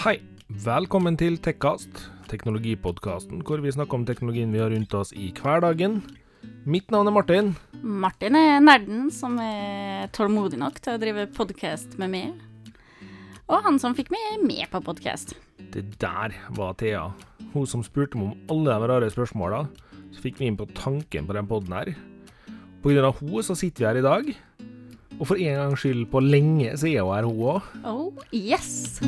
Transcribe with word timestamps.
Hei, 0.00 0.14
velkommen 0.64 1.12
til 1.20 1.34
Tekkast, 1.44 1.98
teknologipodkasten 2.30 3.42
hvor 3.44 3.60
vi 3.60 3.72
snakker 3.74 3.98
om 3.98 4.06
teknologien 4.08 4.48
vi 4.48 4.62
har 4.62 4.70
rundt 4.72 4.94
oss 4.96 5.10
i 5.12 5.26
hverdagen. 5.36 5.98
Mitt 6.64 6.88
navn 6.88 7.10
er 7.10 7.12
Martin. 7.12 7.50
Martin 7.84 8.38
er 8.40 8.62
nerden 8.64 9.10
som 9.12 9.36
er 9.44 10.08
tålmodig 10.16 10.56
nok 10.62 10.80
til 10.80 10.96
å 10.96 11.02
drive 11.02 11.26
podkast 11.36 11.98
med 12.00 12.14
meg. 12.14 12.72
Og 13.44 13.60
han 13.68 13.76
som 13.82 13.92
fikk 13.98 14.08
meg 14.14 14.40
med 14.40 14.72
på 14.72 14.80
podkast. 14.88 15.36
Det 15.68 15.84
der 16.00 16.32
var 16.56 16.80
Thea. 16.80 17.10
Hun 17.52 17.68
som 17.68 17.84
spurte 17.84 18.16
meg 18.16 18.30
om 18.30 18.56
alle 18.56 18.80
de 18.80 18.92
rare 18.94 19.12
spørsmåla. 19.12 19.66
Så 20.16 20.24
fikk 20.24 20.40
vi 20.40 20.48
inn 20.48 20.56
på 20.56 20.70
tanken 20.80 21.28
på 21.28 21.36
den 21.36 21.50
poden 21.50 21.76
her. 21.76 21.92
På 22.80 22.88
grunn 22.88 23.04
av 23.04 23.20
henne 23.20 23.44
så 23.44 23.52
sitter 23.52 23.84
vi 23.84 23.90
her 23.90 24.00
i 24.00 24.08
dag. 24.08 24.32
Og 25.20 25.26
for 25.28 25.36
en 25.36 25.56
gangs 25.58 25.82
skyld 25.82 26.06
på 26.12 26.20
lenge 26.24 26.70
så 26.80 26.88
er 26.88 27.02
hun 27.04 27.12
her, 27.12 27.26
hun 27.28 27.40
òg. 27.52 27.60
Oh, 27.84 28.12
yes! 28.32 29.00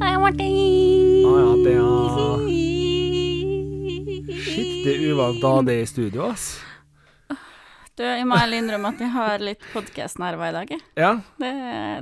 Hei, 0.00 0.14
Martin. 0.22 1.26
Ah, 1.28 1.36
ja, 1.42 1.50
det 1.66 1.74
er... 1.76 1.84
Shit, 4.38 4.72
det 4.86 4.94
er 4.94 5.04
uvant 5.12 5.44
å 5.44 5.52
ha 5.58 5.60
det 5.68 5.76
i 5.82 5.86
studio, 5.90 6.30
ass. 6.32 6.46
Du, 7.98 8.04
jeg 8.06 8.24
må 8.30 8.36
ærlig 8.38 8.60
innrømme 8.62 8.92
at 8.94 9.00
jeg 9.02 9.10
har 9.10 9.42
litt 9.42 9.64
podkastnerver 9.72 10.52
i 10.52 10.54
dag. 10.54 10.68
Ja, 10.96 11.12
Det, 11.42 11.50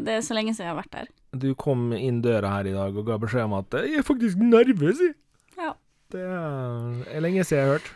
det 0.04 0.18
er 0.18 0.24
så 0.26 0.36
lenge 0.36 0.52
siden 0.52 0.68
jeg 0.68 0.74
har 0.74 0.82
vært 0.82 0.98
her. 1.00 1.06
du 1.36 1.50
kom 1.58 1.88
inn 1.96 2.20
døra 2.24 2.48
her 2.58 2.68
i 2.70 2.74
dag 2.76 2.94
og 2.96 3.06
ga 3.08 3.16
beskjed 3.20 3.48
om 3.48 3.54
at 3.58 3.74
jeg 3.82 3.98
er 4.00 4.04
faktisk 4.06 4.36
nervøs, 4.40 5.00
jeg. 5.02 5.16
Ja. 5.58 5.72
Det 6.12 6.22
er 6.22 7.24
lenge 7.24 7.42
siden 7.48 7.58
jeg 7.58 7.66
har 7.66 7.72
hørt. 7.78 7.88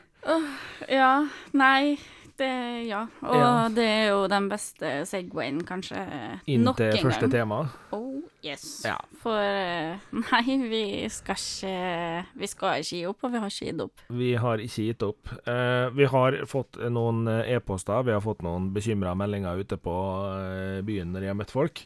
Ja, 0.90 1.12
nei, 1.56 1.98
det 2.40 2.86
Ja. 2.88 3.02
Og 3.22 3.36
Ja. 3.36 3.68
det 3.68 3.84
er 3.86 4.08
jo 4.10 4.26
den 4.28 4.48
beste 4.50 4.90
Segwayen, 5.06 5.60
kanskje, 5.66 6.00
Inn 6.46 6.64
til 6.74 6.92
første 7.02 7.28
gang. 7.28 7.32
tema. 7.32 7.58
Oh, 7.92 8.22
yes. 8.44 8.82
Ja. 8.84 8.96
For 9.22 9.36
eh, 9.38 9.98
nei, 10.12 10.56
vi 10.68 11.08
skal 11.08 11.36
ikke 11.36 12.26
Vi 12.40 12.46
skal 12.50 12.80
ikke 12.80 12.88
gi 12.96 13.02
opp, 13.06 13.24
og 13.24 13.32
vi 13.32 13.38
har 13.38 13.52
ikke 13.52 13.66
gitt 13.70 13.80
opp. 13.84 14.00
Vi 14.10 14.30
har 14.34 14.58
ikke 14.58 14.86
gitt 14.88 15.02
opp. 15.06 15.34
Eh, 15.46 15.90
vi 15.96 16.04
har 16.06 16.38
fått 16.46 16.80
noen 16.90 17.26
eh, 17.28 17.54
e-poster, 17.56 18.02
vi 18.04 18.12
har 18.16 18.24
fått 18.24 18.42
noen 18.42 18.72
bekymra 18.74 19.14
meldinger 19.14 19.60
ute 19.60 19.76
på 19.76 19.96
eh, 20.34 20.80
byen 20.82 21.12
når 21.12 21.20
jeg 21.28 21.34
har 21.34 21.40
møtt 21.44 21.50
folk. 21.54 21.84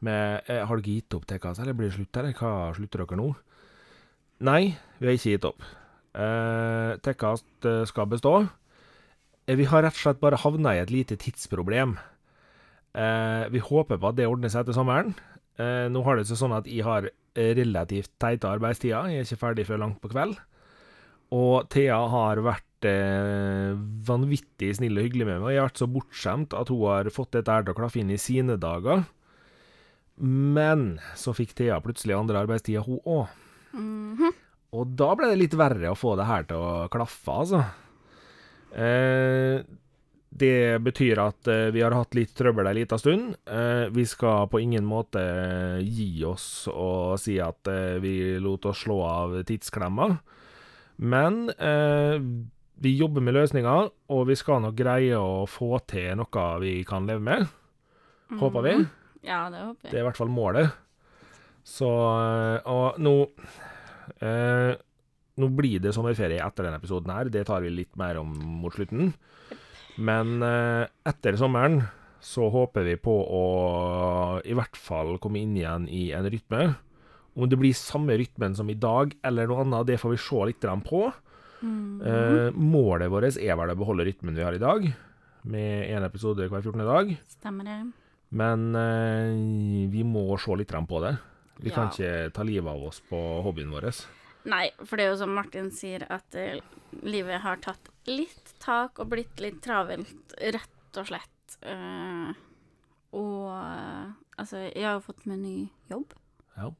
Med 0.00 0.40
eh, 0.48 0.64
'Har 0.64 0.80
dere 0.80 0.94
gitt 0.94 1.14
opp 1.14 1.26
Tekkas, 1.28 1.58
eller 1.60 1.74
blir 1.76 1.90
det 1.90 1.98
slutt, 1.98 2.16
eller 2.16 2.32
hva 2.32 2.72
slutter 2.74 3.04
dere 3.04 3.16
nå?' 3.20 3.34
Nei, 4.40 4.76
vi 4.98 5.06
har 5.06 5.12
ikke 5.18 5.34
gitt 5.36 5.44
opp. 5.44 5.60
Uh, 6.16 6.96
Tekkast 7.04 7.66
eh, 7.68 7.84
skal 7.86 8.08
bestå. 8.10 8.48
Eh, 9.46 9.56
vi 9.56 9.66
har 9.70 9.84
rett 9.84 9.96
og 9.96 10.02
slett 10.04 10.22
bare 10.22 10.40
havna 10.40 10.74
i 10.76 10.82
et 10.82 10.92
lite 10.92 11.18
tidsproblem. 11.20 11.96
Eh, 12.94 13.44
vi 13.52 13.62
håper 13.62 14.00
på 14.00 14.10
at 14.10 14.18
det 14.18 14.28
ordner 14.30 14.52
seg 14.52 14.64
etter 14.64 14.76
sommeren. 14.76 15.14
Eh, 15.60 15.86
nå 15.92 16.02
har 16.06 16.18
det 16.18 16.26
seg 16.28 16.40
sånn 16.40 16.56
at 16.56 16.68
jeg 16.70 16.84
har 16.86 17.10
relativt 17.36 18.10
teite 18.20 18.50
arbeidstider. 18.50 19.10
Jeg 19.10 19.22
er 19.22 19.28
ikke 19.28 19.44
ferdig 19.44 19.66
før 19.68 19.84
langt 19.84 20.00
på 20.02 20.10
kveld. 20.10 20.38
Og 21.30 21.68
Thea 21.70 22.00
har 22.10 22.42
vært 22.42 22.66
vanvittig 22.80 24.70
snill 24.78 24.96
og 24.96 25.04
hyggelig 25.04 25.26
med 25.28 25.42
meg. 25.42 25.52
Jeg 25.52 25.60
har 25.60 25.68
vært 25.68 25.82
så 25.82 25.88
bortskjemt 25.92 26.54
at 26.56 26.70
hun 26.72 26.80
har 26.88 27.10
fått 27.12 27.34
dette 27.36 27.52
her 27.52 27.66
til 27.66 27.74
å 27.74 27.76
klaffe 27.76 28.00
inn 28.00 28.10
i 28.10 28.16
sine 28.18 28.56
dager. 28.58 29.04
Men 30.16 30.98
så 31.14 31.34
fikk 31.36 31.52
Thea 31.58 31.76
plutselig 31.84 32.16
andre 32.16 32.40
arbeidstider, 32.42 32.82
hun 32.88 33.04
òg. 33.04 33.36
Mhm. 33.76 34.32
Og 34.72 34.96
da 34.96 35.14
ble 35.18 35.28
det 35.30 35.38
litt 35.38 35.54
verre 35.58 35.92
å 35.92 35.98
få 35.98 36.16
det 36.18 36.26
her 36.28 36.44
til 36.48 36.56
å 36.56 36.88
klaffe, 36.90 37.30
altså. 37.30 37.62
Eh, 38.72 39.62
det 40.30 40.78
betyr 40.84 41.18
at 41.18 41.48
eh, 41.50 41.68
vi 41.74 41.82
har 41.82 41.94
hatt 41.96 42.14
litt 42.14 42.32
trøbbel 42.38 42.70
ei 42.70 42.76
lita 42.80 42.98
stund. 43.00 43.34
Eh, 43.50 43.88
vi 43.90 44.04
skal 44.06 44.48
på 44.50 44.60
ingen 44.62 44.86
måte 44.86 45.22
gi 45.82 46.24
oss 46.24 46.68
og 46.70 47.18
si 47.20 47.38
at 47.42 47.68
vi 48.02 48.38
lot 48.42 48.68
oss 48.70 48.84
slå 48.86 49.00
av 49.06 49.40
tidsklemma. 49.48 50.12
Men 51.00 51.46
vi 52.80 52.90
jobber 52.96 53.24
med 53.24 53.32
løsninger, 53.32 53.86
og 54.12 54.26
vi 54.28 54.36
skal 54.36 54.60
nok 54.60 54.76
greie 54.76 55.16
å 55.16 55.46
få 55.48 55.78
til 55.88 56.18
noe 56.20 56.44
vi 56.60 56.74
kan 56.84 57.08
leve 57.08 57.24
med. 57.24 57.46
Håper 58.40 58.66
vi. 58.66 58.74
Ja, 59.24 59.46
det 59.52 59.64
håper 59.64 59.88
Det 59.88 59.96
er 59.96 60.04
i 60.04 60.06
hvert 60.10 60.20
fall 60.20 60.32
målet. 60.32 60.76
Så 61.64 61.88
Og 61.88 63.00
nå 63.00 63.14
eh, 64.20 64.76
Nå 65.40 65.48
blir 65.56 65.80
det 65.82 65.94
sommerferie 65.96 66.42
etter 66.44 66.66
denne 66.66 66.80
episoden 66.80 67.12
her. 67.14 67.30
Det 67.32 67.46
tar 67.48 67.64
vi 67.64 67.72
litt 67.72 67.96
mer 68.00 68.20
om 68.20 68.34
mot 68.60 68.74
slutten. 68.74 69.14
Men 70.00 70.38
eh, 70.44 70.84
etter 71.08 71.38
sommeren 71.40 71.80
så 72.20 72.50
håper 72.52 72.84
vi 72.84 72.98
på 73.00 73.12
å 73.12 73.44
i 74.44 74.54
hvert 74.56 74.76
fall 74.76 75.16
komme 75.22 75.40
inn 75.40 75.56
igjen 75.56 75.88
i 75.88 76.10
en 76.16 76.28
rytme. 76.28 76.74
Om 77.34 77.48
det 77.48 77.58
blir 77.60 77.76
samme 77.76 78.16
rytmen 78.20 78.56
som 78.58 78.68
i 78.70 78.76
dag 78.76 79.14
eller 79.24 79.48
noe 79.48 79.64
annet, 79.64 79.88
det 79.88 80.00
får 80.02 80.14
vi 80.14 80.20
se 80.20 80.44
litt 80.50 80.66
på. 80.88 81.02
Mm. 81.60 82.00
Eh, 82.00 82.50
målet 82.56 83.12
vårt 83.12 83.36
er 83.36 83.56
vel 83.56 83.72
å 83.72 83.78
beholde 83.78 84.06
rytmen 84.08 84.36
vi 84.36 84.44
har 84.44 84.56
i 84.56 84.62
dag, 84.62 84.86
med 85.42 85.88
én 85.88 86.04
episode 86.04 86.48
hver 86.48 86.60
14. 86.60 86.84
dag. 86.84 87.16
Stemmer 87.28 87.68
det. 87.68 87.80
Men 88.30 88.70
eh, 88.76 89.88
vi 89.90 90.04
må 90.06 90.28
se 90.38 90.56
litt 90.56 90.72
på 90.72 91.02
det. 91.04 91.16
Vi 91.60 91.72
kan 91.72 91.90
ikke 91.90 92.30
ta 92.32 92.44
livet 92.46 92.72
av 92.72 92.88
oss 92.88 93.02
på 93.04 93.18
hobbyen 93.44 93.72
vår. 93.72 93.90
Nei, 94.48 94.70
for 94.86 94.96
det 94.96 95.04
er 95.04 95.10
jo 95.12 95.18
som 95.20 95.34
Martin 95.36 95.68
sier, 95.74 96.06
at 96.08 96.34
eh, 96.38 96.60
livet 97.04 97.42
har 97.44 97.60
tatt 97.60 97.90
litt 98.08 98.54
tak 98.62 98.98
og 99.02 99.10
blitt 99.12 99.40
litt 99.42 99.58
travelt, 99.64 100.32
rett 100.40 101.00
og 101.00 101.10
slett. 101.10 101.56
Eh, 101.62 102.30
og 103.18 103.50
eh, 103.52 104.14
altså, 104.40 104.62
jeg 104.70 104.86
har 104.86 104.96
jo 104.96 105.04
fått 105.04 105.26
meg 105.28 105.42
ny 105.42 105.56
jobb. 105.90 106.14
Ja. 106.56 106.70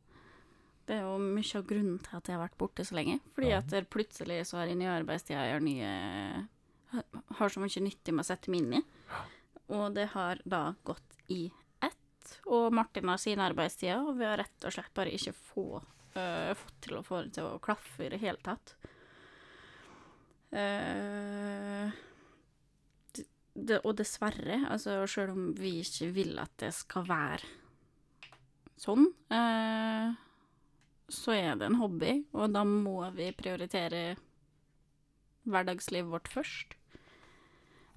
Det 0.89 0.97
er 0.97 1.05
jo 1.05 1.19
mye 1.23 1.59
av 1.61 1.67
grunnen 1.69 2.01
til 2.03 2.17
at 2.19 2.27
jeg 2.31 2.35
har 2.39 2.43
vært 2.47 2.59
borte 2.59 2.87
så 2.89 2.97
lenge. 2.97 3.19
Fordi 3.37 3.51
Ja. 3.53 3.59
at 3.61 3.69
der 3.71 3.85
plutselig 3.87 4.41
så 4.49 4.57
har 4.59 4.67
jeg 4.73 4.81
nye 4.81 4.97
arbeidstider, 4.97 5.45
jeg 5.45 5.59
har 5.59 5.67
nye 5.67 6.49
Har 7.39 7.49
så 7.49 7.61
mye 7.63 7.81
nyttig 7.85 8.11
med 8.11 8.25
å 8.25 8.27
sette 8.27 8.51
meg 8.51 8.65
inn 8.65 8.73
i. 8.81 8.83
Og 9.71 9.93
det 9.95 10.09
har 10.17 10.41
da 10.45 10.75
gått 10.83 11.21
i 11.31 11.45
ett. 11.87 12.33
Og 12.51 12.73
Martin 12.75 13.07
har 13.07 13.21
sine 13.23 13.45
arbeidstider, 13.47 14.01
og 14.03 14.17
vi 14.19 14.25
har 14.27 14.41
rett 14.41 14.65
og 14.67 14.73
slett 14.75 14.91
bare 14.99 15.13
ikke 15.15 15.31
få, 15.37 15.85
øh, 16.19 16.53
fått 16.59 16.79
til 16.87 16.99
å 16.99 17.05
få 17.07 17.25
det 17.25 17.35
til 17.37 17.49
å 17.49 17.61
klaffe 17.63 18.07
i 18.07 18.13
det 18.13 18.21
hele 18.23 18.41
tatt. 18.45 18.75
Uh, 20.51 21.93
det, 23.55 23.79
og 23.85 23.95
dessverre, 24.01 24.65
altså 24.67 24.97
sjøl 25.11 25.31
om 25.31 25.45
vi 25.55 25.77
ikke 25.85 26.09
vil 26.17 26.41
at 26.43 26.51
det 26.59 26.73
skal 26.75 27.07
være 27.07 27.47
sånn, 28.81 29.07
uh, 29.31 30.11
så 31.11 31.37
er 31.37 31.55
det 31.61 31.69
en 31.69 31.79
hobby, 31.79 32.17
og 32.35 32.51
da 32.55 32.65
må 32.67 32.99
vi 33.15 33.31
prioritere 33.37 34.17
hverdagslivet 35.51 36.11
vårt 36.11 36.31
først. 36.33 36.80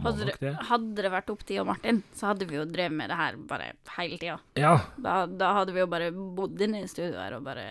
Hadde 0.04 0.26
det, 0.26 0.54
hadde 0.68 1.04
det 1.06 1.12
vært 1.14 1.30
opp 1.32 1.44
til 1.48 1.62
og 1.62 1.68
Martin, 1.70 2.02
så 2.18 2.32
hadde 2.32 2.48
vi 2.50 2.58
jo 2.58 2.66
drevet 2.66 2.96
med 2.98 3.12
det 3.14 3.18
her 3.20 3.38
bare 3.48 3.70
hele 3.98 4.18
tida. 4.18 4.40
Ja, 4.60 4.74
Da, 4.98 5.26
da 5.30 5.54
hadde 5.60 5.76
vi 5.76 5.84
jo 5.84 5.88
bare 5.92 6.10
bodd 6.12 6.60
inne 6.66 6.82
i 6.84 6.90
studioet 6.90 7.22
her 7.22 7.38
og 7.38 7.46
bare 7.46 7.68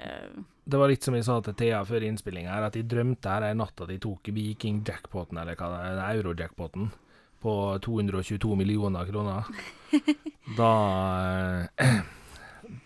det 0.62 0.78
var 0.78 0.86
litt 0.92 1.02
som 1.02 1.14
jeg 1.16 1.24
sa 1.26 1.40
til 1.42 1.56
Thea 1.58 1.80
før 1.82 2.04
innspillinga 2.06 2.52
her, 2.54 2.68
at 2.68 2.76
jeg 2.78 2.86
drømte 2.86 3.26
her 3.26 3.48
en 3.48 3.58
natt 3.58 3.80
at 3.82 3.88
de 3.90 3.96
tok 3.98 4.28
Viking-jackpoten, 4.30 5.40
eller 5.42 5.58
hva 5.58 5.70
det 5.72 5.80
er, 5.90 6.02
euro-jackpoten, 6.20 6.92
på 7.42 7.54
222 7.82 8.54
millioner 8.60 9.08
kroner. 9.10 9.50
Da 10.56 10.70
eh, 11.82 11.98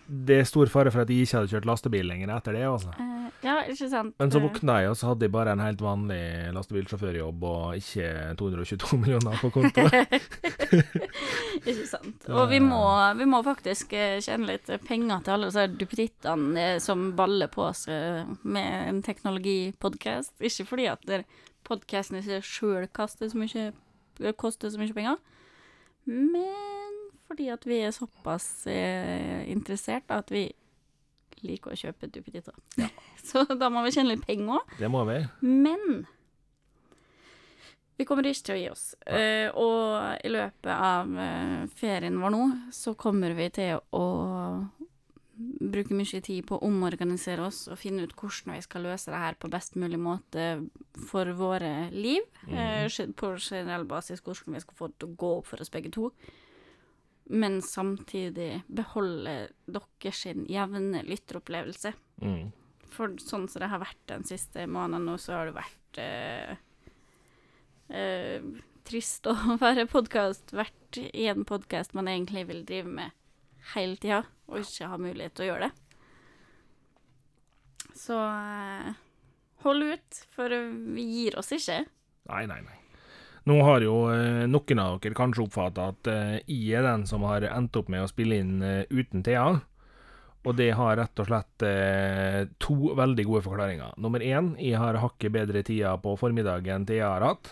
Det 0.07 0.37
er 0.39 0.45
stor 0.47 0.69
fare 0.71 0.91
for 0.93 1.03
at 1.03 1.09
jeg 1.11 1.25
ikke 1.25 1.35
hadde 1.41 1.51
kjørt 1.51 1.65
lastebil 1.67 2.05
lenger 2.07 2.29
etter 2.37 2.55
det, 2.55 2.61
altså. 2.63 2.93
eh, 2.95 3.13
Ja, 3.43 3.57
ikke 3.67 3.89
sant? 3.91 4.13
Men 4.19 4.31
så 4.31 4.39
Eh, 4.39 4.45
våkna 4.47 4.77
jeg, 4.81 4.89
og 4.89 4.95
så 4.97 5.09
hadde 5.09 5.27
jeg 5.27 5.31
bare 5.33 5.51
en 5.51 5.59
helt 5.59 5.81
vanlig 5.83 6.19
lastebilsjåførjobb 6.55 7.43
og 7.43 7.75
ikke 7.75 8.07
222 8.39 8.97
millioner 9.03 9.35
på 9.41 9.51
konto. 9.51 9.83
Ikke 11.67 11.85
sant. 11.89 12.25
Og 12.29 12.49
vi 12.51 12.59
må, 12.63 12.79
vi 13.17 13.25
må 13.27 13.41
faktisk 13.45 13.93
eh, 13.97 14.19
tjene 14.23 14.47
litt 14.53 14.69
penger 14.87 15.23
til 15.25 15.33
alle 15.35 15.49
disse 15.49 15.65
duppedittene 15.79 16.67
som 16.83 17.09
baller 17.17 17.49
på 17.51 17.65
oss 17.67 17.85
med 17.87 18.67
en 18.91 19.01
teknologipodkast. 19.05 20.35
Ikke 20.39 20.67
fordi 20.69 20.87
at 20.91 21.03
podkasten 21.67 22.19
i 22.21 22.23
seg 22.25 22.45
sjøl 22.45 22.87
koster 22.95 23.27
så 23.31 23.37
mye 24.79 24.93
penger, 24.95 25.17
men 26.07 26.86
fordi 27.27 27.49
at 27.53 27.65
vi 27.67 27.81
er 27.83 27.91
såpass 27.95 28.47
eh, 28.71 29.43
interessert 29.51 30.09
at 30.15 30.31
vi 30.31 30.45
liker 31.45 31.73
å 31.75 31.77
kjøpe 31.77 32.07
duppeditter. 32.09 32.55
Så 33.27 33.43
da 33.59 33.69
må 33.69 33.83
vi 33.85 33.91
tjene 33.93 34.15
litt 34.15 34.23
penger 34.25 34.57
òg. 34.61 34.77
Det 34.79 34.89
må 34.89 35.03
vi. 35.09 35.19
Men 35.45 36.05
vi 37.97 38.05
kommer 38.05 38.27
ikke 38.29 38.45
til 38.45 38.55
å 38.55 38.59
gi 38.61 38.67
oss. 38.69 38.85
Eh, 39.09 39.47
og 39.57 40.21
i 40.25 40.29
løpet 40.29 40.69
av 40.73 41.13
eh, 41.17 41.63
ferien 41.79 42.19
vår 42.21 42.33
nå, 42.35 42.43
så 42.73 42.93
kommer 42.99 43.33
vi 43.37 43.47
til 43.55 43.79
å 43.97 44.03
bruke 45.37 45.93
mye 45.93 46.21
tid 46.25 46.45
på 46.49 46.57
å 46.57 46.65
omorganisere 46.65 47.43
oss 47.45 47.67
og 47.69 47.77
finne 47.77 48.05
ut 48.07 48.13
hvordan 48.17 48.55
vi 48.55 48.61
skal 48.65 48.85
løse 48.87 49.11
det 49.13 49.19
her 49.21 49.35
på 49.37 49.49
best 49.53 49.75
mulig 49.77 49.99
måte 50.01 50.45
for 51.09 51.29
våre 51.37 51.89
liv. 51.93 52.25
Eh, 52.49 52.85
gen- 52.89 53.13
på 53.17 53.33
generell 53.37 53.85
basis 53.89 54.21
hvordan 54.25 54.57
vi 54.57 54.63
skal 54.65 54.77
få 54.79 54.89
det 54.89 54.97
til 55.01 55.11
å 55.11 55.17
gå 55.25 55.31
opp 55.39 55.49
for 55.51 55.61
oss 55.61 55.73
begge 55.73 55.93
to. 55.93 56.11
Men 57.29 57.61
samtidig 57.61 58.61
beholde 58.67 59.49
deres 59.65 60.23
jevne 60.25 61.03
lytteropplevelse. 61.03 61.91
Mm. 62.21 62.51
For 62.93 63.17
sånn 63.21 63.47
som 63.51 63.63
det 63.63 63.71
har 63.71 63.83
vært 63.83 64.05
den 64.09 64.23
siste 64.27 64.63
måneden 64.69 65.07
nå, 65.09 65.17
så 65.19 65.35
har 65.35 65.49
det 65.49 65.57
vært 65.57 65.99
eh, 66.01 66.53
eh, 67.91 68.47
trist 68.87 69.27
å 69.27 69.35
være 69.65 69.87
podkast, 69.91 70.55
vært 70.55 71.01
i 71.03 71.27
en 71.31 71.43
podkast 71.47 71.97
man 71.97 72.09
egentlig 72.11 72.47
vil 72.49 72.63
drive 72.67 72.93
med 73.01 73.15
hele 73.73 73.99
tida, 73.99 74.23
og 74.47 74.63
ikke 74.63 74.87
ha 74.93 75.01
mulighet 75.01 75.35
til 75.35 75.47
å 75.47 75.51
gjøre 75.51 75.67
det. 75.67 75.83
Så 77.97 78.17
eh, 78.23 78.91
hold 79.65 79.91
ut, 79.91 80.25
for 80.31 80.59
vi 80.95 81.07
gir 81.11 81.39
oss 81.39 81.51
ikke. 81.55 81.83
Nei, 82.31 82.43
nei, 82.47 82.61
nei. 82.63 82.77
Nå 83.47 83.57
har 83.63 83.83
jo 83.85 83.93
eh, 84.11 84.43
noen 84.49 84.79
av 84.83 84.97
dere 85.03 85.15
kanskje 85.15 85.45
oppfatta 85.45 85.85
at 85.93 86.07
eh, 86.11 86.33
jeg 86.51 86.79
er 86.81 86.83
den 86.83 87.05
som 87.07 87.23
har 87.27 87.45
endt 87.47 87.77
opp 87.79 87.87
med 87.93 88.03
å 88.03 88.09
spille 88.11 88.41
inn 88.43 88.57
eh, 88.65 88.83
uten 88.91 89.23
Thea. 89.23 89.45
Og 90.47 90.55
det 90.55 90.69
har 90.79 90.95
rett 90.99 91.19
og 91.19 91.27
slett 91.27 91.63
eh, 91.67 92.41
to 92.63 92.75
veldig 92.95 93.25
gode 93.27 93.43
forklaringer. 93.47 93.95
Nummer 93.99 94.23
én, 94.23 94.53
jeg 94.63 94.79
har 94.79 94.99
hakket 95.01 95.33
bedre 95.35 95.63
tida 95.67 95.93
på 95.99 96.13
formiddagen 96.19 96.81
enn 96.81 96.85
Thea 96.87 97.09
har 97.15 97.25
hatt, 97.25 97.49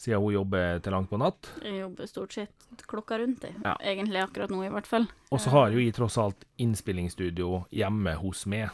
siden 0.00 0.20
hun 0.24 0.32
jobber 0.36 0.80
til 0.84 0.92
langt 0.96 1.10
på 1.12 1.20
natt. 1.20 1.50
Jeg 1.64 1.82
jobber 1.82 2.08
stort 2.08 2.36
sett 2.36 2.84
klokka 2.90 3.18
rundt, 3.20 3.44
jeg. 3.48 3.56
Ja. 3.64 3.74
Egentlig 3.80 4.22
akkurat 4.24 4.52
nå, 4.52 4.62
i 4.66 4.72
hvert 4.72 4.88
fall. 4.88 5.08
Og 5.32 5.40
så 5.40 5.52
har 5.56 5.72
jo 5.74 5.80
jeg 5.84 5.96
tross 5.96 6.16
alt 6.20 6.44
innspillingsstudio 6.60 7.64
hjemme 7.76 8.16
hos 8.20 8.44
meg. 8.50 8.72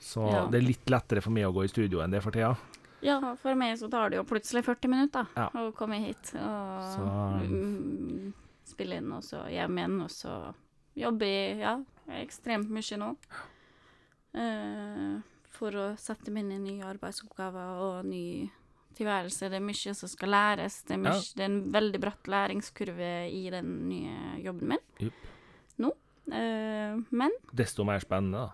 Så 0.00 0.24
Ja. 0.28 0.46
det 0.48 0.60
er 0.62 0.68
litt 0.68 0.88
lettere 0.92 1.20
for 1.24 1.32
meg 1.36 1.48
å 1.48 1.52
gå 1.56 1.64
i 1.64 1.72
studio 1.72 2.00
enn 2.00 2.12
det 2.12 2.20
er 2.20 2.24
for 2.24 2.36
Thea. 2.36 2.54
Ja, 3.02 3.18
for 3.40 3.54
meg 3.56 3.78
så 3.80 3.88
tar 3.90 4.10
det 4.10 4.18
jo 4.20 4.24
plutselig 4.28 4.64
40 4.66 4.88
minutter 4.92 5.26
Ja. 5.36 5.48
å 5.54 5.72
komme 5.72 5.98
hit 6.04 6.32
og 6.34 6.82
Så- 6.94 7.46
um, 7.46 8.34
spille 8.64 8.96
inn, 9.00 9.12
og 9.12 9.22
så 9.22 9.44
hjem 9.50 9.78
igjen, 9.78 10.00
og 10.02 10.10
så 10.10 10.54
jobbe 10.96 11.58
ja, 11.58 11.78
ekstremt 12.20 12.68
mye 12.68 12.98
nå. 13.00 13.16
Uh, 14.34 15.20
for 15.50 15.74
å 15.74 15.86
sette 15.98 16.30
meg 16.30 16.44
inn 16.46 16.52
i 16.52 16.58
nye 16.76 16.86
arbeidsoppgaver 16.92 17.80
og 17.82 18.04
ny 18.06 18.50
tilværelse. 18.94 19.48
Det 19.50 19.58
er 19.58 19.64
mye 19.64 19.94
som 19.96 20.08
skal 20.10 20.28
læres. 20.30 20.82
Det 20.86 20.94
er, 20.94 21.02
mye, 21.02 21.16
Ja. 21.18 21.34
det 21.36 21.42
er 21.42 21.50
en 21.50 21.72
veldig 21.72 22.00
bratt 22.00 22.24
læringskurve 22.30 23.10
i 23.32 23.50
den 23.50 23.88
nye 23.88 24.42
jobben 24.44 24.68
min 24.68 24.78
yep. 25.00 25.12
nå. 25.78 25.90
Uh, 26.30 27.02
men 27.10 27.30
Desto 27.52 27.82
mer 27.84 27.98
spennende, 27.98 28.46
da. 28.46 28.50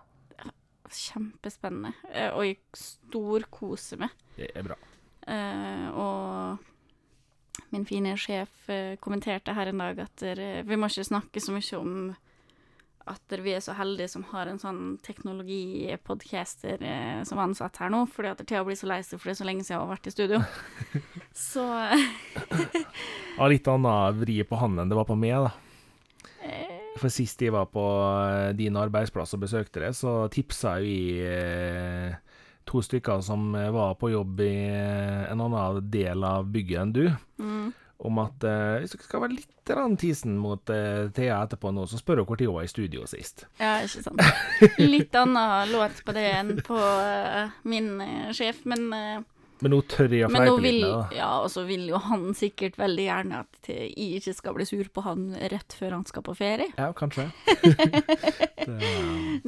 Kjempespennende, 0.93 1.93
eh, 2.11 2.29
og 2.31 2.45
jeg 2.45 2.59
storkoser 2.77 4.01
meg. 4.01 4.15
Det 4.37 4.51
er 4.53 4.67
bra. 4.67 4.77
Uh, 5.27 5.87
og 5.99 7.67
min 7.73 7.83
fine 7.87 8.13
sjef 8.15 8.69
eh, 8.71 8.95
kommenterte 9.03 9.51
her 9.57 9.67
en 9.67 9.81
dag 9.81 9.97
at 10.05 10.23
vi 10.23 10.77
må 10.79 10.87
ikke 10.87 11.03
snakke 11.03 11.41
så 11.43 11.51
mye 11.51 11.79
om 11.81 11.95
at 13.07 13.35
vi 13.43 13.53
er 13.55 13.63
så 13.63 13.75
heldige 13.77 14.09
som 14.11 14.25
har 14.31 14.49
en 14.49 14.59
sånn 14.59 14.81
teknologipodcaster 15.05 16.83
eh, 16.83 17.21
som 17.27 17.39
ansatt 17.41 17.79
her 17.81 17.91
nå, 17.93 18.03
fordi 18.11 18.31
at 18.33 18.43
Thea 18.47 18.63
blir 18.67 18.77
så 18.79 18.89
lei 18.89 18.99
seg 19.05 19.19
for 19.19 19.29
det 19.29 19.37
er 19.37 19.41
så 19.41 19.47
lenge 19.47 19.67
siden 19.67 19.79
hun 19.79 19.87
har 19.87 19.93
vært 19.95 20.09
i 20.09 20.15
studio. 20.15 20.41
så 21.51 21.65
Ha 21.67 23.37
Ja, 23.37 23.47
litt 23.51 23.69
annen 23.69 24.19
vri 24.19 24.41
på 24.47 24.59
han 24.59 24.79
enn 24.81 24.91
det 24.91 24.97
var 24.97 25.07
på 25.07 25.17
meg, 25.19 25.47
da. 25.47 25.66
For 26.97 27.13
sist 27.13 27.41
jeg 27.41 27.53
var 27.55 27.69
på 27.71 27.83
eh, 28.27 28.53
din 28.57 28.77
arbeidsplass 28.79 29.35
og 29.37 29.43
besøkte 29.45 29.83
deg, 29.83 29.95
så 29.97 30.27
tipsa 30.33 30.77
jeg 30.83 31.25
eh, 31.25 32.15
to 32.67 32.81
stykker 32.83 33.23
som 33.25 33.51
eh, 33.57 33.71
var 33.73 33.97
på 33.99 34.11
jobb 34.13 34.41
i 34.45 34.53
en 34.71 35.43
annen 35.43 35.91
del 35.93 36.25
av 36.27 36.47
bygget 36.51 36.81
enn 36.83 36.95
du, 36.95 37.05
mm, 37.41 37.67
om 38.07 38.19
at 38.21 38.43
hvis 38.81 38.93
dere 38.93 39.05
skal 39.07 39.23
være 39.23 39.37
litt 39.39 39.71
tisen 39.99 40.35
mot 40.39 40.61
Thea 40.63 41.39
etterpå 41.41 41.71
nå, 41.73 41.87
så 41.89 41.97
spør 41.99 42.21
hun 42.21 42.29
når 42.29 42.43
hun 42.45 42.53
var 42.59 42.67
i 42.67 42.69
studio 42.71 43.07
sist. 43.09 43.47
Ja, 43.59 43.79
ikke 43.83 44.03
sant. 44.05 44.21
Litt 44.93 45.17
annen 45.17 45.73
låt 45.73 46.03
på 46.05 46.13
det 46.15 46.27
enn 46.37 46.53
på 46.63 46.77
min 47.67 47.89
sjef, 48.37 48.61
men 48.69 48.85
Men 49.63 49.71
nå 49.73 49.79
tør 49.89 50.05
å 50.05 50.27
fleipe 50.29 50.61
litt 50.61 50.83
med 50.83 50.85
det. 50.85 51.17
ja, 51.17 51.41
og 51.41 51.49
så 51.49 51.63
vil 51.65 51.87
jo 51.89 51.97
han 52.03 52.27
sikkert 52.37 52.75
veldig 52.77 53.05
gjerne 53.07 53.39
at 53.41 53.69
jeg 53.71 53.87
ikke 53.97 54.33
skal 54.37 54.53
bli 54.57 54.65
sur 54.69 54.85
på 54.93 55.01
han 55.07 55.21
rett 55.53 55.71
før 55.73 55.91
han 55.95 56.05
skal 56.09 56.21
på 56.27 56.33
ferie. 56.37 56.67
Ja, 56.77 56.91
kanskje. 56.97 57.25
det, 58.67 58.91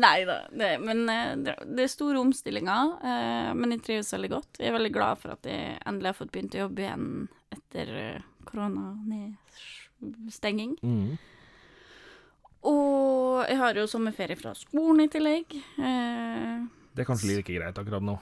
Nei 0.01 0.19
da, 0.25 0.37
det, 0.49 0.71
men 0.81 1.09
eh, 1.13 1.35
det, 1.43 1.53
er 1.83 1.91
store 1.93 2.17
omstillinger. 2.23 2.85
eh, 3.05 3.51
men 3.53 3.71
jeg 3.75 3.85
trives 3.85 4.13
veldig 4.15 4.31
godt. 4.33 4.51
Jeg 4.57 4.67
er 4.71 4.77
veldig 4.79 4.95
glad 4.95 5.15
for 5.21 5.29
at 5.35 5.43
jeg 5.49 5.61
endelig 5.77 6.09
har 6.09 6.19
fått 6.23 6.33
begynt 6.33 6.57
å 6.57 6.63
jobbe 6.65 6.81
igjen 6.87 7.05
etter 7.53 7.85
eh, 8.01 8.21
koronastenging. 8.49 10.73
mm. 10.81 11.09
Og 12.69 13.47
jeg 13.47 13.55
har 13.55 13.71
jo 13.77 13.87
sommerferie 13.87 14.35
fra 14.35 14.51
skolen 14.57 15.05
i 15.05 15.07
tillegg. 15.07 15.47
Det 15.79 16.99
er 16.99 17.07
kanskje 17.07 17.29
like 17.29 17.53
greit 17.55 17.77
akkurat 17.79 18.03
nå. 18.03 18.19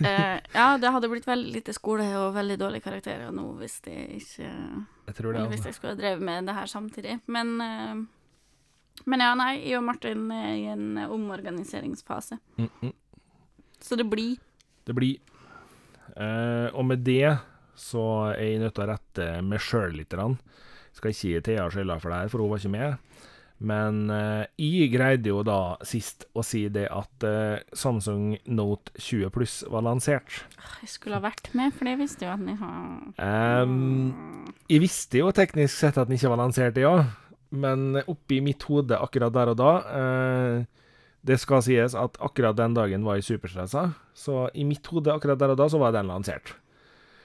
Eh, 0.00 0.38
ja, 0.54 0.66
det 0.80 0.90
hadde 0.92 1.08
blitt 1.12 1.26
veldig 1.28 1.52
lite 1.58 1.74
skole 1.76 2.06
og 2.18 2.34
veldig 2.36 2.56
dårlige 2.60 2.86
karakterer 2.86 3.32
nå 3.34 3.44
hvis 3.60 3.78
jeg 3.86 4.20
ikke 4.20 4.48
Jeg 4.48 5.14
tror 5.18 5.32
det. 5.36 5.42
Hvis 5.50 5.60
Altså. 5.60 5.68
jeg 5.68 5.74
skulle 5.78 5.96
drevet 5.98 6.22
med 6.22 6.46
det 6.48 6.54
her 6.56 6.66
samtidig. 6.70 7.18
Men, 7.26 7.60
eh, 7.60 7.94
men 9.06 9.20
ja, 9.20 9.34
nei, 9.38 9.52
jeg 9.68 9.78
og 9.78 9.84
Martin 9.84 10.30
er 10.32 10.52
i 10.56 10.66
en 10.72 10.96
omorganiseringsfase. 11.06 12.38
Mm, 12.58 12.70
mm. 12.82 12.92
Så 13.80 13.96
det 13.96 14.08
blir 14.10 14.36
Det 14.86 14.94
blir. 14.94 15.18
Eh, 16.16 16.68
og 16.72 16.84
med 16.86 17.04
det 17.04 17.38
så 17.76 18.32
er 18.32 18.52
jeg 18.54 18.60
nødt 18.62 18.74
til 18.74 18.84
å 18.86 18.92
rette 18.94 19.42
meg 19.44 19.60
sjøl 19.60 19.92
litt. 19.98 20.14
Skal 20.96 21.10
ikke 21.12 21.28
gi 21.28 21.40
Thea 21.44 21.68
skylda 21.68 21.98
for 22.00 22.10
det 22.10 22.20
her, 22.22 22.28
for 22.32 22.40
hun 22.40 22.50
var 22.50 22.62
ikke 22.62 22.72
med. 22.72 22.96
Men 23.58 24.10
eh, 24.12 24.44
jeg 24.60 24.90
greide 24.92 25.30
jo 25.30 25.40
da 25.46 25.78
sist 25.86 26.26
å 26.36 26.42
si 26.44 26.66
det 26.68 26.90
at 26.92 27.24
eh, 27.24 27.62
Samsung 27.72 28.34
Note 28.52 28.92
20 29.00 29.32
Pluss 29.32 29.54
var 29.72 29.86
lansert. 29.86 30.42
Jeg 30.82 30.90
skulle 30.92 31.16
ha 31.16 31.24
vært 31.24 31.48
med, 31.56 31.72
for 31.72 31.88
det 31.88 31.96
visste 32.02 32.28
jo 32.28 32.34
at 32.34 32.44
den 32.44 32.58
har 32.60 33.64
um, 33.64 34.44
jeg 34.68 34.82
visste 34.82 35.22
jo 35.22 35.32
teknisk 35.32 35.72
sett 35.78 35.96
at 35.96 36.10
den 36.10 36.18
ikke 36.18 36.34
var 36.34 36.42
lansert, 36.42 36.76
ja. 36.80 36.98
Men 37.54 38.02
oppi 38.04 38.42
mitt 38.44 38.64
hode 38.68 38.98
akkurat 38.98 39.32
der 39.32 39.52
og 39.52 39.58
da 39.60 39.72
eh, 39.86 40.56
Det 41.26 41.36
skal 41.38 41.62
sies 41.62 41.94
at 41.96 42.18
akkurat 42.22 42.56
den 42.58 42.74
dagen 42.76 43.06
var 43.06 43.20
jeg 43.20 43.28
superstressa, 43.30 43.88
så 44.14 44.46
i 44.54 44.66
mitt 44.66 44.86
hode 44.92 45.14
akkurat 45.14 45.40
der 45.40 45.54
og 45.54 45.60
da 45.62 45.68
så 45.70 45.80
var 45.80 45.94
den 45.96 46.10
lansert. 46.10 46.52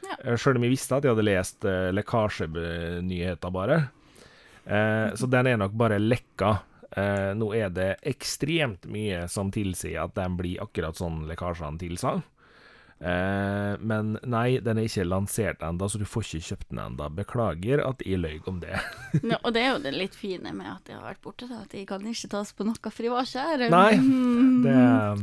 Ja. 0.06 0.16
Eh, 0.24 0.38
Sjøl 0.40 0.60
om 0.62 0.66
jeg 0.66 0.78
visste 0.78 0.96
at 0.96 1.06
jeg 1.06 1.14
hadde 1.16 1.28
lest 1.28 1.68
eh, 1.68 1.90
lekkasjenyheter, 1.98 3.52
bare. 3.54 3.82
Eh, 4.66 5.14
så 5.16 5.30
den 5.32 5.48
er 5.48 5.58
nok 5.62 5.74
bare 5.78 6.00
lekka. 6.02 6.58
Eh, 6.92 7.32
nå 7.38 7.54
er 7.56 7.72
det 7.72 7.90
ekstremt 8.12 8.86
mye 8.92 9.24
som 9.32 9.52
tilsier 9.54 10.04
at 10.04 10.16
den 10.18 10.36
blir 10.40 10.62
akkurat 10.64 10.98
sånn 11.00 11.24
lekkasjene 11.30 11.80
tilsa. 11.82 12.18
Eh, 13.02 13.76
men 13.82 14.12
nei, 14.30 14.60
den 14.62 14.78
er 14.78 14.86
ikke 14.86 15.04
lansert 15.10 15.64
ennå, 15.66 15.88
så 15.90 15.98
du 15.98 16.06
får 16.06 16.28
ikke 16.28 16.46
kjøpt 16.52 16.68
den 16.70 16.82
ennå. 16.84 17.08
Beklager 17.18 17.82
at 17.82 18.04
jeg 18.06 18.20
løy 18.22 18.36
om 18.52 18.60
det. 18.62 18.76
Ja, 19.32 19.40
og 19.44 19.52
det 19.56 19.64
er 19.66 19.72
jo 19.74 19.80
det 19.84 19.92
litt 19.96 20.14
fine 20.16 20.54
med 20.54 20.70
at 20.70 20.88
jeg 20.92 20.96
har 21.00 21.08
vært 21.10 21.22
borte, 21.26 21.48
at 21.50 21.74
jeg 21.76 21.88
kan 21.90 22.06
ikke 22.08 22.30
tas 22.32 22.54
på 22.56 22.68
noe 22.68 22.94
frivaskjær. 22.94 23.66
Nei, 23.74 23.92
Mm. 24.02 24.62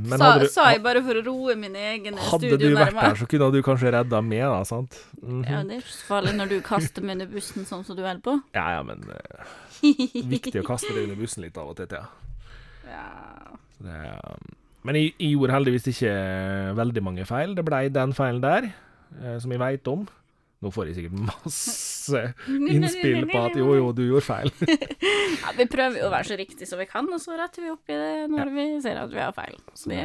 Det, 0.09 0.19
sa, 0.19 0.29
du, 0.43 0.47
sa 0.51 0.65
jeg 0.73 0.83
bare 0.83 1.01
for 1.07 1.21
å 1.21 1.23
roe 1.25 1.55
mine 1.59 1.79
egne 1.93 2.17
hadde 2.19 2.57
du 2.59 2.67
vært 2.75 2.97
der, 2.97 3.15
så 3.21 3.27
kunne 3.31 3.49
du 3.55 3.61
kanskje 3.63 3.93
redda 3.95 4.21
meg, 4.27 4.43
da, 4.51 4.65
sant? 4.67 4.99
Mhm. 5.23 5.45
Ja, 5.47 5.61
det 5.63 5.77
er 5.79 5.83
ikke 5.85 5.95
så 5.95 6.09
farlig 6.09 6.35
når 6.41 6.51
du 6.51 6.57
kaster 6.67 7.05
meg 7.07 7.19
under 7.21 7.31
bussen 7.31 7.69
sånn 7.69 7.85
som 7.87 7.97
du 7.99 8.03
holder 8.03 8.23
på. 8.25 8.35
ja, 8.59 8.67
ja, 8.75 8.83
men 8.87 9.05
eh, 9.15 9.53
viktig 10.35 10.59
å 10.65 10.67
kaste 10.67 10.91
deg 10.91 11.07
under 11.07 11.21
bussen 11.23 11.47
litt 11.47 11.59
av 11.61 11.71
og 11.71 11.79
til, 11.79 11.95
ja. 11.95 12.09
Ja. 12.89 13.07
Så 13.79 13.87
det, 13.87 13.99
men 14.89 14.97
jeg, 14.97 15.13
jeg 15.21 15.35
gjorde 15.37 15.53
heldigvis 15.53 15.91
ikke 15.93 16.13
veldig 16.79 17.03
mange 17.05 17.27
feil. 17.29 17.53
Det 17.57 17.65
blei 17.67 17.89
den 17.93 18.15
feilen 18.17 18.41
der, 18.41 18.71
eh, 19.21 19.37
som 19.43 19.53
jeg 19.53 19.61
veit 19.61 19.91
om. 19.93 20.07
Nå 20.59 20.73
får 20.75 20.89
jeg 20.89 20.97
sikkert 20.97 21.21
masse 21.29 22.23
innspill 22.75 23.29
på 23.31 23.43
at 23.47 23.59
jo, 23.61 23.69
jo, 23.79 23.91
du 23.95 24.03
gjorde 24.09 24.27
feil. 24.27 24.53
Ja, 25.39 25.53
vi 25.55 25.69
prøver 25.71 26.01
jo 26.01 26.09
å 26.09 26.11
være 26.11 26.27
så 26.27 26.37
riktig 26.41 26.67
som 26.67 26.81
vi 26.81 26.87
kan, 26.89 27.07
og 27.15 27.21
så 27.23 27.37
retter 27.39 27.63
vi 27.63 27.71
opp 27.71 27.91
i 27.93 27.97
det 27.97 28.25
når 28.33 28.49
vi 28.57 28.65
ser 28.83 28.99
at 28.99 29.13
vi 29.13 29.21
har 29.23 29.35
feil. 29.37 29.55
Så 29.77 29.93
Det, 29.93 30.01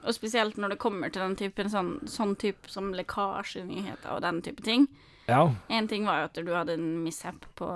og 0.00 0.14
spesielt 0.16 0.56
når 0.62 0.72
det 0.72 0.78
kommer 0.80 1.12
til 1.12 1.20
den 1.26 1.34
typen 1.36 1.68
sånn, 1.68 1.90
sånn 2.08 2.32
type 2.40 2.70
som 2.72 2.88
lekkasjenyheter 2.96 4.14
og 4.14 4.22
den 4.24 4.40
type 4.46 4.64
ting. 4.64 4.86
ja, 5.28 5.42
Én 5.68 5.90
ting 5.90 6.08
var 6.08 6.22
jo 6.22 6.30
at 6.30 6.40
du 6.46 6.54
hadde 6.54 6.78
en 6.78 6.88
mishap 7.04 7.44
på, 7.60 7.68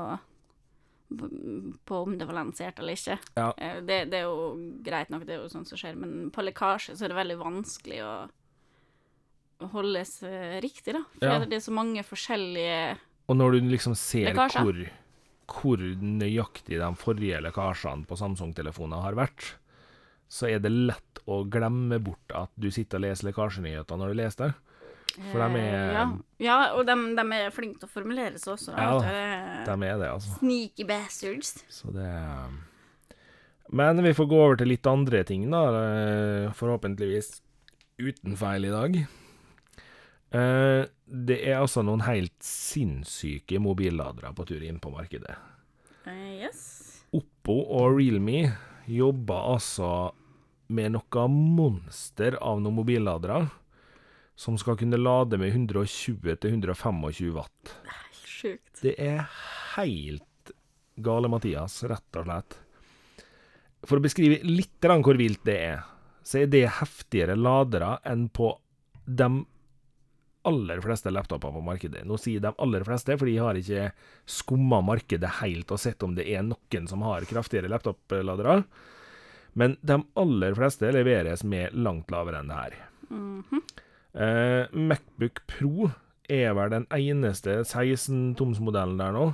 på, 1.18 1.99
om 2.02 2.16
det 2.18 2.26
var 2.28 2.35
lansert 2.40 2.78
eller 2.78 2.97
ikke. 2.99 3.18
Ja. 3.37 3.49
Eh, 3.59 3.80
Det, 3.85 3.99
det 4.11 4.21
er 4.21 4.26
jo 4.28 4.54
greit 4.85 5.11
nok, 5.11 5.25
det 5.26 5.37
er 5.37 5.42
jo 5.42 5.49
sånt 5.52 5.68
som 5.68 5.78
skjer, 5.80 5.97
men 5.97 6.30
på 6.35 6.42
lekkasje 6.44 6.97
så 6.97 7.04
er 7.06 7.14
det 7.14 7.21
veldig 7.23 7.38
vanskelig 7.42 8.00
å, 8.04 8.14
holdes 9.73 10.18
riktig, 10.61 10.92
da. 10.97 11.04
For 11.18 11.26
Ja. 11.26 11.38
det 11.47 11.56
er 11.56 11.61
så 11.64 11.73
mange 11.73 12.02
forskjellige 12.04 12.99
Og 13.28 13.37
når 13.37 13.52
du 13.52 13.61
liksom 13.71 13.94
ser 13.97 14.26
Lekkasjer. 14.35 14.62
hvor, 14.62 14.90
hvor 15.47 15.78
nøyaktig 15.78 16.76
de 16.80 16.90
forrige 17.00 17.40
lekkasjene 17.40 18.04
på 18.06 18.16
Samsung-telefoner 18.18 19.00
har 19.00 19.14
vært, 19.14 19.54
så 20.28 20.49
er 20.50 20.59
det 20.61 20.73
lett 20.73 21.21
å 21.26 21.44
glemme 21.49 21.99
bort 22.02 22.35
at 22.35 22.50
du 22.59 22.71
sitter 22.71 22.99
og 22.99 23.02
leser 23.06 23.30
lekkasjenyheter 23.30 23.97
når 23.97 24.09
du 24.12 24.14
leser 24.21 24.44
det. 24.44 24.54
For 25.14 25.38
de 25.38 25.61
er 25.61 25.75
Eh, 25.75 25.92
ja. 25.94 26.04
ja, 26.42 26.56
og 26.75 26.87
de, 26.88 26.94
de 27.14 27.25
er 27.37 27.50
flinke 27.54 27.78
til 27.78 27.87
å 27.88 27.92
formulere 27.92 28.38
seg 28.40 28.54
også. 28.56 28.75
Ja, 28.75 28.97
er 29.06 29.64
De 29.68 29.76
er 29.87 29.99
det, 30.00 30.09
altså. 30.11 30.38
Sneaky 30.40 30.87
bastards. 30.88 31.52
Så 31.71 31.92
det 31.94 32.09
Men 33.71 34.02
vi 34.04 34.12
får 34.14 34.26
gå 34.28 34.40
over 34.44 34.56
til 34.61 34.68
litt 34.73 34.87
andre 34.90 35.23
ting, 35.25 35.47
da. 35.50 35.62
eh, 35.78 36.50
Forhåpentligvis 36.59 37.40
uten 38.02 38.35
feil 38.37 38.66
i 38.66 38.73
dag. 38.75 38.99
Eh, 40.35 40.85
Det 41.06 41.37
er 41.47 41.61
altså 41.61 41.83
noen 41.85 42.00
helt 42.06 42.35
sinnssyke 42.42 43.59
mobilladere 43.61 44.33
på 44.35 44.47
tur 44.49 44.62
inn 44.64 44.80
på 44.80 44.90
markedet. 44.90 45.37
Eh, 46.09 46.42
yes. 46.44 47.02
Oppo 47.14 47.61
og 47.78 47.99
Realme 48.00 48.49
jobber 48.90 49.52
altså 49.54 49.90
med 50.75 50.92
noe 50.97 51.26
monster 51.28 52.35
av 52.40 52.59
noen 52.64 52.75
mobilladere 52.80 53.44
som 54.35 54.59
skal 54.59 54.76
kunne 54.76 54.99
lade 54.99 55.38
med 55.38 55.55
120-125 55.55 57.31
watt. 57.35 57.75
Sjukt. 58.25 58.83
Det 58.83 58.95
er 59.00 59.25
helt 59.76 60.53
gale, 60.97 61.31
Mathias, 61.31 61.83
rett 61.88 62.21
og 62.21 62.29
slett. 62.29 62.59
For 63.85 64.00
å 64.00 64.05
beskrive 64.05 64.41
litt 64.47 64.85
hvor 64.85 65.19
vilt 65.19 65.45
det 65.47 65.57
er, 65.61 65.83
så 66.25 66.41
er 66.43 66.53
det 66.53 66.67
heftigere 66.81 67.37
ladere 67.37 67.99
enn 68.09 68.29
på 68.33 68.55
de 69.05 69.29
aller 70.45 70.81
fleste 70.85 71.12
laptoper 71.12 71.53
på 71.53 71.61
markedet. 71.64 72.05
Nå 72.05 72.19
sier 72.21 72.41
de 72.41 72.53
aller 72.61 72.85
fleste, 72.85 73.17
for 73.17 73.29
de 73.29 73.37
har 73.41 73.57
ikke 73.57 73.91
skumma 74.29 74.83
markedet 74.85 75.31
helt 75.41 75.73
og 75.73 75.81
sett 75.81 76.05
om 76.05 76.17
det 76.17 76.26
er 76.33 76.45
noen 76.45 76.88
som 76.88 77.05
har 77.07 77.25
kraftigere 77.29 77.71
laptopladere. 77.73 78.59
Men 79.57 79.79
de 79.81 80.00
aller 80.21 80.57
fleste 80.59 80.91
leveres 80.93 81.45
med 81.49 81.76
langt 81.76 82.12
lavere 82.12 82.43
enn 82.43 82.53
det 82.53 82.61
her. 82.61 82.79
Eh, 84.14 84.71
Macbook 84.73 85.42
Pro 85.50 85.90
er 86.30 86.54
vel 86.56 86.71
den 86.73 86.87
eneste 86.94 87.61
16-tomsmodellen 87.66 88.99
der 89.00 89.12
nå. 89.16 89.26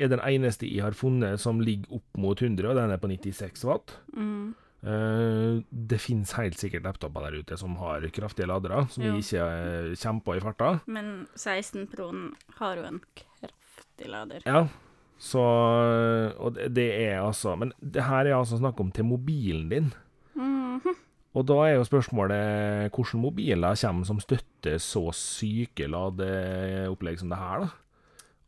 Er 0.00 0.08
den 0.10 0.22
eneste 0.24 0.66
jeg 0.66 0.82
har 0.82 0.96
funnet 0.96 1.38
som 1.42 1.60
ligger 1.62 1.98
opp 2.00 2.18
mot 2.18 2.40
100, 2.40 2.64
og 2.72 2.78
den 2.78 2.90
er 2.90 2.98
på 3.02 3.10
96 3.12 3.64
watt. 3.68 3.92
Mm. 4.16 4.54
Eh, 4.82 5.60
det 5.70 6.00
finnes 6.02 6.32
helt 6.34 6.58
sikkert 6.58 6.88
laptoper 6.88 7.28
der 7.28 7.36
ute 7.44 7.58
som 7.60 7.76
har 7.78 8.02
kraftige 8.10 8.48
ladere, 8.50 8.80
som 8.90 9.04
Jo. 9.06 9.12
ikke 9.20 9.44
uh, 9.44 9.92
kommer 10.02 10.24
på 10.26 10.36
i 10.36 10.40
farta. 10.42 10.70
Men 10.90 11.12
16 11.38 11.86
Proen 11.92 12.32
har 12.58 12.80
jo 12.80 12.88
en 12.88 12.98
kraftig 13.14 14.10
lader. 14.10 14.42
Ja, 14.48 14.64
så 15.22 15.38
Og 16.42 16.56
det, 16.74 16.88
er 16.98 17.20
altså 17.22 17.54
Men 17.54 17.70
det 17.78 18.02
her 18.02 18.26
er 18.26 18.34
altså 18.40 18.58
snakk 18.58 18.80
om 18.82 18.90
til 18.90 19.04
mobilen 19.06 19.68
din. 19.70 19.92
Mhm. 20.34 20.96
Og 21.32 21.46
da 21.48 21.54
er 21.64 21.78
jo 21.78 21.84
spørsmålet 21.88 22.90
hvilke 22.92 23.16
mobiler 23.20 23.78
kommer 23.80 24.04
som 24.04 24.18
støtter 24.20 24.76
så 24.82 25.06
syke 25.16 25.86
ladeopplegg 25.88 27.22
som 27.22 27.30
det 27.32 27.38
her, 27.40 27.64
da? 27.64 27.70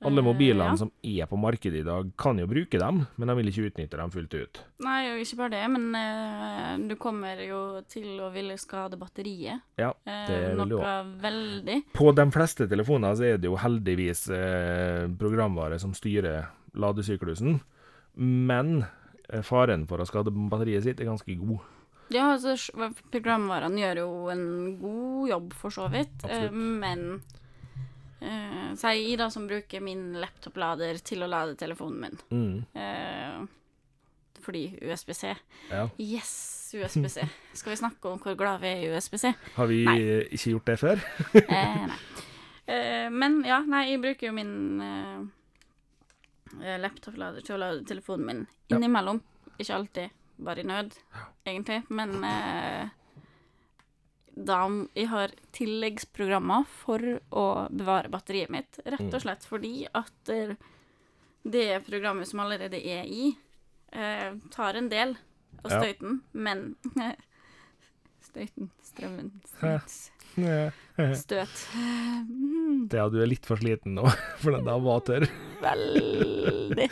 Alle 0.04 0.20
Eh, 0.20 0.24
mobilene 0.26 0.66
ja. 0.74 0.76
som 0.76 0.90
er 1.00 1.24
på 1.30 1.36
markedet 1.40 1.80
i 1.80 1.84
dag, 1.86 2.10
kan 2.20 2.36
jo 2.36 2.44
bruke 2.46 2.76
dem, 2.76 3.06
men 3.16 3.28
de 3.30 3.36
vil 3.38 3.48
ikke 3.48 3.70
utnytte 3.70 3.96
dem 3.96 4.10
fullt 4.12 4.34
ut. 4.36 4.60
Nei, 4.84 4.98
og 5.14 5.22
ikke 5.22 5.38
bare 5.38 5.54
det, 5.54 5.62
men 5.72 5.86
eh, 5.96 6.88
du 6.90 6.94
kommer 7.00 7.40
jo 7.40 7.80
til 7.88 8.20
å 8.20 8.28
ville 8.34 8.58
skade 8.60 8.98
batteriet. 9.00 9.62
Ja, 9.80 9.94
Eh, 10.04 10.26
det 10.28 10.40
vil 10.58 10.68
du 10.68 10.76
òg. 10.76 11.14
veldig. 11.22 11.78
På 11.96 12.12
de 12.12 12.26
fleste 12.36 12.68
telefoner 12.68 13.16
så 13.16 13.24
er 13.30 13.38
det 13.40 13.48
jo 13.48 13.56
heldigvis 13.56 14.26
eh, 14.28 15.06
programvare 15.16 15.78
som 15.80 15.94
styrer 15.96 16.50
ladesyklusen, 16.76 17.62
men 18.20 18.84
eh, 19.30 19.40
faren 19.40 19.86
for 19.88 20.02
å 20.04 20.06
skade 20.06 20.34
batteriet 20.34 20.84
sitt 20.84 21.00
er 21.00 21.08
ganske 21.08 21.38
god. 21.40 21.64
Ja, 22.12 22.34
altså, 22.34 22.54
programvarene 23.10 23.80
gjør 23.80 23.96
jo 24.02 24.08
en 24.32 24.44
god 24.80 25.28
jobb, 25.30 25.54
for 25.56 25.70
så 25.72 25.86
vidt, 25.90 26.24
eh, 26.28 26.50
men 26.52 27.22
eh, 28.20 28.74
Si 28.76 28.92
Ida 29.14 29.30
som 29.32 29.46
bruker 29.48 29.80
min 29.80 30.12
laptoplader 30.20 30.98
til 31.04 31.24
å 31.24 31.28
lade 31.30 31.56
telefonen 31.56 32.00
min. 32.04 32.18
Mm, 32.30 32.64
Eh, 32.74 33.46
fordi 34.44 34.66
USB-C. 34.82 35.30
ja. 35.70 35.86
Yes, 35.98 36.34
USB-C. 36.76 37.22
Skal 37.56 37.72
vi 37.72 37.76
snakke 37.80 38.10
om 38.10 38.18
hvor 38.20 38.34
glad 38.36 38.60
vi 38.60 38.68
er 38.68 38.82
i 38.84 38.90
USB-C? 38.92 39.32
Har 39.56 39.66
vi 39.70 39.84
Nei. 39.86 39.98
ikke 40.36 40.50
gjort 40.52 40.66
det 40.68 40.76
før? 40.82 41.00
Eh, 41.40 41.86
nei. 41.88 41.98
Eh, 42.66 43.08
men 43.12 43.42
ja, 43.44 43.62
nei, 43.64 43.86
jeg 43.94 44.00
bruker 44.04 44.26
jo 44.28 44.34
min 44.36 44.80
eh, 44.84 46.76
laptoplader 46.80 47.44
til 47.44 47.56
å 47.56 47.62
lade 47.62 47.84
telefonen 47.88 48.26
min 48.28 48.46
Ja. 48.68 48.76
innimellom. 48.76 49.22
Ikke 49.58 49.74
alltid, 49.76 50.10
bare 50.44 50.60
i 50.60 50.68
nød, 50.68 50.92
egentlig. 51.46 51.82
Men 51.88 52.14
eh, 52.24 52.88
da 54.34 54.60
jeg 54.96 55.08
har 55.08 55.34
tilleggsprogrammer 55.54 56.64
for 56.66 56.98
å 57.30 57.44
bevare 57.70 58.10
batteriet 58.10 58.50
mitt, 58.50 58.78
rett 58.84 59.00
Mm. 59.00 59.14
og 59.14 59.22
slett 59.22 59.44
fordi 59.46 59.86
at 59.94 60.28
eh, 60.34 60.56
det 61.44 61.84
programmet 61.86 62.26
som 62.28 62.40
allerede 62.40 62.80
er 62.80 63.04
i, 63.04 63.36
eh, 63.92 64.34
tar 64.50 64.74
en 64.74 64.88
del 64.88 65.16
av 65.64 65.70
Ja. 65.70 65.80
støyten, 65.80 66.22
men 66.32 66.76
Støyten, 68.24 68.70
strømmen, 68.82 69.28
Hæ. 69.60 69.78
støt. 71.24 71.60
Mm, 71.74 72.86
Det 72.90 73.00
at 73.00 73.12
du 73.14 73.20
er 73.22 73.28
litt 73.30 73.46
for 73.48 73.56
sliten 73.60 73.94
nå, 73.96 74.04
for 74.42 74.54
den 74.56 74.66
der 74.68 74.80
var 74.84 75.00
tørr. 75.06 75.24
Veldig. 75.64 76.88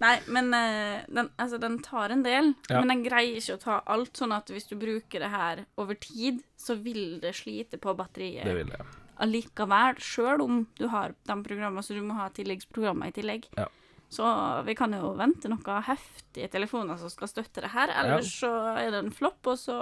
Nei, 0.00 0.12
men 0.32 0.54
eh, 0.56 1.02
den, 1.12 1.28
altså, 1.40 1.58
den 1.60 1.78
tar 1.84 2.14
en 2.14 2.22
del, 2.24 2.52
Ja. 2.70 2.80
men 2.80 2.88
den 2.94 3.02
greier 3.04 3.36
ikke 3.40 3.58
å 3.58 3.62
ta 3.62 3.80
alt. 3.92 4.14
Sånn 4.16 4.32
at 4.36 4.48
hvis 4.52 4.68
du 4.70 4.76
bruker 4.80 5.20
det 5.24 5.30
her 5.32 5.64
over 5.80 5.98
tid, 6.00 6.40
så 6.60 6.76
vil 6.80 7.18
det 7.22 7.34
slite 7.38 7.78
på 7.82 7.92
batteriet 7.98 8.46
Det 8.48 8.54
vil 8.56 8.72
det. 8.72 8.80
allikevel, 9.20 10.00
sjøl 10.00 10.40
om 10.46 10.62
du 10.78 10.86
har 10.88 11.12
de 11.28 11.36
programmene, 11.44 11.84
så 11.84 11.92
du 11.98 12.00
må 12.06 12.16
ha 12.16 12.30
tilleggsprogrammer 12.32 13.12
i 13.12 13.16
tillegg. 13.18 13.50
Ja. 13.58 13.66
Så 14.10 14.26
vi 14.66 14.74
kan 14.74 14.90
jo 14.96 15.12
vente 15.14 15.46
noen 15.52 15.84
heftige 15.86 16.48
telefoner 16.50 16.96
som 16.98 17.12
skal 17.12 17.28
støtte 17.30 17.62
det 17.62 17.70
her, 17.76 17.92
ellers 18.00 18.32
så 18.40 18.48
er 18.80 18.88
det 18.90 19.04
en 19.04 19.12
flopp, 19.14 19.52
og 19.52 19.60
så 19.60 19.76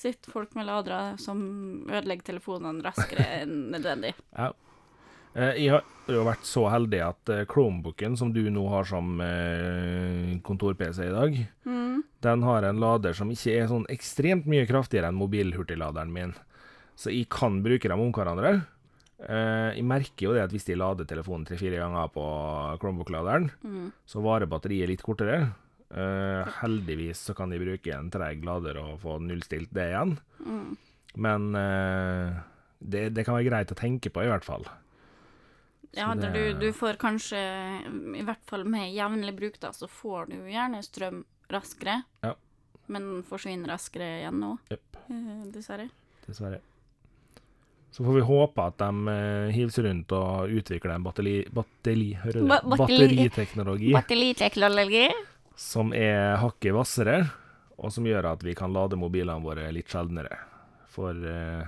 sitter 0.00 0.32
folk 0.32 0.54
med 0.56 0.66
ladere 0.68 1.18
som 1.20 1.40
ødelegger 1.90 2.30
telefonene 2.32 2.82
raskere 2.86 3.26
enn 3.42 3.70
nødvendig. 3.74 4.14
Ja. 4.36 4.50
Eh, 5.36 5.52
Jeg 5.62 5.70
har 5.76 5.84
jo 6.10 6.24
vært 6.26 6.48
så 6.48 6.64
heldig 6.72 7.00
at 7.06 7.30
eh, 7.30 7.44
Chromebooken, 7.46 8.16
som 8.18 8.32
du 8.34 8.40
nå 8.50 8.64
har 8.72 8.88
som 8.88 9.12
eh, 9.22 10.38
kontor-PC 10.46 11.04
i 11.06 11.14
dag, 11.14 11.38
Mm. 11.70 12.02
den 12.24 12.42
har 12.42 12.64
en 12.66 12.80
lader 12.80 13.12
som 13.14 13.30
ikke 13.30 13.52
er 13.60 13.68
sånn 13.70 13.84
ekstremt 13.92 14.46
mye 14.50 14.66
kraftigere 14.66 15.08
enn 15.12 15.18
mobilhurtigladeren 15.20 16.10
min. 16.12 16.32
Så 16.96 17.12
jeg 17.14 17.28
kan 17.32 17.60
bruke 17.62 17.88
dem 17.88 18.00
om 18.02 18.10
hverandre. 18.12 18.62
Jeg 19.20 19.84
merker 19.84 20.24
jo 20.26 20.32
det 20.34 20.42
at 20.46 20.52
hvis 20.54 20.64
jeg 20.70 20.78
lader 20.80 21.04
telefonen 21.04 21.44
tre-fire 21.48 21.76
ganger 21.80 22.08
på 22.14 22.24
Chromebook-laderen, 22.80 23.50
Mm. 23.62 23.90
så 24.08 24.22
varer 24.24 24.48
batteriet 24.48 24.88
litt 24.88 25.02
kortere. 25.04 25.52
Eh, 25.90 26.46
heldigvis 26.60 27.18
så 27.26 27.34
kan 27.34 27.50
de 27.50 27.58
bruke 27.58 27.90
en 27.96 28.10
treg 28.14 28.44
lader 28.46 28.78
og 28.78 29.00
få 29.02 29.16
nullstilt 29.24 29.72
det 29.74 29.88
igjen. 29.90 30.12
Mm. 30.46 30.76
Men 31.18 31.48
uh, 31.58 32.36
det, 32.78 33.08
det 33.16 33.24
kan 33.26 33.34
være 33.34 33.48
greit 33.48 33.72
å 33.74 33.78
tenke 33.78 34.12
på, 34.14 34.22
i 34.22 34.28
hvert 34.30 34.46
fall. 34.46 34.62
Ja, 35.96 36.12
Så 36.14 36.20
det- 36.20 36.30
du, 36.36 36.60
du 36.60 36.68
får 36.72 36.94
kanskje, 37.02 37.40
i 38.14 38.22
hvert 38.22 38.44
fall 38.46 38.62
med 38.70 38.92
jevnlig 38.94 39.34
bruk, 39.40 39.58
da, 39.58 39.72
så 39.74 39.88
får 39.90 40.30
du 40.30 40.36
gjerne 40.46 40.78
strøm 40.86 41.24
raskere. 41.50 42.04
Ja. 42.22 42.36
Men 42.86 43.24
forsvinner 43.26 43.72
raskere 43.74 44.20
igjen 44.20 44.38
nå, 44.38 44.52
yep. 44.70 44.96
uh, 45.10 45.42
dessverre. 45.50 45.88
dessverre. 46.28 46.60
Så 47.90 48.04
får 48.06 48.14
vi 48.14 48.22
håpe 48.22 48.62
at 48.70 48.76
de 48.78 49.10
eh, 49.10 49.48
hiver 49.50 49.72
seg 49.74 49.84
rundt 49.88 50.12
og 50.14 50.52
utvikler 50.60 50.92
en 50.94 51.02
batteri, 51.02 51.32
batteri? 51.50 52.12
Ba- 52.46 52.60
batteri- 52.62 52.76
batteriteknologi 52.78 53.90
Batteriteknologi. 53.98 55.08
Som 55.60 55.92
er 55.96 56.38
hakket 56.40 56.72
hvassere, 56.74 57.18
og 57.80 57.92
som 57.92 58.06
gjør 58.08 58.30
at 58.32 58.44
vi 58.44 58.54
kan 58.56 58.72
lade 58.72 58.96
mobilene 59.00 59.44
våre 59.44 59.66
litt 59.72 59.92
sjeldnere. 59.92 60.38
For 60.90 61.16
eh, 61.16 61.66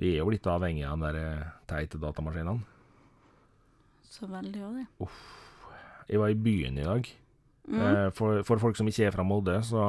vi 0.00 0.14
er 0.14 0.22
jo 0.22 0.28
blitt 0.30 0.46
avhengige 0.50 0.90
av 0.90 1.02
de 1.02 1.22
eh, 1.22 1.48
teite 1.70 2.00
datamaskinene. 2.02 2.62
Så 4.12 4.28
veldig 4.30 4.62
òg, 4.66 4.78
det. 4.82 5.08
Jeg 6.12 6.20
var 6.20 6.32
i 6.32 6.38
byen 6.46 6.78
i 6.78 6.86
dag. 6.86 7.10
Mm. 7.70 7.80
Eh, 7.82 8.08
For, 8.18 8.42
for 8.46 8.62
folk 8.62 8.78
som 8.78 8.88
ikke 8.90 9.06
er 9.08 9.14
fra 9.14 9.24
Molde, 9.26 9.58
så 9.66 9.86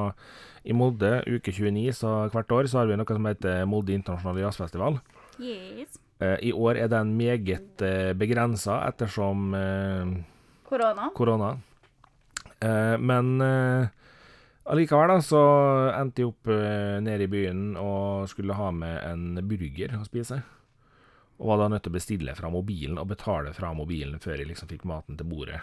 i 0.64 0.76
Molde, 0.78 1.18
uke 1.28 1.52
29 1.52 1.90
så 1.98 2.14
hvert 2.34 2.54
år, 2.56 2.70
så 2.72 2.82
har 2.82 2.90
vi 2.90 2.98
noe 3.00 3.18
som 3.18 3.30
heter 3.30 3.66
Molde 3.70 3.96
internasjonale 3.98 4.46
jazzfestival. 4.46 5.00
Yes. 5.42 5.98
Eh, 6.22 6.38
I 6.50 6.54
år 6.54 6.80
er 6.86 6.90
den 6.94 7.16
meget 7.20 7.82
begrensa 8.18 8.82
ettersom 8.88 9.54
eh, 9.58 10.14
Korona. 10.70 11.10
korona. 11.18 11.52
Eh, 12.64 12.98
men 12.98 13.42
eh, 13.42 13.88
allikevel 14.64 15.12
da, 15.16 15.20
så 15.22 15.44
endte 15.98 16.24
jeg 16.24 16.32
opp 16.32 16.52
eh, 16.54 17.00
nede 17.04 17.28
i 17.28 17.32
byen 17.32 17.74
og 17.80 18.30
skulle 18.32 18.58
ha 18.58 18.70
med 18.76 19.00
en 19.10 19.42
burger 19.50 19.98
å 20.00 20.06
spise. 20.08 20.40
Og 21.42 21.50
var 21.50 21.64
da 21.64 21.70
nødt 21.74 21.84
til 21.88 21.92
å 21.92 21.98
bestille 21.98 22.36
fra 22.38 22.52
mobilen 22.54 23.00
og 23.02 23.10
betale 23.12 23.52
fra 23.58 23.74
mobilen 23.76 24.22
før 24.24 24.40
jeg 24.40 24.54
liksom 24.54 24.70
fikk 24.72 24.86
maten 24.88 25.18
til 25.20 25.28
bordet. 25.28 25.60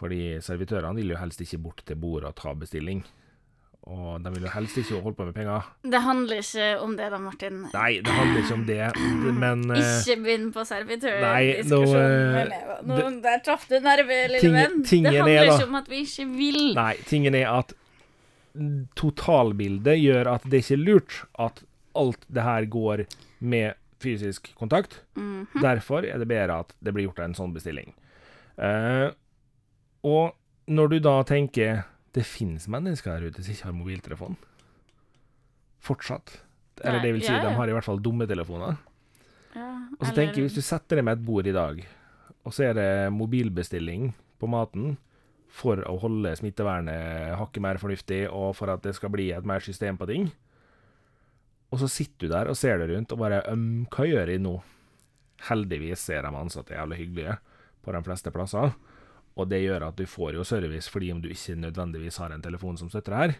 Fordi 0.00 0.38
servitørene 0.44 1.00
vil 1.00 1.14
jo 1.14 1.20
helst 1.20 1.42
ikke 1.44 1.60
bort 1.64 1.82
til 1.88 1.98
bordet 2.00 2.30
og 2.30 2.38
ta 2.38 2.54
bestilling. 2.56 3.02
Og 3.88 4.20
de 4.22 4.30
vil 4.34 4.42
jo 4.44 4.50
helst 4.52 4.76
ikke 4.76 4.98
holde 5.00 5.16
på 5.16 5.24
med 5.24 5.34
penger. 5.34 5.64
Det 5.88 6.00
handler 6.04 6.42
ikke 6.42 6.66
om 6.84 6.96
det 6.98 7.06
da, 7.14 7.18
Martin. 7.18 7.62
Nei, 7.72 7.92
det 8.04 8.12
handler 8.12 8.42
ikke 8.42 8.54
om 8.58 8.64
det, 8.68 8.80
men 9.40 9.62
eh, 9.72 9.80
Ikke 9.80 10.16
begynn 10.20 10.50
på 10.52 10.64
servitørdiskusjonen 10.68 12.52
nå, 12.84 12.98
med 12.98 13.04
eh, 13.06 13.16
der 13.24 13.40
traff 13.46 13.64
du 13.70 13.78
nerve, 13.80 14.18
lille 14.28 14.42
Ting- 14.44 14.54
venn. 14.58 14.82
Det 14.84 15.00
er 15.00 15.22
handler 15.22 15.46
da- 15.46 15.54
ikke 15.56 15.68
om 15.70 15.78
at 15.80 15.88
vi 15.88 16.02
ikke 16.04 16.26
vil. 16.36 16.60
Nei, 16.76 16.94
tingen 17.08 17.34
er 17.40 17.48
at 17.54 17.72
totalbildet 18.98 19.98
gjør 20.00 20.28
at 20.34 20.46
det 20.50 20.62
ikke 20.64 20.76
er 20.76 20.84
lurt 20.84 21.18
at 21.40 21.62
alt 21.98 22.24
det 22.28 22.42
her 22.46 22.66
går 22.70 23.04
med 23.40 23.74
fysisk 24.00 24.52
kontakt. 24.58 25.00
Mhm. 25.16 25.46
Derfor 25.62 26.04
er 26.04 26.18
det 26.18 26.28
bedre 26.28 26.60
at 26.64 26.74
det 26.80 26.92
blir 26.94 27.08
gjort 27.08 27.24
en 27.24 27.34
sånn 27.36 27.52
bestilling. 27.54 27.92
Uh, 28.60 29.10
og 30.04 30.34
når 30.68 30.88
du 30.92 30.98
da 31.00 31.22
tenker 31.24 31.82
det 32.16 32.24
finnes 32.26 32.66
mennesker 32.70 33.12
der 33.14 33.30
ute 33.30 33.42
som 33.44 33.52
ikke 33.54 33.68
har 33.68 33.76
mobiltelefon 33.76 34.36
Fortsatt. 35.80 36.40
Eller 36.84 37.00
det 37.00 37.12
vil 37.14 37.22
si, 37.24 37.30
ja, 37.32 37.38
ja. 37.40 37.48
de 37.48 37.56
har 37.56 37.68
i 37.70 37.72
hvert 37.72 37.86
fall 37.86 38.00
dumme 38.04 38.26
telefoner. 38.28 38.76
Ja, 39.54 39.66
Og 39.98 40.04
så 40.06 40.10
eller- 40.12 40.16
tenker 40.18 40.40
jeg, 40.40 40.48
hvis 40.50 40.54
du 40.58 40.62
setter 40.64 40.96
deg 41.00 41.04
med 41.04 41.18
et 41.18 41.24
bord 41.24 41.46
i 41.46 41.52
dag, 41.56 41.80
og 42.44 42.52
så 42.52 42.64
er 42.70 42.74
det 42.74 43.12
mobilbestilling 43.12 44.12
på 44.38 44.48
maten 44.48 44.96
for 45.48 45.76
å 45.88 45.98
holde 46.00 46.34
smittevernet 46.36 47.34
hakket 47.36 47.62
mer 47.62 47.76
fornuftig, 47.80 48.28
og 48.30 48.54
for 48.56 48.70
at 48.70 48.82
det 48.82 48.94
skal 48.94 49.10
bli 49.10 49.30
et 49.32 49.44
mer 49.44 49.60
system 49.60 49.96
på 49.98 50.06
ting, 50.06 50.30
og 51.72 51.78
så 51.80 51.88
sitter 51.88 52.26
du 52.26 52.28
der 52.28 52.48
og 52.48 52.56
ser 52.56 52.78
deg 52.78 52.90
rundt 52.96 53.12
og 53.12 53.18
bare 53.18 53.42
um, 53.52 53.86
Hva 53.90 54.04
gjør 54.08 54.26
jeg 54.28 54.40
nå? 54.42 54.56
Heldigvis 55.48 56.08
er 56.10 56.22
de 56.22 56.28
ansatte 56.36 56.74
jævlig 56.74 56.98
hyggelige 56.98 57.38
på 57.82 57.92
de 57.92 58.02
fleste 58.02 58.30
plasser, 58.34 58.74
og 59.38 59.48
det 59.50 59.62
gjør 59.62 59.88
at 59.88 59.98
du 59.98 60.06
får 60.10 60.36
jo 60.36 60.46
service 60.46 60.90
fordi 60.90 61.12
om 61.14 61.20
du 61.22 61.30
ikke 61.30 61.58
nødvendigvis 61.58 62.18
har 62.22 62.34
en 62.34 62.42
telefon 62.44 62.78
som 62.80 62.90
støtter 62.90 63.14
det 63.14 63.20
her. 63.22 63.34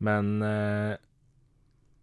Men 0.00 0.42
eh, 0.46 0.96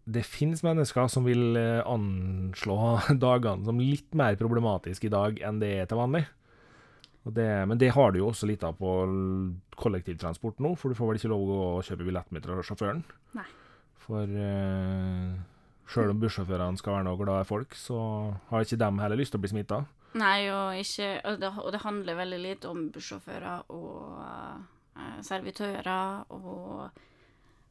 det 0.08 0.24
finnes 0.24 0.62
mennesker 0.64 1.08
som 1.12 1.26
vil 1.28 1.56
eh, 1.58 1.84
anslå 1.84 2.78
dagene 3.26 3.66
som 3.66 3.80
litt 3.82 4.14
mer 4.16 4.38
problematiske 4.40 5.08
i 5.08 5.14
dag 5.14 5.40
enn 5.44 5.62
det 5.62 5.72
er 5.80 5.88
til 5.90 6.00
vanlig. 6.00 6.24
Og 7.26 7.34
det, 7.36 7.48
men 7.68 7.76
det 7.80 7.90
har 7.92 8.12
du 8.12 8.22
jo 8.22 8.30
også 8.30 8.48
litt 8.48 8.62
av 8.64 8.78
på 8.78 8.92
kollektivtransport 9.76 10.62
nå, 10.64 10.72
for 10.80 10.88
du 10.88 10.96
får 10.96 11.10
vel 11.10 11.18
ikke 11.20 11.32
lov 11.32 11.50
å 11.52 11.64
kjøpe 11.84 12.06
billett 12.06 12.30
med 12.32 12.46
sjåføren. 12.64 13.02
Nei. 13.36 13.44
For 14.00 14.24
eh, 14.24 15.34
sjøl 15.92 16.14
om 16.14 16.22
bussjåførene 16.22 16.80
skal 16.80 16.96
være 16.96 17.08
noe 17.10 17.20
glade 17.20 17.44
folk, 17.48 17.76
så 17.76 17.98
har 18.48 18.64
ikke 18.64 18.80
de 18.80 18.90
heller 19.02 19.20
lyst 19.20 19.34
til 19.34 19.42
å 19.42 19.44
bli 19.44 19.52
smitta. 19.52 19.82
Nei, 20.16 20.48
og, 20.48 20.78
ikke, 20.80 21.10
og, 21.28 21.36
det, 21.42 21.50
og 21.60 21.68
det 21.74 21.82
handler 21.82 22.16
veldig 22.16 22.38
lite 22.40 22.70
om 22.70 22.86
bussjåfører 22.94 23.68
og 23.74 24.16
uh, 24.96 25.18
servitører 25.24 26.32
og 26.34 26.88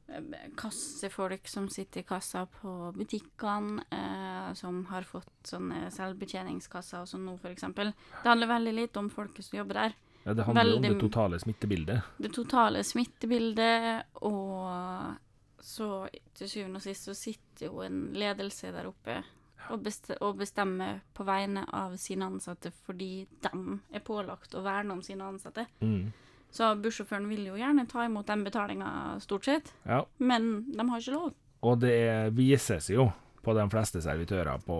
eh, 0.07 0.47
kassefolk 0.57 1.49
som 1.49 1.65
sitter 1.73 2.03
i 2.03 2.07
kassa 2.07 2.45
på 2.45 2.91
butikkene, 2.95 3.83
eh, 3.91 4.49
som 4.59 4.83
har 4.91 5.07
fått 5.07 5.49
sånne 5.49 5.87
selvbetjeningskasser 5.95 7.03
og 7.03 7.09
sånn 7.09 7.25
nå, 7.27 7.37
f.eks. 7.41 7.65
Det 7.73 8.27
handler 8.27 8.53
veldig 8.53 8.75
lite 8.83 9.01
om 9.01 9.09
folket 9.11 9.47
som 9.47 9.59
jobber 9.59 9.81
der. 9.81 9.97
Ja, 10.27 10.35
det 10.35 10.43
handler 10.43 10.69
jo 10.69 10.77
om 10.77 10.83
det 10.83 10.95
totale 10.99 11.39
smittebildet. 11.39 12.13
Det 12.19 12.33
totale 12.35 12.83
smittebildet, 12.83 14.17
og 14.27 15.63
så 15.63 15.87
til 16.35 16.51
syvende 16.51 16.81
og 16.81 16.85
sist 16.85 17.07
så 17.09 17.15
sitter 17.17 17.69
jo 17.69 17.81
en 17.83 18.09
ledelse 18.15 18.71
der 18.75 18.89
oppe 18.89 19.21
og, 19.69 19.81
bestemme 19.83 20.17
og 20.21 20.37
bestemmer 20.39 20.99
på 21.13 21.25
vegne 21.27 21.65
av 21.73 21.97
sine 21.97 22.25
ansatte 22.29 22.71
fordi 22.85 23.27
de 23.43 23.79
er 23.93 23.99
pålagt 24.05 24.55
å 24.55 24.63
verne 24.65 24.91
om 24.93 25.01
sine 25.05 25.23
ansatte. 25.27 25.65
Mm. 25.81 26.11
Så 26.51 26.69
bussjåføren 26.81 27.27
vil 27.27 27.45
jo 27.49 27.57
gjerne 27.59 27.87
ta 27.91 28.05
imot 28.07 28.25
den 28.29 28.43
betalinga 28.47 29.19
stort 29.19 29.45
sett, 29.45 29.73
Ja. 29.85 30.05
men 30.17 30.65
de 30.71 30.89
har 30.89 30.99
ikke 30.99 31.11
lov. 31.17 31.33
Og 31.63 31.79
det 31.79 32.33
vises 32.33 32.89
jo 32.89 33.09
på 33.43 33.53
de 33.55 33.63
fleste 33.69 34.01
servitører 34.03 34.59
på 34.65 34.77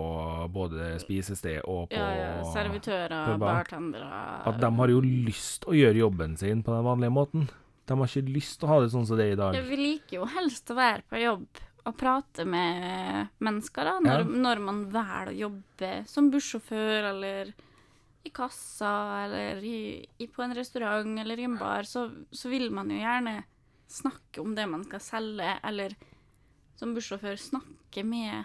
både 0.52 0.98
spisested 1.00 1.60
og 1.64 1.88
på 1.90 1.96
Ja, 1.96 2.08
ja, 2.16 2.42
servitører, 2.52 3.32
puber. 3.34 3.38
bartendere 3.46 4.46
At 4.46 4.60
de 4.60 4.70
har 4.76 4.88
jo 4.88 5.00
lyst 5.00 5.64
å 5.66 5.72
gjøre 5.76 5.96
jobben 6.02 6.36
sin 6.36 6.62
på 6.62 6.72
den 6.74 6.84
vanlige 6.84 7.12
måten. 7.12 7.48
De 7.86 7.96
har 7.96 8.06
ikke 8.06 8.28
lyst 8.34 8.58
til 8.60 8.68
å 8.68 8.72
ha 8.72 8.80
det 8.80 8.90
sånn 8.92 9.06
som 9.06 9.16
det 9.16 9.26
er 9.28 9.32
i 9.32 9.36
dag. 9.40 9.54
Vi 9.68 9.76
liker 9.76 10.16
jo 10.18 10.24
helst 10.26 10.68
å 10.70 10.74
være 10.76 11.02
på 11.08 11.20
jobb 11.22 11.46
og 11.88 11.96
prate 11.98 12.44
med 12.48 13.28
mennesker, 13.44 13.84
da, 13.88 13.94
når, 14.04 14.24
Ja. 14.24 14.42
når 14.44 14.60
man 14.64 14.82
velger 14.92 15.30
å 15.32 15.38
jobbe 15.38 15.92
som 16.10 16.30
bussjåfør 16.30 17.08
eller 17.12 17.52
i 18.24 18.30
kassa 18.34 19.24
eller 19.24 19.62
i, 19.64 19.78
i, 20.18 20.26
på 20.26 20.42
en 20.44 20.54
restaurant 20.54 21.18
eller 21.22 21.38
i 21.40 21.46
en 21.48 21.56
bar, 21.58 21.86
så, 21.88 22.08
så 22.30 22.50
vil 22.52 22.68
man 22.74 22.90
jo 22.92 22.98
gjerne 23.00 23.38
snakke 23.88 24.42
om 24.42 24.54
det 24.54 24.66
man 24.68 24.84
skal 24.84 25.00
selge, 25.00 25.54
eller 25.64 25.94
som 26.76 26.92
bussjåfør 26.94 27.38
snakke 27.40 28.04
med 28.04 28.44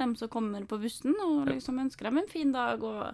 dem 0.00 0.14
som 0.16 0.30
kommer 0.32 0.64
på 0.64 0.78
bussen, 0.80 1.12
og 1.20 1.50
liksom 1.50 1.78
ønsker 1.82 2.08
dem 2.08 2.22
en 2.22 2.30
fin 2.30 2.52
dag, 2.54 2.80
og 2.82 3.12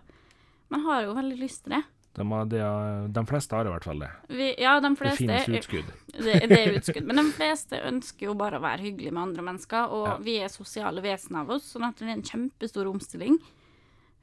man 0.70 0.85
har 0.87 1.02
jo 1.09 1.16
veldig 1.18 1.38
lyst 1.40 1.64
til 1.64 1.74
det. 1.74 1.83
De, 2.16 2.24
har, 2.33 2.46
de, 2.48 2.61
har, 2.64 3.09
de 3.12 3.22
fleste 3.29 3.57
har 3.59 3.68
i 3.68 3.72
hvert 3.74 3.85
fall 3.85 3.98
det. 4.00 4.09
Vi, 4.33 4.46
ja, 4.62 4.79
de 4.81 4.90
fleste, 4.96 5.26
Det 5.26 5.40
finnes 5.44 5.61
utskudd. 5.61 5.90
det, 6.24 6.38
det 6.48 6.61
er 6.62 6.79
utskudd. 6.79 7.05
Men 7.05 7.20
de 7.20 7.26
fleste 7.37 7.81
ønsker 7.90 8.31
jo 8.31 8.35
bare 8.40 8.57
å 8.57 8.64
være 8.64 8.87
hyggelige 8.87 9.12
med 9.12 9.22
andre 9.26 9.44
mennesker, 9.50 9.92
og 9.92 10.07
Ja. 10.09 10.16
vi 10.24 10.38
er 10.40 10.48
sosiale 10.52 11.05
vesen 11.05 11.37
av 11.37 11.52
oss, 11.52 11.68
sånn 11.74 11.85
at 11.90 12.00
det 12.00 12.09
er 12.09 12.14
en 12.16 12.24
kjempestor 12.24 12.88
omstilling. 12.88 13.37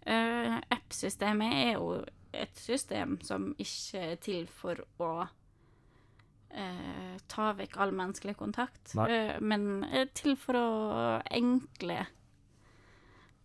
Uh, 0.04 0.58
App-systemet 0.74 1.54
er 1.54 1.72
jo 1.78 1.94
et 2.34 2.58
system 2.58 3.20
som 3.22 3.52
ikke 3.62 4.02
er 4.10 4.18
til 4.26 4.48
for 4.50 4.82
å 5.00 5.12
uh, 6.58 7.14
ta 7.30 7.54
vekk 7.58 7.78
all 7.78 7.94
menneskelig 7.96 8.36
kontakt, 8.42 8.96
eh, 9.06 9.38
men 9.40 9.86
er 9.86 10.10
til 10.18 10.36
for 10.40 10.58
å 10.58 10.68
enkle 11.30 12.02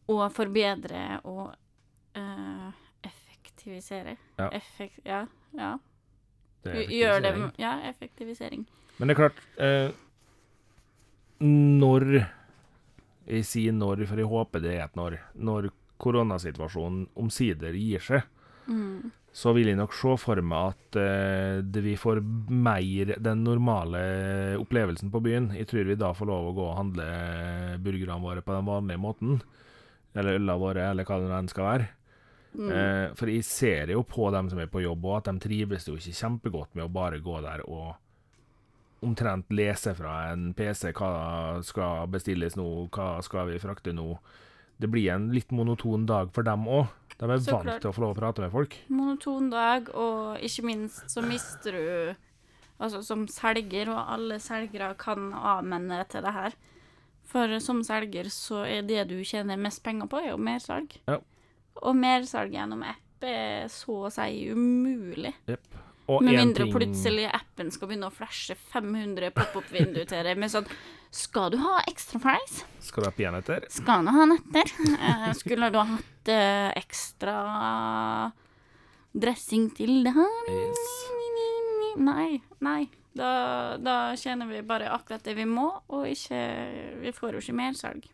og 0.09 0.25
forbedre 0.33 1.21
og 1.29 1.53
eh, 2.17 2.69
effektivisere. 3.59 4.17
Ja. 4.39 4.49
Effekt, 4.53 5.01
ja, 5.05 5.27
ja. 5.57 5.79
Det 6.65 6.87
Gjør 6.91 7.21
det. 7.23 7.33
Ja, 7.59 7.77
effektivisering. 7.89 8.67
Men 8.99 9.09
det 9.09 9.15
er 9.15 9.21
klart 9.29 9.39
eh, 9.63 9.91
Når 11.41 12.05
Jeg 13.29 13.45
sier 13.47 13.73
når, 13.77 14.03
for 14.09 14.19
jeg 14.19 14.27
håper 14.29 14.61
det 14.65 14.73
er 14.75 14.85
et 14.87 14.97
når. 14.99 15.19
Når 15.37 15.69
koronasituasjonen 16.03 17.07
omsider 17.19 17.73
gir 17.77 18.01
seg, 18.01 18.23
Mm. 18.69 19.11
så 19.33 19.55
vil 19.57 19.67
jeg 19.71 19.79
nok 19.79 19.95
se 19.97 20.11
for 20.21 20.37
meg 20.45 20.75
at 20.75 20.97
eh, 21.01 21.61
det 21.65 21.81
vi 21.87 21.95
får 21.97 22.19
mer 22.53 23.15
den 23.17 23.41
normale 23.43 24.59
opplevelsen 24.61 25.09
på 25.11 25.23
byen. 25.25 25.47
Jeg 25.57 25.69
tror 25.71 25.87
vi 25.89 25.95
da 25.97 26.11
får 26.13 26.27
lov 26.29 26.51
å 26.51 26.53
gå 26.53 26.67
og 26.67 26.77
handle 26.77 27.07
burgerne 27.81 28.21
våre 28.21 28.43
på 28.45 28.53
den 28.53 28.67
vanlige 28.69 29.01
måten. 29.01 29.39
Eller 30.15 30.37
ølene 30.37 30.59
våre, 30.61 30.91
eller 30.91 31.05
hva 31.09 31.17
det 31.23 31.33
enn 31.33 31.49
skal 31.49 31.65
være. 31.65 31.89
Mm. 32.55 32.71
Eh, 32.73 33.15
for 33.19 33.31
jeg 33.31 33.45
ser 33.45 33.93
jo 33.93 34.03
på 34.09 34.31
dem 34.35 34.49
som 34.51 34.59
er 34.63 34.71
på 34.73 34.83
jobb, 34.83 35.05
og 35.05 35.17
at 35.19 35.29
de 35.33 35.39
trives 35.45 35.89
jo 35.89 35.97
ikke 35.99 36.17
kjempegodt 36.17 36.75
med 36.75 36.87
å 36.87 36.93
bare 36.93 37.21
gå 37.23 37.41
der 37.45 37.65
og 37.69 37.97
omtrent 39.05 39.51
lese 39.55 39.93
fra 39.95 40.33
en 40.33 40.53
PC 40.59 40.91
hva 40.97 41.61
skal 41.63 42.09
bestilles 42.11 42.57
nå, 42.59 42.67
hva 42.91 43.19
skal 43.23 43.47
vi 43.53 43.61
frakte 43.63 43.93
nå. 43.95 44.17
Det 44.79 44.89
blir 44.91 45.11
en 45.13 45.29
litt 45.35 45.51
monoton 45.55 46.07
dag 46.07 46.33
for 46.35 46.47
dem 46.47 46.67
òg. 46.67 46.89
De 47.19 47.27
er 47.27 47.39
Så 47.43 47.51
vant 47.53 47.67
klart. 47.67 47.81
til 47.83 47.91
å 47.91 47.95
få 47.95 48.03
lov 48.03 48.17
å 48.17 48.19
prate 48.19 48.43
med 48.43 48.53
folk. 48.55 48.75
Monoton 48.89 49.51
dag, 49.51 49.89
og 49.95 50.39
ikke 50.43 50.65
minst 50.67 51.11
så 51.11 51.23
mister 51.23 51.73
du 51.73 52.17
Altså 52.79 53.01
som 53.03 53.25
selger, 53.27 53.89
og 53.91 53.99
alle 54.07 54.37
selgere 54.39 54.93
kan 54.95 55.33
avmenne 55.35 55.97
til 56.07 56.23
det 56.23 56.31
her. 56.31 56.53
For 57.27 57.59
som 57.59 57.81
selger 57.83 58.29
så 58.31 58.61
er 58.71 58.85
det 58.87 59.09
du 59.11 59.17
tjener 59.27 59.59
mest 59.59 59.83
penger 59.83 60.07
på, 60.07 60.21
er 60.23 60.31
jo 60.31 60.37
mer 60.39 60.63
salg. 60.63 60.95
Ja. 61.11 61.19
Og 61.83 61.95
mersalg 61.97 62.53
gjennom 62.55 62.83
app 62.87 63.25
er 63.27 63.67
så 63.73 64.07
å 64.07 64.13
si 64.13 64.49
umulig. 64.53 65.35
Og 66.09 66.23
Med 66.25 66.39
mindre 66.39 66.65
ting- 66.65 66.73
plutselig 66.73 67.27
appen 67.29 67.71
skal 67.71 67.89
begynne 67.91 68.09
å 68.09 68.15
flashe 68.15 68.55
500 68.73 69.29
pop-opp-vinduer 69.37 70.07
til 70.09 70.25
deg 70.25 70.39
med 70.41 70.49
sånn 70.51 70.67
Skal 71.11 71.51
du 71.51 71.59
ha 71.59 71.83
ekstra 71.89 72.21
fries? 72.21 72.63
Skal 72.81 73.03
du 73.05 73.09
ha 73.09 73.13
peanøtter? 73.17 73.65
Skal 73.73 74.05
du 74.05 74.11
ha 74.13 74.25
nøtter? 74.29 74.73
Eh, 74.97 75.33
skulle 75.37 75.71
du 75.73 75.79
ha 75.79 75.85
hatt 75.85 76.29
eh, 76.33 76.73
ekstra 76.81 77.37
dressing 79.19 79.71
til 79.77 80.03
det 80.05 80.13
her? 80.17 80.51
Yes. 80.53 80.83
Nei, 81.99 82.41
nei. 82.65 82.89
Da, 83.19 83.77
da 83.83 83.95
tjener 84.21 84.47
vi 84.47 84.61
bare 84.63 84.91
akkurat 84.95 85.25
det 85.27 85.35
vi 85.35 85.45
må, 85.49 85.69
og 85.91 86.05
ikke 86.07 86.39
Vi 87.03 87.13
får 87.17 87.33
jo 87.35 87.41
ikke 87.43 87.57
mersalg. 87.59 88.05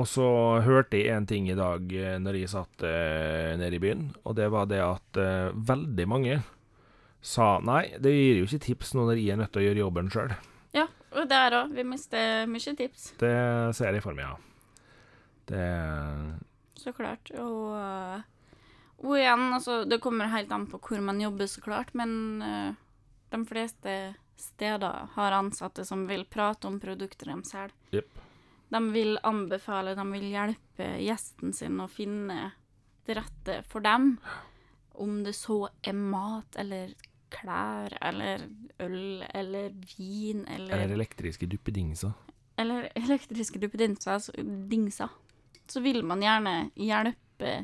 Og 0.00 0.08
så 0.08 0.24
hørte 0.64 0.96
jeg 0.96 1.12
en 1.12 1.26
ting 1.28 1.50
i 1.52 1.56
dag 1.58 1.90
eh, 1.92 2.16
når 2.22 2.38
jeg 2.40 2.52
satt 2.54 2.84
eh, 2.88 3.52
nede 3.60 3.76
i 3.76 3.82
byen, 3.82 4.06
og 4.24 4.38
det 4.38 4.48
var 4.52 4.70
det 4.70 4.80
at 4.80 5.20
eh, 5.20 5.52
veldig 5.52 6.06
mange 6.08 6.38
sa 7.22 7.58
nei, 7.62 7.84
det 8.02 8.12
gir 8.14 8.40
jo 8.40 8.48
ikke 8.48 8.64
tips 8.66 8.94
nå 8.96 9.04
når 9.06 9.20
jeg 9.20 9.34
er 9.34 9.42
nødt 9.42 9.52
til 9.54 9.62
å 9.62 9.66
gjøre 9.66 9.82
jobben 9.84 10.08
sjøl. 10.12 10.32
Ja, 10.74 10.86
og 11.12 11.28
der 11.30 11.58
òg. 11.60 11.76
Vi 11.76 11.84
mister 11.86 12.48
mye 12.50 12.74
tips. 12.78 13.12
Det 13.20 13.36
ser 13.76 13.94
jeg 13.94 14.04
for 14.04 14.16
meg, 14.16 14.32
ja. 14.32 14.40
Det 15.52 16.80
Så 16.80 16.94
klart. 16.96 17.30
Og, 17.36 17.76
øh, 17.76 18.24
og 19.04 19.14
igjen, 19.18 19.52
altså 19.52 19.84
Det 19.84 20.00
kommer 20.00 20.32
helt 20.32 20.52
an 20.52 20.66
på 20.66 20.80
hvor 20.80 21.04
man 21.04 21.20
jobber, 21.20 21.46
så 21.46 21.60
klart, 21.60 21.92
men 21.94 22.42
uh, 22.42 22.74
de 23.30 23.44
fleste 23.46 24.14
steder 24.38 25.08
har 25.14 25.36
ansatte 25.36 25.84
som 25.84 26.06
vil 26.08 26.24
prate 26.24 26.66
om 26.66 26.80
produkter 26.80 27.30
de 27.30 27.38
selger. 27.46 27.74
Jepp. 27.92 28.31
De 28.72 28.80
vil 28.92 29.18
anbefale, 29.28 29.94
de 29.94 30.04
vil 30.14 30.30
hjelpe 30.32 30.88
gjesten 31.02 31.52
sin 31.52 31.80
å 31.82 31.90
finne 31.92 32.52
det 33.04 33.18
rette 33.18 33.58
for 33.68 33.84
dem. 33.84 34.14
Om 35.02 35.22
det 35.26 35.34
så 35.36 35.66
er 35.84 35.96
mat 35.96 36.56
eller 36.60 36.94
klær 37.32 37.92
eller 38.00 38.46
øl 38.84 39.24
eller 39.28 39.72
vin 39.96 40.44
eller 40.46 40.76
Eller 40.76 40.94
elektriske 40.96 41.46
duppedingser. 41.48 42.12
eller 42.56 42.88
elektriske 42.94 43.58
duppedingser, 43.58 44.18
så, 44.18 44.32
dingser, 44.68 45.08
så 45.68 45.80
vil 45.80 46.02
man 46.04 46.22
gjerne 46.22 46.70
hjelpe 46.76 47.54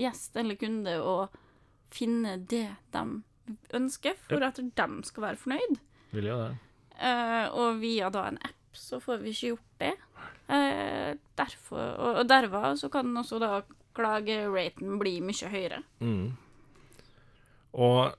gjest 0.00 0.36
eller 0.36 0.56
kunde 0.56 0.96
å 1.00 1.28
finne 1.92 2.38
det 2.48 2.68
de 2.92 3.04
ønsker, 3.76 4.16
for 4.28 4.42
at 4.44 4.56
de 4.56 4.88
skal 5.04 5.28
være 5.28 5.40
fornøyd. 5.40 5.78
Vil 6.12 6.28
jo 6.32 6.38
det. 6.40 6.56
Uh, 6.96 7.46
og 7.58 7.80
via 7.82 8.08
da 8.12 8.26
en 8.30 8.40
app 8.40 8.76
så 8.76 9.00
får 9.00 9.20
vi 9.20 9.32
ikke 9.34 9.52
gjort 9.52 9.78
det. 9.82 9.92
Eh, 10.48 11.12
derfor, 11.38 11.94
og, 11.98 12.22
og 12.24 12.78
så 12.78 12.90
kan 12.92 13.16
også 13.16 13.38
da 13.42 13.62
klageraten 13.96 14.98
bli 15.00 15.20
mye 15.24 15.52
høyere. 15.52 15.82
Mm. 16.00 16.32
Og 17.72 18.12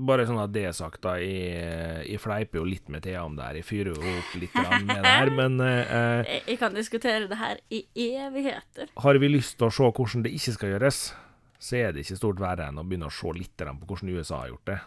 bare 0.00 0.24
sånn 0.28 0.40
at 0.40 0.52
det 0.54 0.64
er 0.68 0.76
sagt, 0.76 1.02
da. 1.04 1.16
Jeg, 1.20 2.04
jeg 2.08 2.20
fleiper 2.22 2.60
jo 2.60 2.68
litt 2.68 2.88
med 2.92 3.04
Thea 3.04 3.24
om 3.26 3.36
det 3.36 3.46
her. 3.46 3.58
Jeg 3.60 3.68
fyrer 3.68 3.90
jo 3.92 4.14
opp 4.14 4.36
litt 4.40 4.54
med 4.56 4.88
det 4.88 5.00
her. 5.04 5.32
Men 5.36 5.58
eh, 5.64 6.22
Jeg, 6.24 6.44
jeg 6.52 6.60
kan 6.62 6.76
diskutere 6.76 7.28
det 7.30 7.40
her 7.40 7.60
i 7.68 7.82
evigheter. 7.96 8.94
har 9.04 9.20
vi 9.20 9.32
lyst 9.32 9.58
til 9.58 9.68
å 9.68 9.74
se 9.74 9.90
hvordan 9.90 10.24
det 10.26 10.34
ikke 10.36 10.56
skal 10.56 10.74
gjøres, 10.74 11.02
så 11.60 11.76
er 11.76 11.92
det 11.92 12.06
ikke 12.06 12.20
stort 12.22 12.40
verre 12.40 12.70
enn 12.70 12.80
å 12.80 12.86
begynne 12.86 13.10
å 13.10 13.14
se 13.14 13.34
litt 13.36 13.60
på 13.60 13.90
hvordan 13.90 14.14
USA 14.16 14.44
har 14.44 14.54
gjort 14.54 14.72
det. 14.72 14.80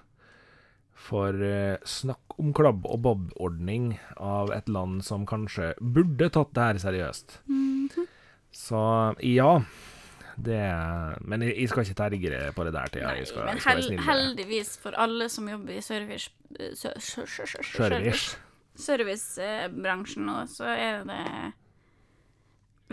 For 0.95 1.33
eh, 1.43 1.77
snakk 1.89 2.37
om 2.39 2.53
klabb 2.55 2.85
og 2.85 3.01
bob-ordning 3.03 3.95
av 4.17 4.51
et 4.55 4.69
land 4.69 5.01
som 5.03 5.25
kanskje 5.27 5.73
burde 5.81 6.29
tatt 6.31 6.53
det 6.55 6.63
her 6.69 6.79
seriøst. 6.85 7.39
Så 8.53 8.83
ja. 9.25 9.61
Det 10.33 10.59
Men 11.29 11.41
jeg, 11.45 11.57
jeg 11.59 11.69
skal 11.69 11.83
ikke 11.85 11.97
terge 11.99 12.39
på 12.55 12.63
det 12.65 12.71
der. 12.73 12.87
Nei, 13.03 13.17
Jeg 13.19 13.27
skal, 13.29 13.43
men 13.45 13.53
jeg 13.53 13.61
skal 13.61 13.75
være 13.75 13.75
hel, 13.75 13.83
snill 13.89 14.05
heldigvis 14.07 14.71
for 14.81 14.95
alle 14.97 15.27
som 15.29 15.49
jobber 15.49 15.75
i 15.77 15.81
service 15.85 16.31
sø- 16.73 16.95
sø- 16.97 17.25
sø- 17.29 17.45
sø- 17.45 17.63
Service. 17.69 18.37
servicebransjen 18.75 20.25
nå, 20.25 20.39
så 20.49 20.65
er 20.73 21.03
det 21.05 21.53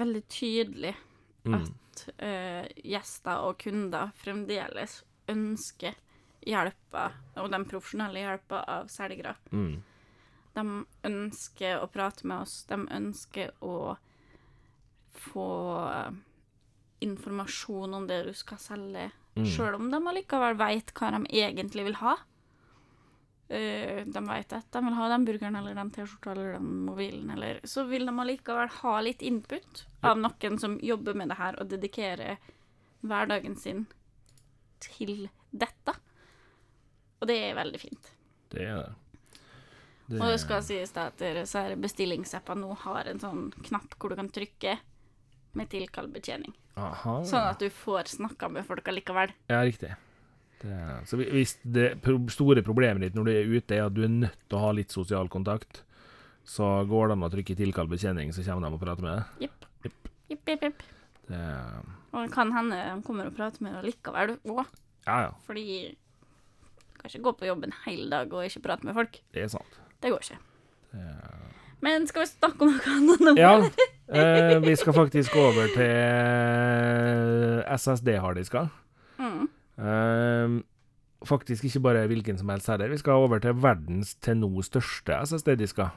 veldig 0.01 0.23
tydelig 0.29 0.95
Mm. 1.47 1.55
at 1.57 2.03
eh, 2.19 2.67
gjester 2.85 3.41
og 3.49 3.57
kunder 3.63 4.11
fremdeles 4.21 4.99
ønsker 5.33 5.95
hjelpa, 6.47 7.11
og 7.37 7.51
den 7.53 7.67
profesjonelle 7.69 8.23
hjelpa 8.23 8.65
av 8.69 8.91
selgere. 8.93 9.37
Mm. 9.53 9.83
De 10.55 10.65
ønsker 11.07 11.79
å 11.81 11.89
prate 11.93 12.27
med 12.27 12.43
oss, 12.47 12.65
de 12.69 12.79
ønsker 12.91 13.53
å 13.63 13.97
få 15.21 15.51
informasjon 17.01 17.95
om 17.95 18.07
det 18.07 18.25
du 18.29 18.35
skal 18.37 18.59
selge, 18.61 19.11
Mm. 19.37 19.45
sjøl 19.47 19.77
om 19.77 19.91
de 19.91 19.97
allikevel 20.11 20.57
veit 20.59 20.91
hva 20.93 21.11
de 21.15 21.21
egentlig 21.39 21.85
vil 21.87 21.95
ha. 22.03 22.17
Uh, 23.51 24.07
de 24.07 24.21
veit 24.29 24.53
at 24.53 24.67
de 24.71 24.81
vil 24.85 24.95
ha 24.95 25.09
den 25.11 25.25
burgeren 25.27 25.57
eller 25.59 25.75
den 25.75 25.91
T-skjorta 25.91 26.33
eller 26.33 26.53
den 26.53 26.85
mobilen, 26.87 27.31
eller 27.31 27.61
Så 27.65 27.85
vil 27.89 28.07
de 28.07 28.13
allikevel 28.15 28.69
ha 28.69 29.01
litt 29.01 29.23
input 29.23 29.87
av 30.03 30.19
noen 30.19 30.59
som 30.59 30.79
jobber 30.79 31.15
med 31.15 31.29
det 31.29 31.39
her 31.39 31.59
og 31.59 31.69
dedikerer 31.69 32.39
hverdagen 33.03 33.57
sin 33.57 33.87
til 34.79 35.29
dette. 35.51 35.97
Og 37.21 37.29
det 37.29 37.39
er 37.45 37.57
veldig 37.59 37.81
fint. 37.81 38.13
Det 38.51 38.67
er 38.67 38.81
det. 38.81 38.93
det. 40.09 40.21
Og 40.21 40.29
det 40.33 40.39
skal 40.43 40.63
sies 40.67 40.95
da 40.97 41.09
at 41.11 41.21
disse 41.21 41.65
her 41.65 41.77
bestillingsappene 41.81 42.65
nå 42.65 42.77
har 42.87 43.11
en 43.11 43.21
sånn 43.23 43.51
knapp 43.69 43.97
hvor 43.99 44.13
du 44.13 44.19
kan 44.21 44.31
trykke 44.33 44.79
med 45.59 45.71
tilkallbetjening. 45.73 46.55
Aha. 46.81 47.21
Sånn 47.27 47.51
at 47.51 47.61
du 47.61 47.69
får 47.75 48.15
snakka 48.17 48.49
med 48.53 48.67
folk 48.69 48.87
allikevel. 48.89 49.33
Ja, 49.51 49.61
riktig. 49.67 49.93
Det, 50.61 50.77
så 51.09 51.17
hvis 51.17 51.57
det 51.65 51.95
store 52.33 52.63
problemet 52.65 53.07
ditt 53.07 53.17
når 53.17 53.29
du 53.29 53.33
er 53.33 53.49
ute, 53.49 53.77
er 53.77 53.87
at 53.87 53.97
du 53.97 54.03
er 54.05 54.13
nødt 54.13 54.43
til 54.47 54.59
å 54.59 54.65
ha 54.67 54.75
litt 54.77 54.93
sosial 54.93 55.31
kontakt, 55.33 55.83
så 56.45 56.69
går 56.89 57.09
det 57.09 57.17
an 57.17 57.27
å 57.27 57.31
trykke 57.33 57.57
'tilkall 57.57 57.89
betjening', 57.89 58.33
så 58.33 58.45
kommer 58.45 58.69
de 58.69 58.77
og 58.77 58.83
prater 58.83 59.07
med 59.07 59.17
deg. 59.17 59.47
Jepp. 59.47 59.67
Jepp. 59.85 60.11
Jepp, 60.31 60.53
jepp, 60.53 60.63
jepp. 60.69 60.83
Det, 61.31 61.41
Og 62.11 62.25
det 62.25 62.33
kan 62.35 62.53
hende 62.53 62.77
de 62.77 63.03
kommer 63.07 63.31
og 63.31 63.37
prater 63.37 63.63
med 63.63 63.73
deg 63.73 63.85
allikevel 63.85 64.37
òg, 64.51 64.65
ja, 65.07 65.17
ja. 65.29 65.31
fordi 65.47 65.97
kan 67.01 67.11
ikke 67.11 67.25
gå 67.27 67.35
på 67.41 67.49
jobb 67.51 67.67
en 67.67 67.77
hel 67.87 68.07
dag 68.13 68.33
og 68.37 68.47
ikke 68.47 68.63
prate 68.69 68.87
med 68.89 68.97
folk. 68.97 69.21
Det 69.35 69.45
er 69.45 69.53
sant. 69.53 69.81
Det 70.01 70.13
går 70.13 70.27
ikke. 70.27 70.41
Men 71.81 72.05
skal 72.09 72.25
vi 72.25 72.29
snakke 72.29 72.67
om 72.67 72.75
noe 72.75 72.93
annet 72.93 73.23
nå? 73.25 73.33
Ja, 73.41 73.55
eh, 74.13 74.59
vi 74.61 74.75
skal 74.77 74.97
faktisk 74.97 75.37
over 75.41 75.71
til 75.73 77.63
SSD-harddisker. 77.77 78.69
Mm. 79.21 79.49
Eh, 79.81 80.59
faktisk 81.29 81.65
ikke 81.69 81.85
bare 81.89 82.07
hvilken 82.11 82.39
som 82.41 82.53
helst 82.53 82.69
heller. 82.73 82.93
Vi 82.93 83.01
skal 83.01 83.25
over 83.25 83.41
til 83.41 83.57
verdens 83.57 84.15
til 84.21 84.41
nå 84.43 84.53
største 84.67 85.23
SSD-disker. 85.25 85.93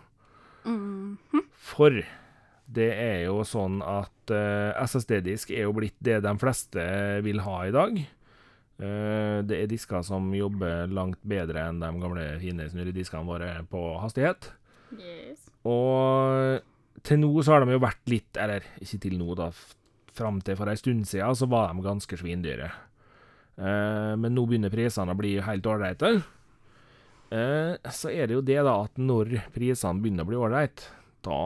Mm. 0.64 1.18
For 1.60 2.04
det 2.74 2.92
er 2.96 3.26
jo 3.28 3.42
sånn 3.48 3.82
at 3.84 4.32
eh, 4.32 4.72
SSD-disk 4.88 5.52
er 5.52 5.68
jo 5.68 5.76
blitt 5.76 6.00
det 6.04 6.22
de 6.24 6.34
fleste 6.40 6.84
vil 7.26 7.44
ha 7.44 7.58
i 7.68 7.76
dag. 7.76 8.04
Eh, 8.82 9.40
det 9.46 9.60
er 9.60 9.70
disker 9.70 10.02
som 10.06 10.32
jobber 10.34 10.90
langt 10.90 11.22
bedre 11.22 11.68
enn 11.70 11.82
de 11.82 11.90
gamle 12.02 12.26
fine 12.42 12.66
snurrediskene 12.72 13.28
våre 13.28 13.52
på 13.70 13.82
hastighet. 14.02 14.50
Yes. 14.98 15.44
Og 15.70 16.64
til 17.06 17.22
nå 17.22 17.30
så 17.42 17.56
har 17.56 17.64
de 17.64 17.76
jo 17.76 17.84
vært 17.84 18.10
litt, 18.10 18.40
eller 18.40 18.66
ikke 18.82 19.02
til 19.06 19.18
nå, 19.20 19.30
da, 19.38 19.52
fram 20.14 20.42
til 20.46 20.58
for 20.58 20.72
ei 20.72 20.80
stund 20.80 21.06
siden, 21.10 21.38
så 21.38 21.50
var 21.50 21.70
de 21.70 21.86
ganske 21.86 22.20
svindyre. 22.20 22.72
Eh, 23.58 24.14
men 24.18 24.34
nå 24.34 24.48
begynner 24.50 24.74
prisene 24.74 25.14
å 25.14 25.20
bli 25.20 25.36
helt 25.44 25.70
ålreite. 25.70 26.16
Eh, 27.34 27.76
så 27.94 28.10
er 28.14 28.28
det 28.28 28.40
jo 28.40 28.46
det, 28.46 28.60
da, 28.66 28.80
at 28.88 28.98
når 28.98 29.38
prisene 29.54 30.02
begynner 30.02 30.26
å 30.26 30.32
bli 30.32 30.42
ålreit, 30.42 30.88
da 31.24 31.38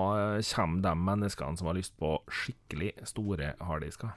kommer 0.42 0.82
de 0.82 0.94
menneskene 1.06 1.60
som 1.60 1.68
har 1.70 1.76
lyst 1.78 1.94
på 2.02 2.16
skikkelig 2.34 2.96
store 3.12 3.52
harddisker. 3.62 4.16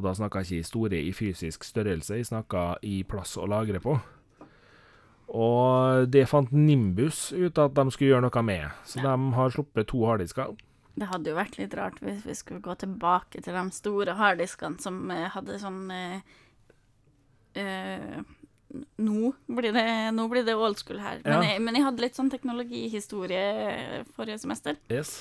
Og 0.00 0.06
da 0.08 0.14
snakka 0.16 0.40
jeg 0.40 0.62
ikke 0.62 0.70
store 0.70 0.96
i 1.04 1.12
fysisk 1.12 1.66
størrelse, 1.68 2.16
jeg 2.16 2.30
snakka 2.30 2.78
i 2.88 3.02
plass 3.04 3.34
å 3.36 3.44
lagre 3.50 3.82
på. 3.84 3.98
Og 5.36 6.08
det 6.10 6.24
fant 6.30 6.50
Nimbus 6.56 7.28
ut 7.36 7.58
at 7.60 7.76
de 7.76 7.84
skulle 7.92 8.14
gjøre 8.14 8.24
noe 8.24 8.42
med, 8.48 8.72
så 8.88 9.02
de 9.04 9.12
har 9.36 9.52
sluppet 9.54 9.90
to 9.92 10.00
harddisker. 10.08 10.56
Det 10.96 11.06
hadde 11.12 11.30
jo 11.30 11.36
vært 11.36 11.58
litt 11.60 11.76
rart 11.78 12.00
hvis 12.02 12.24
vi 12.26 12.34
skulle 12.34 12.64
gå 12.64 12.74
tilbake 12.80 13.44
til 13.44 13.54
de 13.54 13.62
store 13.76 14.16
harddiskene 14.18 14.80
som 14.82 14.96
eh, 15.14 15.28
hadde 15.36 15.60
sånn 15.62 15.84
eh, 15.94 16.32
eh, 17.60 18.16
nå, 19.04 19.30
blir 19.60 19.76
det, 19.76 19.84
nå 20.16 20.26
blir 20.32 20.48
det 20.48 20.56
old 20.56 20.80
school 20.80 20.98
her. 21.04 21.20
Men, 21.22 21.36
Ja. 21.36 21.52
jeg, 21.52 21.62
men 21.62 21.78
jeg 21.78 21.86
hadde 21.86 22.06
litt 22.06 22.18
sånn 22.18 22.32
teknologihistorie 22.32 23.44
forrige 24.16 24.40
semester. 24.42 24.80
Yes. 24.90 25.20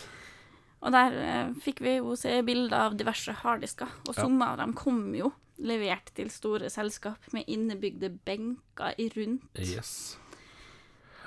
Og 0.79 0.93
der 0.95 1.15
eh, 1.19 1.49
fikk 1.63 1.81
vi 1.83 1.97
jo 1.97 2.13
se 2.15 2.37
bilder 2.47 2.85
av 2.87 2.97
diverse 2.99 3.33
harddisker. 3.41 3.89
Og 4.07 4.15
Ja. 4.15 4.23
av 4.47 4.57
dem 4.61 4.73
kom 4.73 5.13
jo 5.15 5.33
levert 5.59 6.13
til 6.15 6.29
store 6.31 6.69
selskap 6.71 7.17
med 7.33 7.43
innebygde 7.51 8.13
benker 8.25 8.93
i 8.97 9.09
rundt. 9.11 9.43
Yes. 9.59 10.17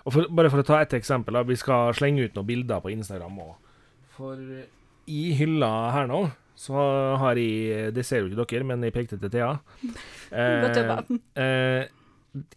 Og 0.06 0.12
for, 0.14 0.26
bare 0.34 0.50
for 0.50 0.62
å 0.62 0.66
ta 0.66 0.80
et 0.80 0.94
eksempel, 0.96 1.34
da. 1.36 1.42
Vi 1.46 1.54
skal 1.60 1.92
slenge 1.94 2.24
ut 2.24 2.34
noen 2.34 2.46
bilder 2.48 2.80
på 2.80 2.90
Instagram 2.94 3.36
òg. 3.44 3.52
For 4.16 4.34
eh, 4.40 4.64
i 5.12 5.32
hylla 5.36 5.90
her 5.92 6.06
nå, 6.08 6.30
så 6.56 6.72
har 7.18 7.34
jeg 7.40 7.92
Det 7.94 8.04
ser 8.06 8.22
jo 8.22 8.28
ikke 8.30 8.46
dere, 8.46 8.64
men 8.64 8.82
jeg 8.82 8.92
pekte 8.94 9.18
til 9.20 9.30
Thea. 9.32 9.52
Jobba. 10.32 11.02
eh, 11.36 11.86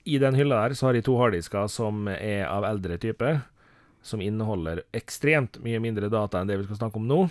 I 0.08 0.18
den 0.22 0.36
hylla 0.40 0.64
der 0.68 0.76
så 0.80 0.88
har 0.88 0.94
jeg 0.96 1.04
to 1.04 1.18
harddisker 1.20 1.68
som 1.68 2.08
er 2.08 2.46
av 2.48 2.64
eldre 2.64 2.98
type. 2.98 3.42
Som 4.06 4.22
inneholder 4.22 4.84
ekstremt 4.94 5.58
mye 5.66 5.82
mindre 5.82 6.12
data 6.14 6.40
enn 6.40 6.50
det 6.52 6.60
vi 6.62 6.68
skal 6.68 6.84
snakke 6.84 7.02
om 7.02 7.08
nå. 7.10 7.24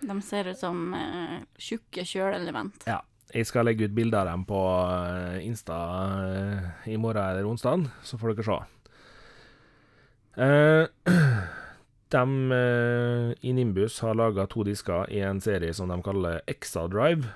De 0.00 0.16
ser 0.24 0.48
ut 0.48 0.58
som 0.58 0.94
eh, 0.96 1.40
tjukke 1.60 2.06
kjølelement. 2.06 2.86
Ja. 2.88 3.02
Jeg 3.30 3.46
skal 3.46 3.68
legge 3.68 3.86
ut 3.86 3.94
bilder 3.94 4.24
av 4.24 4.32
dem 4.32 4.44
på 4.48 4.58
eh, 4.58 5.40
Insta 5.46 5.78
eh, 6.26 6.70
i 6.90 6.96
morgen 6.98 7.22
eller 7.22 7.46
onsdag, 7.46 7.84
så 8.02 8.18
får 8.18 8.34
dere 8.34 8.46
se. 8.48 8.56
Eh, 10.40 10.86
de 12.14 12.24
eh, 12.56 13.34
i 13.46 13.52
Nimbus 13.54 14.00
har 14.00 14.18
laga 14.18 14.48
to 14.50 14.64
disker 14.66 15.10
i 15.14 15.20
en 15.26 15.42
serie 15.42 15.74
som 15.74 15.90
de 15.90 16.00
kaller 16.02 16.40
Exadrive. 16.50 17.30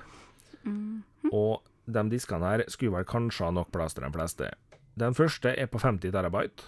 Mm. 0.65 1.03
Og 1.31 1.63
de 1.85 2.03
diskene 2.09 2.49
her 2.49 2.65
skulle 2.67 2.97
vel 2.97 3.07
kanskje 3.07 3.47
ha 3.47 3.53
nok 3.55 3.71
plass 3.73 3.95
til 3.95 4.07
de 4.07 4.11
fleste. 4.15 4.51
Den 4.99 5.15
første 5.15 5.53
er 5.53 5.69
på 5.71 5.79
50 5.79 6.11
terabyte. 6.15 6.65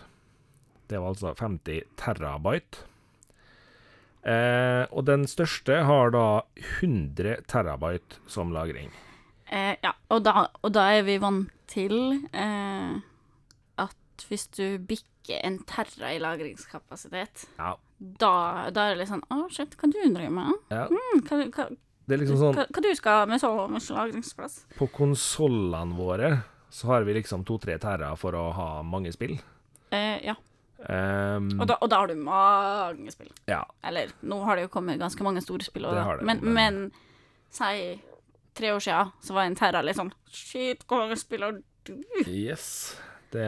Det 0.88 1.00
var 1.02 1.12
altså 1.14 1.34
50 1.36 1.84
terabyte. 2.00 2.84
Eh, 4.28 4.84
og 4.92 5.06
den 5.08 5.24
største 5.30 5.82
har 5.88 6.12
da 6.16 6.26
100 6.82 7.44
terabyte 7.48 8.20
som 8.28 8.52
lagring. 8.56 8.90
Eh, 9.48 9.76
ja, 9.84 9.94
og 10.12 10.24
da, 10.26 10.48
og 10.64 10.74
da 10.76 10.90
er 10.98 11.06
vi 11.08 11.16
vant 11.24 11.52
til 11.72 11.94
eh, 12.36 12.98
at 13.80 14.26
hvis 14.28 14.48
du 14.58 14.66
bikker 14.90 15.40
en 15.48 15.62
terra 15.68 16.12
i 16.16 16.20
lagringskapasitet, 16.24 17.46
Ja. 17.60 17.76
da, 18.00 18.32
da 18.72 18.88
er 18.90 18.96
det 18.96 19.02
litt 19.02 19.12
sånn 19.12 19.24
Å, 19.32 19.48
shit, 19.52 19.76
hva 19.80 19.90
du 19.92 19.98
driver 20.02 20.34
med? 20.36 20.60
ja. 20.72 20.86
Mm, 20.92 21.24
hva, 21.28 21.40
hva, 21.56 21.66
Det 22.08 22.20
liksom 22.22 22.40
sånn 22.42 22.56
hva, 22.60 22.66
hva 22.72 22.84
du 22.84 22.90
skal 22.96 23.28
med 23.32 23.40
så 23.44 23.52
mye 23.72 23.96
lagringsplass? 24.00 24.60
På 24.80 24.88
konsollene 24.92 25.96
våre 25.96 26.32
så 26.72 26.92
har 26.92 27.08
vi 27.08 27.16
liksom 27.22 27.46
to-tre 27.48 27.78
terra 27.80 28.12
for 28.20 28.36
å 28.36 28.50
ha 28.56 28.68
mange 28.84 29.12
spill. 29.16 29.38
Eh, 29.96 30.20
ja. 30.28 30.36
Ehm, 30.86 31.60
Og 31.60 31.66
da, 31.68 31.78
og 31.82 31.90
da 31.90 31.98
har 32.04 32.08
du 32.08 32.16
mange 32.22 33.12
spill. 33.12 33.32
ja. 33.50 33.64
Eller, 33.84 34.12
nå 34.22 34.44
har 34.46 34.56
det 34.56 34.68
jo 34.68 34.74
kommet 34.76 35.00
ganske 35.02 35.24
mange 35.26 35.42
store 35.42 35.66
spill, 35.66 35.86
også, 35.90 35.96
Det 35.96 36.04
har 36.04 36.18
det, 36.18 36.26
men, 36.26 36.54
men- 36.54 36.92
si 37.50 38.00
tre 38.54 38.68
år 38.76 38.80
siden, 38.84 39.12
så 39.24 39.34
var 39.34 39.44
en 39.48 39.56
Terra 39.56 39.82
litt 39.82 39.96
sånn 39.98 40.12
Shit, 40.30 40.84
hvor 40.88 41.00
mange 41.06 41.18
spill 41.18 41.42
har 41.42 41.58
du? 41.86 41.94
Yes. 42.28 43.00
Det 43.32 43.46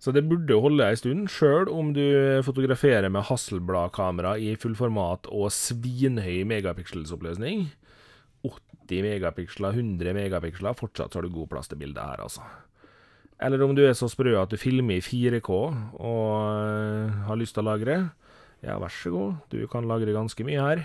Så 0.00 0.12
det 0.12 0.24
burde 0.28 0.60
holde 0.60 0.82
ei 0.88 0.94
stund, 0.98 1.28
sjøl 1.30 1.68
om 1.70 1.92
du 1.92 2.02
fotograferer 2.42 3.08
med 3.10 3.22
Hasselblad-kamera 3.28 4.36
i 4.38 4.56
fullformat 4.56 5.28
og 5.30 5.50
svinhøy 5.54 6.42
megapikselsoppløsning. 6.46 7.68
80 8.42 9.02
megapiksler, 9.06 9.72
100 9.78 10.12
megapiksler, 10.16 10.74
fortsatt 10.74 11.14
har 11.14 11.22
du 11.22 11.30
god 11.30 11.48
plass 11.52 11.68
til 11.70 11.78
bildet 11.78 12.02
her, 12.02 12.18
altså. 12.24 12.42
Eller 13.42 13.62
om 13.64 13.74
du 13.76 13.82
er 13.84 13.94
så 13.98 14.08
sprø 14.10 14.34
at 14.40 14.52
du 14.52 14.58
filmer 14.60 15.00
i 15.00 15.04
4K 15.04 15.50
og 15.52 16.26
øh, 16.46 17.22
har 17.26 17.38
lyst 17.40 17.56
til 17.56 17.64
å 17.64 17.72
lagre. 17.72 17.96
Ja, 18.62 18.78
vær 18.78 18.94
så 18.94 19.10
god, 19.10 19.40
du 19.50 19.64
kan 19.70 19.88
lagre 19.90 20.14
ganske 20.14 20.46
mye 20.46 20.62
her. 20.62 20.84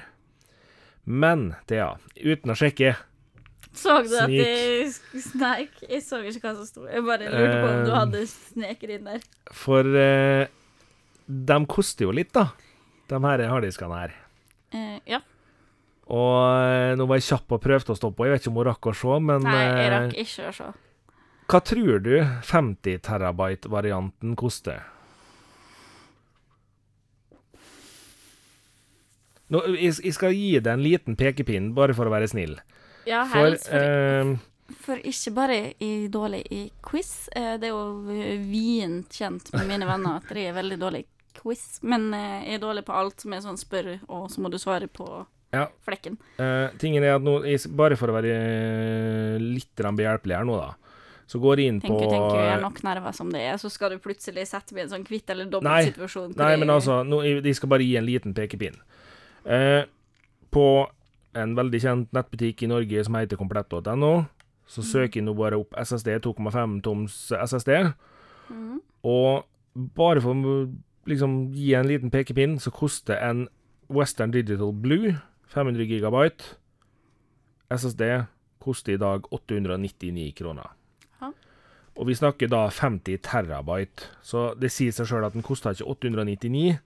Men, 1.08 1.52
Thea, 1.70 1.94
uten 2.18 2.52
å 2.52 2.58
sjekke 2.58 2.98
Så 3.78 3.94
du 4.04 4.16
at 4.20 4.34
de 4.34 5.22
sneik? 5.24 5.78
Jeg 5.86 6.02
så 6.04 6.20
ikke 6.26 6.42
hva 6.50 6.56
som 6.58 6.68
sto. 6.68 6.88
Jeg 6.90 7.06
bare 7.06 7.30
lurte 7.30 7.62
på 7.62 7.70
om 7.70 7.86
du 7.86 7.94
Eh, 7.94 8.00
hadde 8.02 8.26
sneker 8.32 8.96
inn 8.98 9.08
der. 9.08 9.24
For 9.56 9.88
uh, 9.88 10.50
de 11.28 11.60
koster 11.70 12.10
jo 12.10 12.16
litt, 12.18 12.34
da, 12.36 12.50
de 13.08 13.22
her 13.24 13.48
harddiskene 13.54 14.02
her. 14.02 14.18
Uh, 14.74 14.98
ja. 15.08 15.22
Og 16.08 16.36
eh, 16.64 16.94
nå 16.96 17.08
var 17.08 17.20
jeg 17.20 17.28
kjapp 17.28 17.56
og 17.58 17.64
prøvde 17.64 17.92
å 17.94 18.00
stoppe, 18.00 18.24
og 18.24 18.30
jeg 18.30 18.36
vet 18.36 18.46
ikke 18.46 18.52
om 18.54 18.60
hun 18.62 18.68
rakk 18.70 18.88
å 18.88 18.94
se, 18.96 19.16
men 19.28 19.44
Nei, 19.44 19.56
jeg 19.60 19.88
eh, 19.88 19.94
rakk 19.94 20.20
ikke 20.24 20.46
å 20.48 20.54
se. 20.56 20.68
Hva 21.48 21.62
tror 21.64 22.02
du 22.04 22.14
50 22.44 23.00
terabyte-varianten 23.08 24.36
koster? 24.40 24.82
Nå, 29.48 29.62
jeg, 29.80 29.94
jeg 30.04 30.16
skal 30.18 30.36
gi 30.36 30.58
deg 30.60 30.74
en 30.74 30.84
liten 30.84 31.16
pekepinn, 31.20 31.72
bare 31.76 31.96
for 31.96 32.10
å 32.10 32.12
være 32.12 32.28
snill. 32.28 32.58
Ja, 33.08 33.22
helst. 33.32 33.70
For, 33.72 33.80
uh, 33.80 34.74
for 34.84 35.00
ikke 35.08 35.32
bare 35.38 35.60
i 35.84 35.92
dårlig 36.12 36.42
i 36.52 36.66
quiz. 36.84 37.30
Eh, 37.32 37.54
det 37.62 37.70
er 37.70 37.72
jo 37.72 38.42
vient 38.50 39.16
kjent 39.16 39.54
med 39.56 39.70
mine 39.70 39.88
venner 39.88 40.20
at 40.20 40.28
de 40.36 40.44
er 40.50 40.58
veldig 40.58 40.80
dårlig 40.82 41.06
i 41.06 41.40
quiz. 41.40 41.64
Men 41.88 42.10
eh, 42.18 42.50
jeg 42.50 42.60
er 42.60 42.66
dårlig 42.66 42.84
på 42.90 42.98
alt 43.00 43.24
som 43.24 43.38
er 43.38 43.46
sånn 43.46 43.60
spør, 43.62 43.94
og 44.12 44.28
så 44.34 44.44
må 44.44 44.52
du 44.52 44.60
svare 44.60 44.92
på 44.92 45.08
Ja. 45.56 45.70
flekken. 45.88 46.20
Uh, 46.36 46.68
tingen 46.84 47.08
er 47.08 47.16
at 47.16 47.24
nå, 47.24 47.38
jeg, 47.48 47.64
bare 47.72 47.96
for 47.96 48.12
å 48.12 48.18
være 48.20 48.36
litt 49.40 49.72
behjelpelig 49.80 50.36
her 50.36 50.44
nå, 50.50 50.60
da, 50.60 50.74
så 51.28 51.40
går 51.44 51.60
de 51.60 51.66
inn 51.68 51.80
på 51.84 51.92
Tenker, 51.92 52.12
du, 52.14 52.38
jeg 52.40 52.52
er 52.54 52.62
nok 52.64 52.78
nerver 52.88 53.16
som 53.16 53.32
det 53.34 53.42
er, 53.44 53.58
så 53.60 53.72
skal 53.72 53.92
du 53.92 54.00
plutselig 54.04 54.46
sette 54.48 54.76
meg 54.76 54.86
i 54.86 54.88
en 54.88 54.94
sånn 54.96 55.08
kvitt 55.08 55.28
eller 55.34 55.48
Nei. 55.48 55.52
dobbelt 55.58 55.90
situasjon. 55.92 56.38
Nei, 56.40 56.54
men 56.62 56.72
altså, 56.72 57.02
nå, 57.04 57.20
de 57.44 57.54
skal 57.58 57.72
bare 57.74 57.84
gi 57.84 57.98
en 58.00 58.08
liten 58.08 58.36
pekepinn. 58.38 58.80
Eh, 59.44 59.84
på 60.56 60.68
en 61.38 61.54
veldig 61.58 61.82
kjent 61.84 62.16
nettbutikk 62.16 62.64
i 62.64 62.72
Norge 62.72 63.04
som 63.04 63.20
heter 63.20 63.40
komplett.no, 63.40 64.14
så 64.68 64.84
søker 64.84 65.20
jeg 65.20 65.28
nå 65.28 65.36
bare 65.36 65.60
opp 65.60 65.76
SSD, 65.80 66.16
2,5 66.24 66.80
toms 66.84 67.20
SSD, 67.36 67.74
mm. 68.52 68.80
og 69.08 69.46
bare 70.00 70.24
for 70.24 70.48
å 70.48 70.58
liksom 71.08 71.38
gi 71.56 71.74
en 71.78 71.88
liten 71.88 72.12
pekepinn, 72.12 72.58
så 72.60 72.72
koster 72.76 73.20
en 73.24 73.46
Western 73.94 74.34
Digital 74.34 74.74
Blue 74.76 75.14
500 75.52 75.88
gigabyte 75.88 76.58
SSD 77.72 78.04
koster 78.64 78.96
i 78.96 79.00
dag 79.00 79.28
899 79.32 80.32
kroner. 80.36 80.77
Og 81.98 82.06
vi 82.06 82.16
snakker 82.18 82.50
da 82.52 82.68
50 82.70 83.18
terabyte, 83.26 84.06
så 84.22 84.52
det 84.60 84.70
sier 84.74 84.94
seg 84.94 85.10
sjøl 85.10 85.26
at 85.26 85.34
den 85.34 85.46
koster 85.46 85.74
ikke 85.74 85.90
899. 85.98 86.78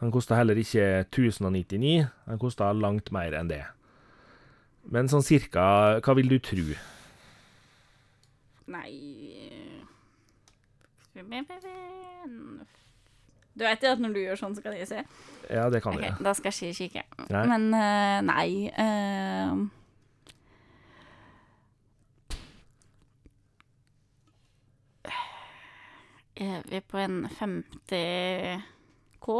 Den 0.00 0.12
kosta 0.12 0.36
heller 0.36 0.56
ikke 0.56 0.84
1099, 1.08 2.06
den 2.28 2.40
kosta 2.40 2.70
langt 2.72 3.10
mer 3.12 3.36
enn 3.36 3.50
det. 3.50 3.64
Men 4.88 5.08
sånn 5.12 5.24
cirka, 5.24 5.64
hva 6.00 6.16
vil 6.16 6.28
du 6.30 6.38
tro? 6.44 6.64
Nei 8.70 8.94
Du 13.60 13.64
vet 13.66 13.82
jo 13.82 13.90
at 13.90 14.00
når 14.00 14.14
du 14.14 14.20
gjør 14.22 14.38
sånn, 14.40 14.54
så 14.56 14.62
kan 14.64 14.76
jeg 14.76 14.88
se. 14.88 15.02
Ja, 15.50 15.66
det 15.72 15.82
kan 15.84 15.96
du. 15.98 16.04
Ok, 16.04 16.22
da 16.24 16.32
skal 16.38 16.54
jeg 16.54 16.72
ikke 16.76 17.00
kikke. 17.00 17.26
Nei. 17.34 17.42
Men 17.50 17.66
eh, 17.76 18.20
nei 18.24 18.50
eh, 18.70 19.64
Er 26.40 26.62
vi 26.70 26.80
på 26.80 26.96
en 26.98 27.26
50 27.28 28.62
K? 29.20 29.34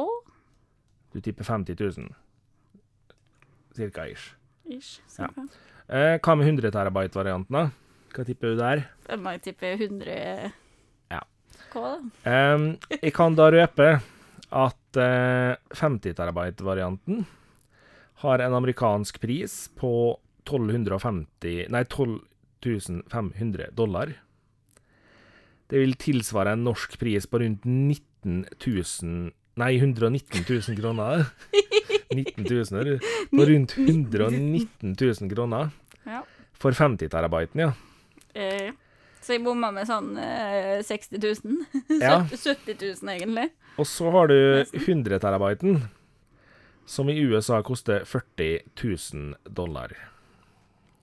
Du 1.15 1.21
tipper 1.25 1.45
50 1.49 1.75
000. 1.81 2.11
Cirka 3.77 4.05
ish. 4.11 4.35
Ish, 4.69 5.01
Ja. 5.19 5.29
cirka. 5.29 5.47
Eh, 5.89 6.19
hva 6.23 6.37
med 6.37 6.47
100 6.47 6.71
terabyte-varianten, 6.71 7.51
da? 7.51 7.71
Hva 8.15 8.25
tipper 8.27 8.53
du 8.53 8.57
der? 8.61 8.85
Jeg 9.09 9.43
tippe 9.43 9.73
100 9.79 10.53
Ja. 11.11 11.21
K, 11.73 11.81
da. 11.81 11.95
Eh, 12.31 12.77
jeg 13.03 13.13
kan 13.15 13.35
da 13.35 13.49
røpe 13.51 13.89
at 14.53 14.97
eh, 14.97 15.57
50 15.75 16.15
terabyte-varianten 16.15 17.25
har 18.23 18.39
en 18.45 18.53
amerikansk 18.53 19.21
pris 19.21 19.69
på 19.75 20.19
1250 20.45 21.69
Nei, 21.71 21.85
12 21.85 22.21
500 23.09 23.71
dollar. 23.75 24.13
Det 25.71 25.79
vil 25.79 25.95
tilsvare 26.01 26.57
en 26.57 26.65
norsk 26.67 26.97
pris 26.99 27.29
på 27.31 27.43
rundt 27.45 27.67
19 27.69 28.45
000 28.67 29.31
Nei, 29.61 29.75
119 29.77 30.45
000 30.49 30.77
kroner. 30.79 31.27
19 32.15 32.47
000, 32.47 32.81
er? 32.81 33.01
På 33.31 33.45
rundt 33.45 33.75
119 33.77 34.95
000 35.01 35.31
kroner. 35.35 35.71
Ja. 36.07 36.23
For 36.57 36.73
50 36.73 37.11
terabyten, 37.13 37.61
ja. 37.67 37.73
Eh, 38.33 38.71
så 39.21 39.35
jeg 39.37 39.43
bomma 39.45 39.69
med 39.75 39.89
sånn 39.91 40.15
eh, 40.17 40.81
60 40.87 41.21
000. 41.45 41.65
Ja. 42.01 42.23
70 42.31 42.79
000, 42.79 43.13
egentlig. 43.15 43.51
Og 43.77 43.89
så 43.91 44.11
har 44.15 44.31
du 44.31 44.39
100 44.65 45.21
terabyten, 45.21 45.83
som 46.89 47.11
i 47.11 47.19
USA 47.21 47.61
koster 47.67 48.07
40 48.09 48.63
000 48.81 49.53
dollar. 49.55 49.93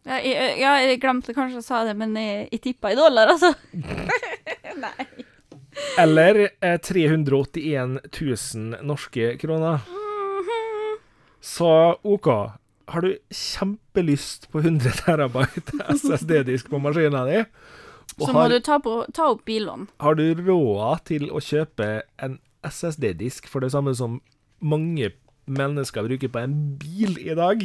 Ja, 0.08 0.17
jeg, 0.23 0.56
ja, 0.62 0.73
jeg 0.88 1.01
glemte 1.03 1.36
kanskje 1.36 1.60
å 1.60 1.65
sa 1.65 1.84
det, 1.88 1.93
men 1.99 2.15
jeg, 2.15 2.47
jeg 2.56 2.63
tippa 2.63 2.93
i 2.93 2.97
dollar, 2.97 3.36
altså. 3.36 3.53
Nei. 4.86 5.08
Eller 6.02 6.40
eh, 6.62 6.78
381 6.82 8.00
000 8.22 8.86
norske 8.88 9.34
kroner. 9.42 9.84
Mhm. 9.88 10.98
Så 11.48 11.70
OK, 12.04 12.28
har 12.92 13.02
du 13.06 13.12
kjempelyst 13.34 14.50
på 14.52 14.60
100 14.63 14.92
terabyte 15.06 15.78
SSD-disk 15.96 16.70
på 16.72 16.80
maskina 16.82 17.22
di, 17.30 17.44
Så 18.18 18.32
må 18.34 18.40
har, 18.42 18.50
du 18.50 18.60
ta, 18.66 18.80
på, 18.82 18.96
ta 19.13 19.30
opp 19.36 19.44
billån. 19.46 19.88
har 20.02 20.16
du 20.18 20.26
råd 20.40 21.04
til 21.06 21.28
å 21.30 21.40
kjøpe 21.44 22.02
en 22.24 22.40
SSD-disk 22.66 23.48
for 23.48 23.62
det 23.63 23.70
samme 23.76 23.94
som 23.96 24.18
mange 24.60 25.12
mennesker 25.48 26.08
bruker 26.08 26.32
på 26.34 26.42
en 26.42 26.56
bil 26.82 27.20
i 27.22 27.36
dag, 27.38 27.62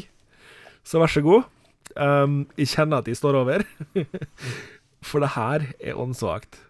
så 0.85 1.01
vær 1.03 1.11
så 1.11 1.23
god. 1.25 1.49
Um, 1.97 2.43
jeg 2.61 2.69
kjenner 2.77 3.01
at 3.01 3.09
de 3.09 3.15
står 3.17 3.39
over. 3.41 3.65
For 5.03 5.19
det 5.25 5.33
her 5.35 5.65
er 5.83 5.99
åndssvakt. 5.99 6.61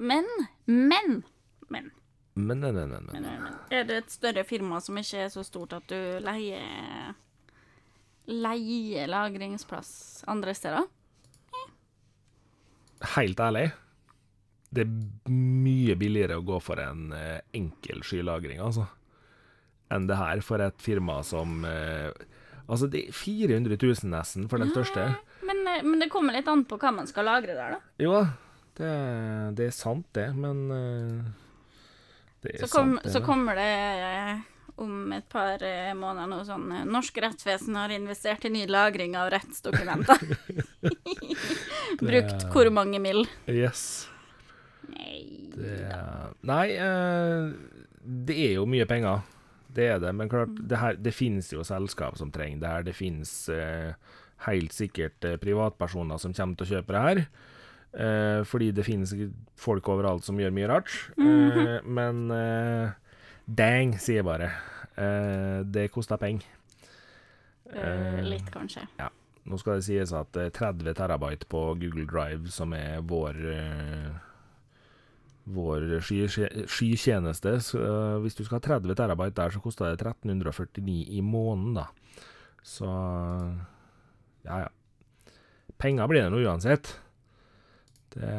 Men, 0.00 0.24
men, 0.64 1.22
men, 1.68 1.90
Men, 2.34 2.60
men, 2.60 2.60
men, 2.60 2.74
men, 2.74 2.90
men, 2.90 3.08
men. 3.12 3.42
men 3.44 3.58
Er 3.74 3.84
det 3.84 3.98
et 4.04 4.14
større 4.14 4.44
firma 4.48 4.78
som 4.80 4.96
ikke 4.96 5.26
er 5.26 5.32
så 5.32 5.44
stort 5.44 5.74
at 5.76 5.90
du 5.90 5.98
leier 6.24 7.12
Leier 8.30 9.10
lagringsplass 9.10 10.24
andre 10.30 10.54
steder? 10.56 10.86
Helt 13.16 13.40
ærlig, 13.40 13.70
det 14.70 14.84
er 14.84 15.30
mye 15.32 15.96
billigere 15.98 16.36
å 16.38 16.44
gå 16.46 16.58
for 16.62 16.80
en 16.82 17.14
eh, 17.16 17.40
enkel 17.56 18.04
skylagring, 18.06 18.60
altså, 18.60 18.84
enn 19.90 20.04
det 20.06 20.18
her 20.20 20.42
for 20.44 20.62
et 20.62 20.76
firma 20.84 21.20
som 21.26 21.64
eh, 21.68 22.12
Altså, 22.70 22.86
det 22.86 23.00
er 23.08 23.16
400 23.16 23.74
000 23.82 24.12
nesten 24.12 24.44
for 24.46 24.62
den 24.62 24.68
største. 24.70 25.08
Men, 25.42 25.64
eh, 25.66 25.80
men 25.82 25.98
det 25.98 26.06
kommer 26.12 26.36
litt 26.36 26.46
an 26.46 26.62
på 26.70 26.76
hva 26.78 26.92
man 26.94 27.08
skal 27.10 27.26
lagre 27.26 27.56
der, 27.56 27.72
da. 27.74 27.80
Jo 27.98 28.12
da, 28.14 28.20
det, 28.80 28.92
det 29.60 29.66
er 29.70 29.74
sant, 29.76 30.06
det, 30.16 30.28
men 30.36 30.62
eh, 30.74 31.28
Det 32.42 32.54
er 32.56 32.64
Så, 32.64 32.70
kom, 32.72 32.94
sant, 32.96 33.04
det. 33.04 33.12
så 33.14 33.20
kommer 33.24 33.58
det 33.60 33.68
eh, 34.00 34.40
om 34.80 35.12
et 35.12 35.26
par 35.28 35.60
eh, 35.66 35.90
måneder 35.98 36.30
noe 36.30 36.44
sånn 36.48 36.70
Norsk 36.88 37.18
rettsvesen 37.20 37.76
har 37.76 37.92
investert 37.92 38.46
i 38.48 38.52
ny 38.54 38.62
lagring 38.70 39.16
av 39.20 39.28
rettsdokumenter. 39.34 40.22
Brukt 42.00 42.46
hvor 42.54 42.70
mange 42.72 43.00
mill. 43.02 43.26
Yes. 43.50 44.06
Nei 44.90 45.18
Det, 45.52 45.74
nei, 46.48 46.64
det 48.30 48.36
er 48.46 48.54
jo 48.56 48.64
mye 48.70 48.86
penger. 48.88 49.20
Det 49.70 49.86
er 49.92 50.00
det. 50.02 50.14
Men 50.16 50.30
klart, 50.32 50.48
Mm. 50.50 50.64
det, 50.70 50.78
her, 50.80 50.96
det 50.98 51.12
finnes 51.14 51.50
jo 51.52 51.62
selskap 51.66 52.16
som 52.18 52.30
trenger 52.32 52.62
det 52.62 52.70
her. 52.72 52.82
Det 52.88 52.94
finnes 52.96 53.32
helt 54.46 54.72
sikkert 54.72 55.20
privatpersoner 55.42 56.18
som 56.18 56.32
kommer 56.34 56.56
til 56.56 56.66
å 56.66 56.70
kjøpe 56.78 56.96
det 56.96 57.02
her. 57.04 57.20
Eh, 57.90 58.42
fordi 58.46 58.68
det 58.72 58.84
finnes 58.86 59.10
folk 59.58 59.88
overalt 59.90 60.22
som 60.24 60.38
gjør 60.38 60.52
mye 60.54 60.68
rart. 60.70 60.92
Eh, 61.18 61.80
men 61.84 62.30
eh, 62.30 62.92
dang, 63.50 63.96
sier 63.98 64.20
jeg 64.20 64.28
bare. 64.28 64.50
Eh, 64.94 65.60
det 65.66 65.88
kosta 65.94 66.18
penger. 66.22 66.46
Eh, 67.74 68.20
litt, 68.26 68.48
kanskje. 68.54 68.84
Nå 69.50 69.58
skal 69.58 69.78
det 69.80 69.86
sies 69.88 70.12
at 70.14 70.36
eh, 70.38 70.50
30 70.54 70.94
terabyte 70.98 71.46
på 71.50 71.64
Google 71.80 72.06
Drive, 72.10 72.50
som 72.54 72.74
er 72.76 73.00
vår 73.02 73.38
eh, 73.54 74.10
vår 75.50 75.86
sky- 76.04 76.28
skystjeneste 76.68 77.56
så, 77.64 77.78
eh, 77.80 78.18
Hvis 78.22 78.36
du 78.38 78.44
skal 78.44 78.60
ha 78.60 78.66
30 78.78 78.94
terabyte 78.98 79.34
der, 79.40 79.50
så 79.50 79.62
koster 79.64 79.88
det 79.90 79.98
1349 80.04 81.08
i 81.16 81.22
måneden, 81.24 81.74
da. 81.80 81.88
Så 82.62 82.86
ja, 84.44 84.58
ja. 84.66 84.68
Penger 85.80 86.06
blir 86.10 86.22
det 86.26 86.30
nå 86.34 86.42
uansett. 86.44 86.92
Det 88.14 88.34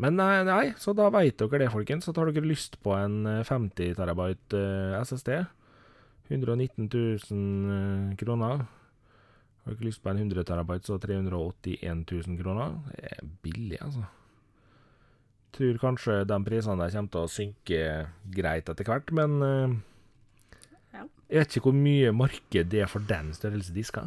Men 0.00 0.16
nei, 0.16 0.42
nei, 0.48 0.66
så 0.80 0.94
da 0.96 1.10
veit 1.12 1.36
dere 1.40 1.60
det, 1.64 1.72
folkens. 1.72 2.06
Så 2.08 2.14
tar 2.16 2.30
dere 2.30 2.46
lyst 2.48 2.78
på 2.84 2.94
en 2.96 3.26
eh, 3.28 3.42
50 3.44 3.96
terabyte 3.98 4.56
eh, 4.56 5.00
SSD. 5.04 5.34
119 6.30 6.86
000 6.88 7.74
eh, 7.74 8.16
kroner. 8.20 8.64
Har 9.64 9.74
dere 9.74 9.88
lyst 9.90 10.00
på 10.02 10.08
en 10.12 10.22
100 10.22 10.46
terabyte, 10.48 10.88
så 10.88 10.96
381 11.02 12.06
000 12.08 12.40
kroner. 12.40 12.78
Det 12.94 13.12
er 13.12 13.28
billig, 13.44 13.76
altså. 13.84 14.06
Tror 15.52 15.80
kanskje 15.82 16.20
de 16.30 16.38
prisene 16.46 16.78
der 16.78 16.92
kommer 16.94 17.10
til 17.12 17.26
å 17.26 17.30
synke 17.34 17.78
greit 18.32 18.70
etter 18.70 18.86
hvert, 18.86 19.10
men 19.12 19.40
uh, 19.42 19.72
Ja. 20.94 21.02
jeg 21.28 21.42
vet 21.42 21.56
ikke 21.56 21.66
hvor 21.66 21.76
mye 21.76 22.12
marked 22.14 22.70
det 22.70 22.84
er 22.84 22.90
for 22.90 23.02
den 23.04 23.32
størrelse 23.34 23.74
disker. 23.74 24.06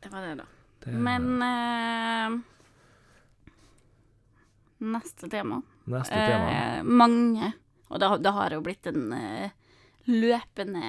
Det 0.00 0.10
var 0.12 0.24
det, 0.24 0.38
da. 0.40 0.46
Det 0.80 0.94
Men 0.96 1.28
eh, 1.44 2.38
Neste 4.80 5.28
tema. 5.30 5.60
neste 5.90 6.14
tema. 6.14 6.50
Eh, 6.78 6.82
mange, 6.82 7.52
og 7.90 8.00
det, 8.00 8.08
har- 8.08 8.18
det 8.24 8.32
har 8.32 8.50
jo 8.56 8.60
blitt 8.64 8.86
en 8.88 9.12
eh, 9.12 9.50
løpende 10.08 10.82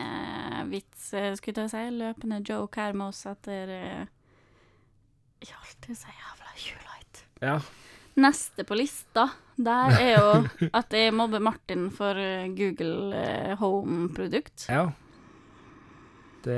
vits, 0.72 1.10
eh, 1.14 1.34
skulle 1.36 1.66
jeg 1.68 1.74
si. 1.74 1.84
Løpende 2.00 2.40
joke 2.48 2.80
her 2.80 2.94
med 2.94 3.08
oss 3.12 3.26
etter 3.28 3.74
uh, 3.76 4.06
Ikke 5.42 5.58
alltid 5.60 5.98
så 5.98 6.08
jævla 6.14 6.56
Julight. 6.62 7.24
Ja. 7.42 7.58
Neste 8.22 8.64
på 8.68 8.76
lista, 8.76 9.28
der 9.58 9.94
er 10.00 10.12
jo 10.20 10.32
at 10.80 10.92
jeg 10.96 11.14
mobber 11.16 11.40
Martin 11.44 11.90
for 11.96 12.16
eh, 12.20 12.48
Google 12.56 13.12
eh, 13.16 13.56
Home-produkt. 13.60 14.68
ja. 14.70 14.90
Det 16.42 16.58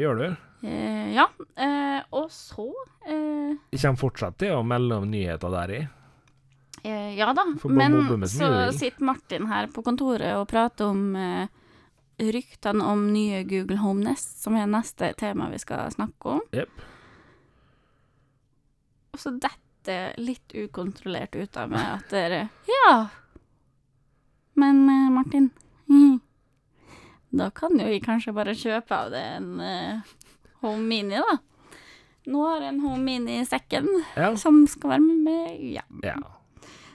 gjør 0.00 0.14
du. 0.22 0.26
Eh, 0.64 1.10
ja. 1.12 1.26
Eh, 1.60 1.98
og 2.16 2.30
så 2.32 2.64
eh, 3.04 3.52
Jeg 3.74 3.80
kommer 3.82 4.00
fortsatt 4.00 4.38
til 4.40 4.54
å 4.56 4.62
melde 4.64 4.96
om 5.02 5.10
nyheter 5.12 5.52
der 5.52 5.72
i. 5.76 5.80
Eh, 6.84 7.14
ja 7.18 7.28
da, 7.36 7.44
men 7.70 8.26
så 8.26 8.48
sitter 8.74 9.04
Martin 9.06 9.46
her 9.46 9.68
på 9.70 9.84
kontoret 9.86 10.34
og 10.34 10.48
prater 10.50 10.88
om 10.90 11.14
eh, 11.14 11.46
ryktene 12.22 12.82
om 12.90 13.04
nye 13.14 13.44
Google 13.46 13.78
Home 13.84 14.02
Nest, 14.02 14.40
som 14.42 14.56
er 14.58 14.66
neste 14.70 15.12
tema 15.18 15.46
vi 15.52 15.60
skal 15.62 15.92
snakke 15.94 16.36
om. 16.36 16.42
Yep. 16.52 16.82
Og 19.14 19.20
så 19.20 19.30
detter 19.36 20.14
litt 20.18 20.54
ukontrollert 20.56 21.36
ut 21.36 21.56
av 21.60 21.70
meg 21.72 21.86
at 21.98 22.10
dere 22.14 22.42
Ja! 22.70 22.92
Men 24.58 24.82
eh, 24.88 25.08
Martin 25.14 25.50
mm, 25.88 26.18
Da 27.38 27.48
kan 27.56 27.78
jo 27.80 27.86
vi 27.88 28.02
kanskje 28.04 28.34
bare 28.36 28.54
kjøpe 28.58 28.98
av 29.06 29.10
det 29.14 29.22
en 29.38 29.48
eh, 29.64 30.12
Home 30.62 30.82
Mini, 30.86 31.18
da. 31.18 31.38
Nå 32.30 32.42
har 32.46 32.60
jeg 32.62 32.74
en 32.74 32.82
Home 32.84 33.02
Mini 33.02 33.40
i 33.40 33.46
sekken 33.48 33.88
Ja. 34.14 34.34
som 34.38 34.62
skal 34.70 34.96
være 34.96 35.18
med 35.26 35.58
hjem. 35.72 36.02
ja. 36.06 36.18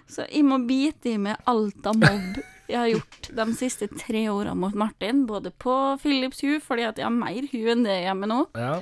Så 0.08 0.26
jeg 0.28 0.46
må 0.48 0.62
bite 0.68 1.12
i 1.14 1.18
meg 1.22 1.42
alt 1.50 1.88
av 1.88 2.00
mobb 2.00 2.38
jeg 2.68 2.80
har 2.80 2.90
gjort 2.92 3.28
de 3.38 3.46
siste 3.56 3.88
tre 3.96 4.26
åra 4.30 4.54
mot 4.56 4.76
Martin. 4.76 5.26
Både 5.28 5.52
på 5.52 5.74
Philips 6.02 6.44
hu, 6.44 6.60
fordi 6.64 6.88
at 6.88 7.00
jeg 7.00 7.08
har 7.08 7.16
mer 7.16 7.48
hu 7.52 7.60
enn 7.72 7.86
det 7.88 8.02
hjemme 8.04 8.28
nå. 8.28 8.42
Ja. 8.60 8.82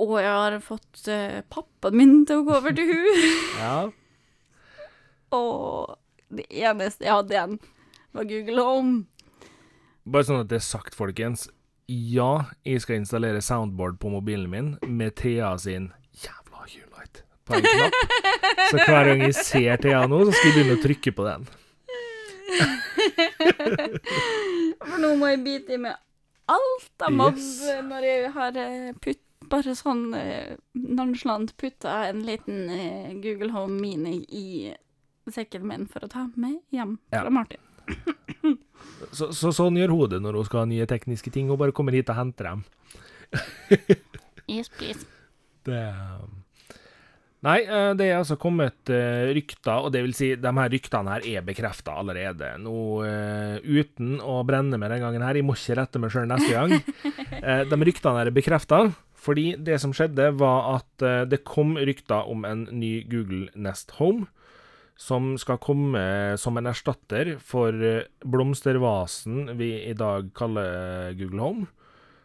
Og 0.00 0.12
jeg 0.20 0.30
har 0.30 0.58
fått 0.64 1.00
uh, 1.08 1.40
pappaen 1.50 1.96
min 1.96 2.20
til 2.28 2.42
å 2.42 2.46
gå 2.46 2.58
over 2.60 2.76
til 2.76 2.92
hu. 2.92 3.00
ja. 3.62 3.78
Og 5.34 5.96
det 6.34 6.44
eneste 6.50 7.06
jeg 7.06 7.14
hadde 7.14 7.34
igjen, 7.34 7.56
var 8.14 8.28
Google 8.28 8.66
Home. 8.66 8.94
Bare 10.10 10.26
sånn 10.26 10.42
at 10.44 10.50
det 10.50 10.58
er 10.60 10.66
sagt, 10.66 10.96
folkens. 10.98 11.48
Ja, 11.90 12.50
jeg 12.66 12.82
skal 12.84 13.00
installere 13.00 13.42
soundboard 13.42 13.98
på 14.02 14.12
mobilen 14.12 14.50
min 14.52 14.74
med 14.86 15.16
Thea 15.18 15.56
sin 15.58 15.88
på 17.50 17.58
en 17.58 17.66
knapp. 17.66 17.94
Så 18.70 18.76
hver 18.84 19.04
gang 19.10 19.20
jeg 19.26 19.34
ser 19.38 19.74
Thea 19.82 20.02
nå, 20.10 20.18
så 20.28 20.32
skal 20.36 20.46
jeg 20.50 20.54
begynne 20.58 20.76
å 20.78 20.84
trykke 20.84 21.10
på 21.18 21.22
den. 21.26 21.42
For 24.80 24.96
nå 25.02 25.10
må 25.20 25.28
jeg 25.32 25.42
bite 25.44 25.74
i 25.76 25.80
meg 25.80 25.94
alt 26.50 27.04
av 27.06 27.12
mobb 27.14 27.36
Yes. 27.38 27.58
når 27.86 28.02
jeg 28.06 28.30
har 28.34 28.56
eh, 28.58 28.90
putt, 29.02 29.20
bare 29.50 29.74
sånn 29.78 30.02
uh, 30.14 30.50
nonchalant 30.74 31.52
putta 31.58 31.92
en 32.10 32.20
liten 32.26 32.56
eh, 32.74 33.12
Google 33.22 33.52
Home 33.54 33.78
Mini 33.82 34.16
i 34.28 34.46
sekken 35.30 35.66
min 35.66 35.86
for 35.90 36.04
å 36.06 36.10
ta 36.10 36.26
med 36.34 36.58
hjem 36.74 36.96
Ja. 37.14 37.24
Martin. 37.30 37.60
Så, 39.16 39.30
så 39.32 39.48
sånn 39.54 39.76
gjør 39.78 39.92
hodet 39.94 40.18
når 40.22 40.36
hun 40.36 40.44
skal 40.46 40.58
ha 40.62 40.66
nye 40.68 40.86
tekniske 40.88 41.30
ting. 41.32 41.48
Hun 41.48 41.58
bare 41.60 41.72
kommer 41.74 41.92
hit 41.96 42.10
og 42.12 42.16
henter 42.18 42.44
dem. 42.50 42.60
Yes, 44.50 44.68
please. 44.68 45.06
Det 45.66 45.80
Nei, 47.40 47.60
eh, 47.64 47.90
det 47.96 48.10
er 48.10 48.18
altså 48.18 48.36
kommet 48.40 48.90
eh, 48.92 49.30
rykter, 49.32 49.86
og 49.86 49.94
det 49.94 50.02
vil 50.04 50.16
si, 50.16 50.34
de 50.36 50.50
her 50.56 50.72
ryktene 50.72 51.14
her 51.14 51.24
er 51.24 51.44
bekrefta 51.46 51.94
allerede. 52.02 52.52
Nå, 52.60 52.74
eh, 53.08 53.54
uten 53.64 54.18
å 54.20 54.42
brenne 54.44 54.76
med 54.80 54.92
den 54.92 55.00
gangen 55.00 55.24
her, 55.24 55.38
jeg 55.38 55.46
må 55.48 55.56
ikke 55.56 55.78
rette 55.78 56.02
meg 56.02 56.12
sjøl 56.12 56.28
neste 56.28 56.52
gang. 56.52 56.76
De 57.70 57.78
ryktene 57.80 58.20
her 58.20 58.28
er 58.28 58.36
bekrefta, 58.36 58.82
fordi 59.16 59.54
det 59.56 59.78
som 59.80 59.94
skjedde, 59.96 60.26
var 60.36 60.74
at 60.74 61.04
det 61.30 61.40
kom 61.48 61.72
rykter 61.78 62.28
om 62.28 62.44
en 62.44 62.66
ny 62.68 62.98
Google 63.08 63.48
Nest 63.56 63.94
Home, 63.96 64.26
som 65.00 65.32
skal 65.40 65.60
komme 65.62 66.02
som 66.40 66.60
en 66.60 66.68
erstatter 66.68 67.34
for 67.40 67.72
blomstervasen 68.20 69.54
vi 69.56 69.70
i 69.88 69.94
dag 69.96 70.28
kaller 70.36 71.14
Google 71.16 71.44
Home 71.46 71.68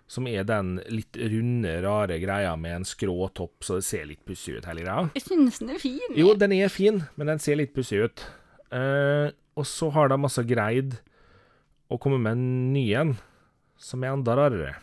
som 0.08 0.28
er 0.30 0.46
den 0.46 0.76
litt 0.94 1.18
runde, 1.18 1.72
rare 1.82 2.20
greia 2.22 2.54
med 2.60 2.80
en 2.80 2.86
skrå 2.86 3.30
topp, 3.34 3.65
så 3.65 3.80
det 3.80 3.88
ser 3.88 4.06
litt 4.10 4.22
pussig 4.26 4.60
ut, 4.60 4.68
hele 4.70 4.86
greia. 4.86 5.08
Jeg 5.18 5.26
synes 5.26 5.60
den 5.62 5.74
er 5.74 5.82
fin. 5.82 6.18
Jo, 6.18 6.34
den 6.38 6.54
er 6.54 6.70
fin, 6.70 7.02
men 7.18 7.32
den 7.32 7.41
ser 7.41 7.58
litt 7.58 7.74
pussig 7.74 8.04
ut. 8.06 8.26
Eh, 8.70 9.34
og 9.58 9.65
så 9.65 9.89
har 9.96 10.12
de 10.12 10.20
altså 10.20 10.46
greid 10.46 11.00
å 11.89 11.98
komme 12.02 12.20
med 12.22 12.38
en 12.38 12.74
ny 12.76 12.86
en, 12.98 13.15
som 13.82 14.04
er 14.06 14.13
enda 14.13 14.36
rarere. 14.38 14.76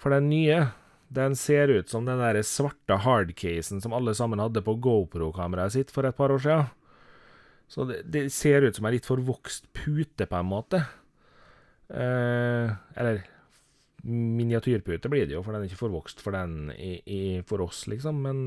For 0.00 0.14
den 0.14 0.30
nye, 0.32 0.62
den 1.12 1.36
ser 1.36 1.68
ut 1.68 1.90
som 1.92 2.06
den 2.08 2.20
der 2.22 2.40
svarte 2.46 2.96
hardcasen 3.04 3.82
som 3.84 3.92
alle 3.96 4.14
sammen 4.16 4.40
hadde 4.40 4.62
på 4.64 4.78
GoPro-kameraet 4.80 5.76
sitt 5.76 5.92
for 5.92 6.08
et 6.08 6.16
par 6.16 6.32
år 6.32 6.40
siden. 6.40 6.70
Så 7.70 7.84
det, 7.86 8.00
det 8.10 8.24
ser 8.34 8.64
ut 8.64 8.78
som 8.78 8.88
en 8.88 8.94
litt 8.96 9.06
forvokst 9.06 9.68
pute, 9.76 10.26
på 10.26 10.38
en 10.38 10.48
måte. 10.48 10.80
Eh, 11.92 12.72
eller 12.96 13.20
miniatyrpute 14.06 15.10
blir 15.12 15.26
det 15.28 15.36
jo, 15.36 15.42
for 15.44 15.54
den 15.54 15.64
er 15.64 15.70
ikke 15.70 15.84
forvokst 15.84 16.22
for 16.24 16.36
den 16.36 16.72
i, 16.76 16.92
i, 17.04 17.22
for 17.46 17.64
oss, 17.64 17.84
liksom. 17.90 18.22
Men 18.26 18.42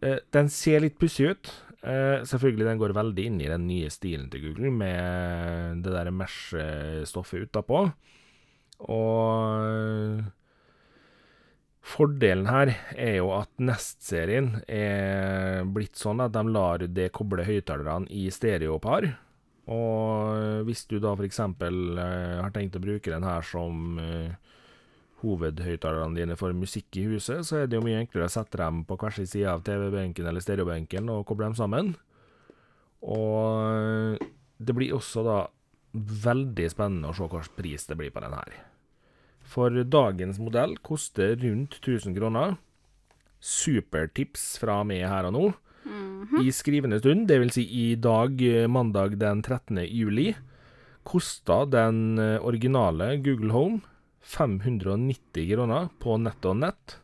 eh, 0.00 0.20
den 0.34 0.50
ser 0.52 0.84
litt 0.84 0.98
pussig 1.00 1.32
ut. 1.34 1.52
Uh, 1.80 2.20
selvfølgelig, 2.28 2.66
den 2.68 2.80
går 2.80 2.92
veldig 2.92 3.24
inn 3.24 3.38
i 3.40 3.48
den 3.48 3.62
nye 3.64 3.88
stilen 3.92 4.26
til 4.28 4.42
Google, 4.50 4.72
med 4.82 5.80
det 5.84 5.94
der 5.94 6.10
mesh-stoffet 6.12 7.46
utapå. 7.48 7.86
Og 8.84 10.20
Fordelen 11.80 12.46
her 12.50 12.74
er 12.92 13.16
jo 13.18 13.30
at 13.34 13.50
Nest-serien 13.60 14.58
er 14.68 15.64
blitt 15.72 15.96
sånn 15.98 16.20
at 16.22 16.34
de 16.36 16.44
lar 16.52 16.84
det 16.84 17.08
koble 17.16 17.46
høyttalerne 17.48 18.10
i 18.12 18.28
stereopar. 18.32 19.08
Og 19.70 20.66
hvis 20.66 20.84
du 20.90 20.96
da 21.02 21.12
f.eks. 21.14 21.40
Uh, 21.40 22.40
har 22.40 22.50
tenkt 22.54 22.78
å 22.78 22.82
bruke 22.82 23.12
den 23.12 23.26
her 23.26 23.44
som 23.46 24.00
uh, 24.02 24.32
hovedhøyttalerne 25.22 26.18
dine 26.18 26.36
for 26.40 26.56
musikk 26.56 26.98
i 26.98 27.06
huset, 27.12 27.44
så 27.46 27.60
er 27.60 27.70
det 27.70 27.78
jo 27.78 27.84
mye 27.86 28.00
enklere 28.02 28.26
å 28.26 28.34
sette 28.34 28.58
dem 28.58 28.82
på 28.88 28.98
hver 28.98 29.14
sin 29.14 29.30
side 29.30 29.52
av 29.52 29.62
TV-benken 29.66 30.26
eller 30.26 30.42
stereobenken 30.42 31.12
og 31.12 31.26
koble 31.28 31.50
dem 31.50 31.58
sammen. 31.58 31.94
Og 33.00 34.18
det 34.60 34.76
blir 34.76 34.96
også 34.96 35.24
da 35.24 35.38
veldig 35.92 36.66
spennende 36.70 37.10
å 37.10 37.16
se 37.16 37.28
slags 37.28 37.50
pris 37.56 37.86
det 37.88 37.96
blir 37.98 38.12
på 38.14 38.22
den 38.22 38.36
her. 38.36 38.58
For 39.50 39.74
dagens 39.82 40.38
modell 40.42 40.76
koster 40.86 41.34
rundt 41.40 41.80
1000 41.80 42.14
kroner. 42.16 42.54
Supertips 43.40 44.54
fra 44.62 44.82
meg 44.86 45.06
her 45.08 45.26
og 45.30 45.34
nå. 45.34 45.44
Mhm. 46.20 46.42
i 46.44 46.52
skrivende 46.52 47.00
stund, 47.00 47.28
dvs. 47.28 47.54
Si 47.56 47.64
i 47.64 47.94
dag, 47.96 48.40
eh, 48.42 48.68
mandag 48.68 49.18
den 49.18 49.42
13. 49.42 49.86
juli, 49.88 50.34
kosta 51.02 51.64
den 51.64 52.18
eh, 52.18 52.38
originale 52.44 53.16
Google 53.24 53.52
Home 53.52 53.80
590 54.20 55.48
kroner 55.54 55.88
på 55.98 56.18
nett 56.20 56.44
og 56.44 56.60
nett. 56.60 56.98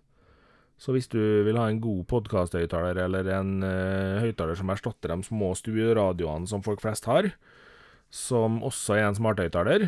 Så 0.76 0.92
hvis 0.92 1.08
du 1.08 1.20
vil 1.46 1.56
ha 1.56 1.70
en 1.70 1.80
god 1.80 2.04
podkasthøyttaler, 2.10 2.98
eller 3.06 3.28
en 3.32 3.62
uh, 3.64 4.20
høyttaler 4.20 4.58
som 4.58 4.68
erstatter 4.68 5.08
de 5.08 5.24
små 5.24 5.54
stueradioene 5.56 6.48
som 6.50 6.60
folk 6.64 6.82
flest 6.84 7.08
har, 7.08 7.30
som 8.12 8.60
også 8.60 8.98
er 8.98 9.06
en 9.06 9.16
smarthøyttaler, 9.16 9.86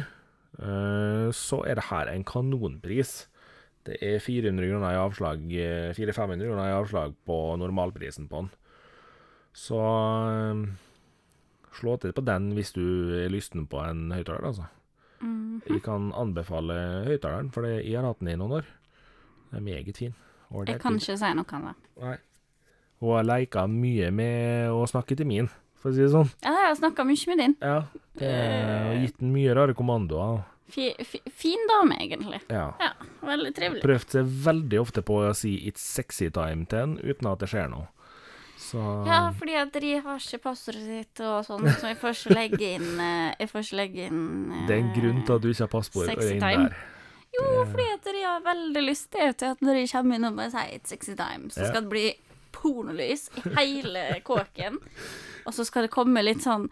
uh, 0.63 1.29
så 1.37 1.61
er 1.69 1.77
det 1.77 1.91
her 1.91 2.09
en 2.09 2.25
kanonpris. 2.25 3.27
Det 3.85 4.01
er 4.05 4.17
400 4.25 4.69
kroner 4.69 4.97
i 4.97 5.01
avslag, 5.01 5.45
eh, 5.53 5.93
400-500 5.97 6.49
kroner 6.49 6.67
i 6.69 6.77
avslag 6.77 7.15
på 7.29 7.37
normalprisen 7.61 8.27
på 8.29 8.43
den. 8.43 8.51
Så 9.59 9.79
eh, 9.83 10.63
slå 11.79 11.97
til 12.03 12.15
på 12.15 12.25
den 12.27 12.53
hvis 12.57 12.71
du 12.77 12.85
er 13.19 13.31
lysten 13.33 13.67
på 13.71 13.83
en 13.83 14.09
høyttaler, 14.15 14.47
altså. 14.53 14.69
Mhm. 15.21 15.63
Jeg 15.67 15.83
kan 15.83 16.13
anbefale 16.15 16.75
høyttaleren, 17.09 17.51
for 17.51 17.67
jeg 17.67 17.97
har 17.97 18.07
hatt 18.07 18.21
den 18.23 18.31
i 18.31 18.39
noen 18.39 18.61
år. 18.61 18.69
Den 19.51 19.59
er 19.59 19.65
meget 19.67 19.97
fin. 19.99 20.15
Ordentlig. 20.51 20.77
Jeg 20.77 20.83
kan 20.85 20.99
ikke 21.01 21.17
si 21.19 21.31
noe 21.37 21.57
om 21.59 21.65
det. 21.69 21.75
Nei. 22.05 22.17
Hun 23.01 23.15
har 23.15 23.27
leika 23.27 23.65
mye 23.71 24.11
med 24.15 24.71
å 24.75 24.85
snakke 24.91 25.17
til 25.19 25.29
min, 25.29 25.51
for 25.79 25.91
å 25.91 25.97
si 25.97 26.03
det 26.03 26.13
sånn. 26.15 26.31
Ja, 26.43 26.55
jeg 26.55 26.71
har 26.71 26.79
snakka 26.79 27.05
mye 27.07 27.33
med 27.33 27.43
din. 27.43 27.57
Ja, 27.63 27.81
det 28.19 28.31
har 28.31 28.97
gitt 29.03 29.21
den 29.21 29.35
mye 29.35 29.59
rare 29.59 29.77
kommandoer. 29.79 30.47
Fi, 30.69 30.91
fi, 31.05 31.21
fin 31.33 31.63
dame, 31.71 31.97
egentlig. 32.05 32.41
Ja. 32.53 32.71
Ja, 32.81 32.91
veldig 33.25 33.53
trivelig. 33.57 33.83
Prøvd 33.85 34.17
seg 34.17 34.33
veldig 34.49 34.81
ofte 34.83 35.03
på 35.03 35.23
å 35.25 35.35
si 35.35 35.55
'it's 35.65 35.85
sexy 35.85 36.29
time' 36.31 36.67
til 36.69 36.79
en 36.79 36.99
uten 36.99 37.31
at 37.33 37.39
det 37.41 37.49
skjer 37.49 37.71
noe. 37.73 37.89
Så 38.69 38.83
Ja, 39.09 39.31
fordi 39.39 39.55
at 39.57 39.73
de 39.81 39.95
har 40.05 40.21
ikke 40.21 40.43
passordet 40.45 40.85
sitt 40.85 41.23
og 41.25 41.47
sånn, 41.47 41.65
så 41.81 41.89
jeg 41.93 41.99
får 42.03 42.17
ikke 42.17 42.35
legge 42.37 42.71
inn 42.77 43.01
eh, 43.01 43.35
Jeg 43.41 43.51
får 43.53 43.65
ikke 43.65 43.79
legge 43.81 44.07
inn 44.11 44.23
eh, 44.53 44.65
det 44.69 44.77
er 44.77 44.83
en 44.83 44.95
grunn 44.97 45.21
til 45.25 45.37
at 45.39 45.45
du 45.45 45.49
ikke 45.53 45.69
har 45.73 45.87
Sexy 46.11 46.33
inn 46.35 46.43
der. 46.45 46.67
Jo, 47.39 47.47
fordi 47.71 47.87
at 47.93 48.09
de 48.09 48.25
har 48.25 48.45
veldig 48.45 48.83
lyst 48.83 49.11
til 49.15 49.33
at 49.33 49.63
når 49.65 49.81
de 49.81 49.87
kommer 49.93 50.19
inn 50.19 50.29
og 50.29 50.37
bare 50.37 50.51
sier 50.51 50.75
'it's 50.75 50.93
sexy 50.93 51.15
time', 51.15 51.51
så 51.51 51.69
skal 51.69 51.83
det 51.83 51.91
bli 51.93 52.07
pornolys 52.53 53.29
i 53.37 53.43
hele 53.57 54.21
kåken. 54.25 54.79
Og 55.47 55.55
så 55.55 55.65
skal 55.65 55.87
det 55.87 55.91
komme 55.95 56.23
litt 56.25 56.43
sånn 56.45 56.69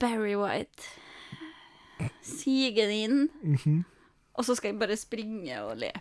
Barry 0.00 0.34
White 0.34 0.88
sigende 2.22 2.96
inn. 3.04 3.28
Mhm. 3.42 3.84
Og 4.34 4.44
så 4.44 4.56
skal 4.56 4.72
jeg 4.72 4.80
bare 4.80 4.96
springe 4.98 5.60
og 5.62 5.76
le. 5.78 5.92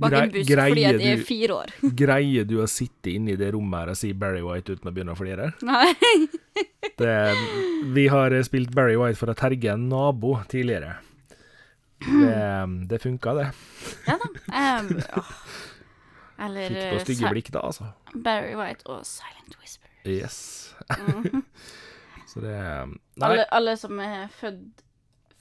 Bak 0.00 0.14
en 0.16 0.32
busk 0.34 0.50
fordi 0.56 0.84
at 0.88 1.02
jeg 1.02 1.18
er 1.18 1.24
fire 1.28 1.56
år. 1.60 1.72
Greier 2.02 2.46
du 2.48 2.56
å 2.62 2.68
sitte 2.70 3.12
inne 3.12 3.34
i 3.34 3.38
det 3.40 3.50
rommet 3.54 3.82
her 3.82 3.92
og 3.92 3.98
si 4.00 4.12
Barry 4.16 4.40
White 4.44 4.76
uten 4.78 4.90
å 4.90 4.94
begynne 4.96 5.14
å 5.14 5.18
flire? 5.18 5.52
Nei. 5.66 5.92
Det, 7.00 7.12
vi 7.96 8.02
har 8.12 8.34
spilt 8.44 8.74
Barry 8.76 8.96
White 9.00 9.16
for 9.16 9.32
å 9.32 9.34
terge 9.36 9.70
en 9.72 9.86
nabo 9.88 10.34
tidligere. 10.50 10.98
Det, 12.00 12.40
det 12.90 12.98
funka, 13.00 13.32
det. 13.38 13.46
Ja 14.08 14.16
da. 14.20 14.28
Um, 14.80 14.90
åh. 15.20 15.30
Eller 16.40 16.72
Fikk 16.72 16.92
på 16.92 17.00
stygge 17.04 17.30
blikk 17.34 17.50
da, 17.52 17.62
altså. 17.68 17.90
Barry 18.14 18.52
White 18.56 18.84
og 18.88 19.04
Silent 19.08 19.56
Whisper. 19.60 19.92
Yes. 20.08 20.74
Mhm. 20.96 21.44
Så 22.30 22.40
det 22.44 22.54
alle, 23.20 23.44
alle 23.50 23.72
som 23.76 23.98
er 23.98 24.28
født 24.38 24.84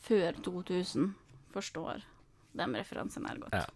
før 0.07 0.39
2000, 0.41 1.11
forstår 1.53 2.01
de 2.57 2.65
referansene 2.73 3.29
her 3.29 3.43
godt. 3.43 3.53
Ja. 3.53 3.67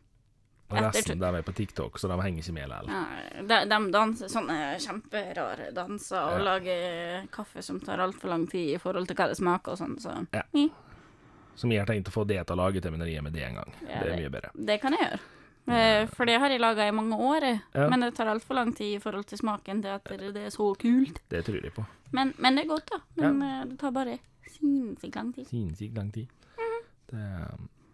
Og 0.74 0.82
resten 0.88 1.19
de 1.21 1.30
er 1.38 1.45
på 1.45 1.53
TikTok, 1.55 1.99
så 2.01 2.09
de 2.09 2.17
henger 2.21 2.43
ikke 2.43 2.53
med 2.57 2.69
likevel. 2.71 2.89
Ja, 2.93 3.43
de, 3.51 3.59
de 3.69 3.91
danser 3.93 4.32
sånne 4.34 4.57
kjemperare 4.84 5.69
danser 5.76 6.17
og 6.21 6.39
Ja. 6.39 6.43
lager 6.49 7.28
kaffe 7.32 7.61
som 7.63 7.80
tar 7.80 8.01
altfor 8.03 8.30
lang 8.34 8.47
tid 8.49 8.74
i 8.76 8.80
forhold 8.82 9.07
til 9.07 9.15
hva 9.19 9.28
det 9.30 9.38
smaker 9.38 9.71
og 9.76 9.78
sånn, 9.78 9.95
så 10.01 10.15
Som 11.55 11.69
jeg 11.71 11.80
har 11.84 11.86
tenkt 11.86 12.09
å 12.09 12.11
få 12.15 12.26
det 12.26 12.39
til 12.47 12.55
å 12.55 12.63
lage 12.65 12.82
til 12.82 12.93
er 12.93 13.21
med 13.21 13.34
det 13.34 13.43
en 13.45 13.55
gang. 13.61 13.74
Ja, 13.88 13.99
det 14.01 14.11
er 14.11 14.17
mye 14.17 14.30
bedre. 14.34 14.49
det 14.57 14.82
kan 14.82 14.91
jeg 14.97 15.01
gjøre. 15.05 15.19
Eh, 15.65 16.05
For 16.07 16.26
det 16.26 16.39
har 16.41 16.49
jeg 16.49 16.59
laga 16.59 16.88
i 16.88 16.91
mange 16.91 17.15
år. 17.15 17.45
Ja. 17.74 17.88
men 17.89 17.99
det 18.01 18.15
tar 18.15 18.26
altfor 18.28 18.55
lang 18.55 18.74
tid 18.76 18.95
i 18.97 18.99
forhold 18.99 19.26
til 19.28 19.38
smaken 19.38 19.82
til 19.82 19.89
at 19.93 20.03
det 20.03 20.36
er 20.36 20.49
så 20.49 20.74
kult. 20.76 21.19
Det 21.30 21.45
tror 21.45 21.61
jeg 21.63 21.71
på. 21.74 21.86
Men, 22.11 22.34
men 22.38 22.55
det 22.55 22.65
er 22.65 22.67
godt, 22.67 22.89
da. 22.91 22.99
Men 23.15 23.41
eh, 23.41 23.65
det 23.65 23.80
tar 23.80 23.91
bare 23.91 24.17
sinnssykt 24.49 25.15
lang 25.15 25.32
tid. 25.34 25.47
Sinnssykt 25.47 25.95
lang 25.95 26.11
tid. 26.11 26.28
Mhm. 26.57 26.84
Det, 27.13 27.24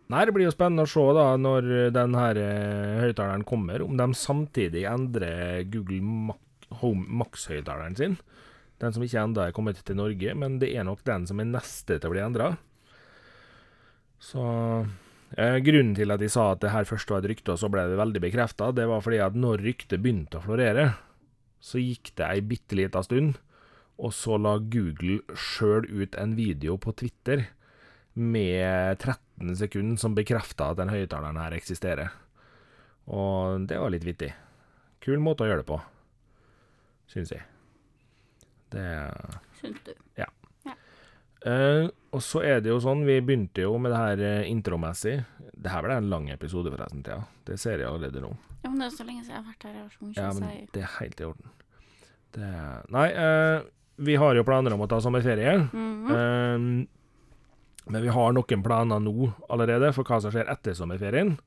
nei, 0.09 0.25
det 0.25 0.33
blir 0.35 0.47
jo 0.47 0.53
spennende 0.53 0.85
å 0.87 0.89
se 0.89 1.05
da 1.17 1.25
når 1.39 1.69
den 1.95 2.17
her 2.17 2.39
eh, 2.41 2.99
høyttaleren 3.05 3.45
kommer, 3.47 3.83
om 3.85 3.97
de 3.99 4.09
samtidig 4.17 4.85
endrer 4.89 5.65
Google 5.69 6.01
Max-høyttaleren 7.21 7.97
sin. 7.99 8.17
Den 8.79 8.95
som 8.95 9.03
ikke 9.03 9.21
enda 9.21 9.47
er 9.47 9.55
kommet 9.55 9.81
til 9.83 9.97
Norge, 9.99 10.33
men 10.39 10.57
det 10.61 10.71
er 10.71 10.87
nok 10.87 11.03
den 11.07 11.27
som 11.27 11.41
er 11.41 11.49
neste 11.49 11.97
til 11.99 12.09
å 12.09 12.13
bli 12.13 12.23
endra. 12.23 12.53
Så 14.23 14.43
eh, 15.35 15.59
Grunnen 15.65 15.93
til 15.97 16.15
at 16.15 16.23
de 16.23 16.31
sa 16.31 16.51
at 16.53 16.63
det 16.63 16.73
her 16.73 16.87
først 16.87 17.11
var 17.11 17.23
et 17.23 17.33
rykte, 17.33 17.53
og 17.55 17.61
så 17.61 17.69
ble 17.71 17.85
det 17.91 17.99
veldig 17.99 18.23
bekrefta, 18.23 18.71
det 18.75 18.87
var 18.89 19.03
fordi 19.03 19.21
at 19.23 19.37
når 19.37 19.63
ryktet 19.67 20.03
begynte 20.03 20.39
å 20.39 20.45
florere, 20.47 20.89
så 21.59 21.81
gikk 21.81 22.13
det 22.15 22.27
ei 22.27 22.43
bitte 22.45 22.77
lita 22.79 23.03
stund, 23.03 23.37
og 23.99 24.13
så 24.15 24.37
la 24.39 24.55
Google 24.63 25.19
sjøl 25.35 25.87
ut 25.91 26.15
en 26.15 26.37
video 26.39 26.77
på 26.79 26.95
Twitter 27.01 27.49
med 28.13 28.99
13 28.99 29.55
sekunder 29.59 30.01
som 30.01 30.17
bekrefta 30.17 30.71
at 30.71 30.81
den 30.81 30.91
høyttaleren 30.93 31.39
her 31.39 31.55
eksisterer. 31.57 32.11
Og 33.09 33.65
det 33.69 33.79
var 33.79 33.93
litt 33.93 34.05
vittig. 34.05 34.33
Kul 35.03 35.21
måte 35.23 35.45
å 35.45 35.49
gjøre 35.49 35.63
det 35.63 35.69
på, 35.69 35.79
syns 37.09 37.33
jeg. 37.33 37.45
Det 38.69 38.85
Syns 39.59 39.81
du? 39.87 39.93
Eh, 41.47 41.87
og 42.11 42.23
så 42.25 42.41
er 42.43 42.63
det 42.63 42.71
jo 42.71 42.79
sånn, 42.83 43.05
vi 43.07 43.19
begynte 43.23 43.63
jo 43.63 43.77
med 43.79 43.93
det 43.93 43.99
her 44.01 44.23
eh, 44.27 44.49
intromessig. 44.51 45.15
Det 45.53 45.71
her 45.71 45.85
ble 45.85 45.95
en 45.99 46.11
lang 46.11 46.27
episode, 46.33 46.71
forresten, 46.73 47.03
Thea. 47.05 47.21
Det 47.47 47.59
ser 47.61 47.79
jeg 47.79 47.87
allerede 47.87 48.23
nå. 48.23 48.33
Ja, 48.63 48.67
men 48.67 48.81
det 48.81 48.89
er 48.89 48.95
så 48.97 49.07
lenge 49.07 49.23
siden 49.23 49.37
jeg 49.37 49.39
har 49.39 49.47
vært 49.47 49.67
her. 49.67 49.75
Jeg 49.77 49.83
har 49.85 49.91
så 49.93 50.05
mye 50.05 50.19
Ja, 50.19 50.29
men 50.35 50.71
det 50.75 50.83
er 50.83 50.95
helt 50.97 51.21
i 51.21 51.27
orden. 51.29 51.51
Det 52.35 52.49
Nei, 52.93 53.07
uh, 53.15 53.69
vi 54.05 54.15
har 54.19 54.37
jo 54.37 54.45
planer 54.47 54.75
om 54.75 54.83
å 54.83 54.89
ta 54.91 54.99
sommerferie. 55.03 55.55
Mhm. 55.71 56.11
Eh, 56.15 56.65
men 57.87 58.03
vi 58.03 58.11
har 58.13 58.33
noen 58.35 58.63
planer 58.65 59.01
nå 59.01 59.31
allerede 59.49 59.93
for 59.95 60.07
hva 60.07 60.19
som 60.21 60.33
skjer 60.33 60.49
etter 60.51 60.75
sommerferien. 60.77 61.37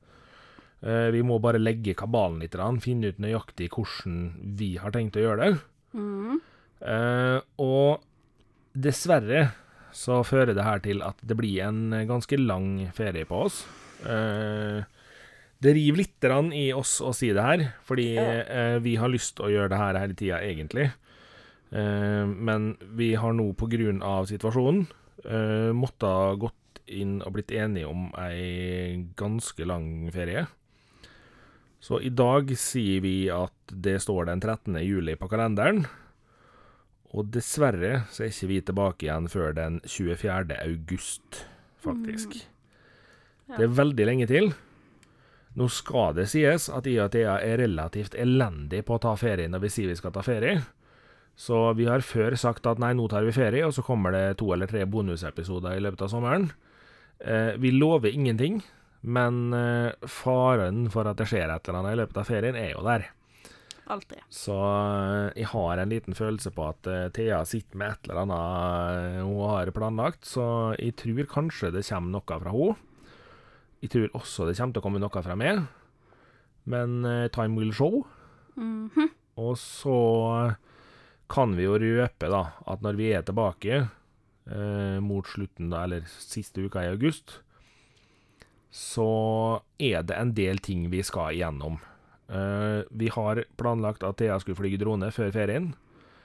Eh, 0.83 1.09
vi 1.15 1.21
må 1.23 1.39
bare 1.39 1.61
legge 1.61 1.95
kabalen 1.95 2.41
litt, 2.43 2.57
finne 2.83 3.13
ut 3.13 3.21
nøyaktig 3.23 3.69
hvordan 3.71 4.55
vi 4.59 4.75
har 4.81 4.91
tenkt 4.91 5.19
å 5.19 5.23
gjøre 5.23 5.45
det. 5.45 5.59
Mhm. 5.93 6.41
Eh, 6.83 7.39
og 7.63 8.01
dessverre 8.75 9.53
så 9.93 10.23
fører 10.25 10.53
det 10.53 10.65
her 10.65 10.79
til 10.83 11.03
at 11.05 11.15
det 11.23 11.37
blir 11.37 11.61
en 11.63 11.93
ganske 12.09 12.35
lang 12.35 12.89
ferie 12.91 13.25
på 13.29 13.45
oss. 13.45 13.63
Eh, 14.03 14.83
det 15.63 15.75
river 15.77 16.01
litt 16.01 16.27
i 16.57 16.73
oss 16.73 16.99
å 16.99 17.13
si 17.15 17.31
det 17.31 17.41
her, 17.41 17.73
fordi 17.85 18.17
vi 18.83 18.95
har 18.97 19.07
lyst 19.07 19.37
til 19.37 19.45
å 19.45 19.51
gjøre 19.53 19.69
det 19.69 19.77
her 19.79 19.95
hele 19.95 20.13
tida, 20.13 20.41
egentlig. 20.43 20.91
Men 21.71 22.75
vi 22.81 23.13
har 23.15 23.31
nå, 23.31 23.53
på 23.55 23.69
grunn 23.71 24.01
av 24.03 24.25
situasjonen, 24.27 24.89
uh, 25.27 25.71
måtte 25.75 26.09
ha 26.09 26.33
gått 26.39 26.81
inn 26.91 27.21
og 27.23 27.37
blitt 27.37 27.53
enige 27.55 27.89
om 27.89 28.09
ei 28.19 29.03
ganske 29.19 29.65
lang 29.67 30.11
ferie. 30.13 30.45
Så 31.83 31.99
i 31.99 32.11
dag 32.15 32.51
sier 32.59 33.03
vi 33.03 33.27
at 33.33 33.73
det 33.73 33.97
står 34.03 34.29
den 34.29 34.39
13. 34.39 34.77
juli 34.85 35.17
på 35.19 35.27
kalenderen. 35.31 35.83
Og 37.13 37.27
dessverre 37.33 38.05
så 38.09 38.23
er 38.23 38.31
ikke 38.31 38.49
vi 38.49 38.59
tilbake 38.65 39.05
igjen 39.05 39.27
før 39.29 39.51
den 39.57 39.81
24. 39.83 40.55
august, 40.63 41.43
faktisk. 41.83 42.39
Ja. 43.49 43.57
Det 43.57 43.67
er 43.67 43.75
veldig 43.81 44.07
lenge 44.07 44.29
til. 44.31 44.53
Nå 45.59 45.67
skal 45.69 46.15
det 46.17 46.29
sies 46.31 46.69
at 46.73 46.87
jeg 46.89 47.03
og 47.03 47.11
Thea 47.13 47.35
er 47.45 47.59
relativt 47.61 48.15
elendig 48.17 48.81
på 48.87 48.95
å 48.95 49.03
ta 49.03 49.13
ferie 49.19 49.51
når 49.51 49.67
vi 49.67 49.73
sier 49.75 49.91
vi 49.91 49.99
skal 49.99 50.15
ta 50.15 50.23
ferie. 50.25 50.63
Så 51.35 51.57
vi 51.77 51.87
har 51.89 52.05
før 52.05 52.35
sagt 52.37 52.67
at 52.69 52.81
nei, 52.81 52.91
nå 52.97 53.07
tar 53.09 53.25
vi 53.25 53.33
ferie, 53.33 53.65
og 53.65 53.73
så 53.73 53.83
kommer 53.85 54.13
det 54.13 54.37
to 54.41 54.51
eller 54.53 54.69
tre 54.69 54.85
bonusepisoder 54.85 55.77
i 55.79 55.81
løpet 55.81 56.05
av 56.05 56.11
sommeren. 56.13 56.51
Eh, 57.19 57.55
vi 57.57 57.71
lover 57.73 58.13
ingenting, 58.13 58.61
men 59.01 59.49
eh, 59.57 60.07
faren 60.07 60.85
for 60.93 61.09
at 61.09 61.19
det 61.19 61.27
skjer 61.31 61.49
et 61.49 61.67
eller 61.67 61.81
annet 61.81 61.97
i 61.97 62.01
løpet 62.03 62.21
av 62.21 62.29
ferien, 62.29 62.57
er 62.59 62.75
jo 62.75 62.85
der. 62.85 63.09
Altid. 63.91 64.21
Så 64.31 64.55
eh, 64.55 65.41
jeg 65.41 65.49
har 65.51 65.81
en 65.81 65.91
liten 65.91 66.15
følelse 66.15 66.53
på 66.55 66.67
at 66.69 66.87
eh, 66.87 67.09
Thea 67.15 67.41
sitter 67.49 67.81
med 67.81 67.95
et 67.95 68.07
eller 68.07 68.21
annet 68.23 69.17
eh, 69.17 69.21
hun 69.25 69.41
har 69.49 69.73
planlagt, 69.75 70.23
så 70.29 70.45
jeg 70.77 70.95
tror 71.01 71.27
kanskje 71.33 71.73
det 71.73 71.83
kommer 71.89 72.13
noe 72.13 72.41
fra 72.45 72.53
henne. 72.53 72.77
Jeg 73.83 73.91
tror 73.91 74.13
også 74.15 74.45
det 74.47 74.55
kommer 74.55 74.77
til 74.77 74.79
å 74.79 74.85
komme 74.85 75.01
noe 75.03 75.23
fra 75.25 75.35
meg, 75.35 75.65
men 76.71 77.01
eh, 77.09 77.27
time 77.35 77.59
will 77.59 77.73
show. 77.75 78.03
Mhm. 78.55 79.09
Og 79.43 79.57
så 79.57 79.97
kan 81.31 81.55
vi 81.57 81.65
jo 81.67 81.77
røpe 81.79 82.29
da, 82.31 82.43
at 82.69 82.83
når 82.85 82.99
vi 82.99 83.09
er 83.15 83.25
tilbake 83.25 83.79
eh, 83.79 84.99
mot 85.03 85.27
slutten, 85.27 85.71
da, 85.73 85.85
eller 85.87 86.05
siste 86.09 86.65
uka 86.65 86.83
i 86.83 86.91
august, 86.93 87.39
så 88.73 89.09
er 89.77 90.05
det 90.05 90.17
en 90.17 90.33
del 90.33 90.61
ting 90.65 90.87
vi 90.91 91.03
skal 91.05 91.35
igjennom. 91.35 91.77
Eh, 92.33 92.81
vi 92.89 93.11
har 93.13 93.43
planlagt 93.59 94.03
at 94.03 94.17
Thea 94.21 94.39
skulle 94.41 94.57
fly 94.57 94.75
drone 94.81 95.11
før 95.13 95.33
ferien. 95.35 95.73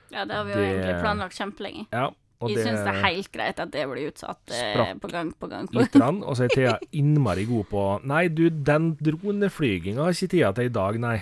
Ja, 0.09 0.25
det 0.25 0.35
har 0.35 0.47
vi 0.49 0.57
jo 0.57 0.65
egentlig 0.65 0.97
planlagt 1.03 1.37
kjempelenge. 1.37 1.85
Ja, 1.93 2.09
og 2.39 2.53
Jeg 2.53 2.63
syns 2.63 2.85
det 2.87 2.93
er 2.93 3.01
helt 3.03 3.31
greit 3.35 3.61
at 3.61 3.73
det 3.75 3.85
blir 3.91 4.13
utsatt 4.13 4.53
eh, 4.55 4.95
på 5.03 5.11
gang 5.11 5.33
på 5.35 5.49
gang. 5.51 5.67
På. 5.69 5.81
litt, 5.81 5.97
rann, 5.99 6.23
og 6.23 6.39
så 6.39 6.47
er 6.47 6.55
Thea 6.55 6.75
innmari 6.95 7.49
god 7.49 7.67
på 7.73 7.85
Nei, 8.07 8.29
du, 8.31 8.47
den 8.49 8.93
droneflyginga 9.03 10.07
har 10.07 10.15
ikke 10.15 10.33
tida 10.37 10.53
til 10.55 10.71
i 10.71 10.75
dag, 10.75 11.01
nei. 11.03 11.17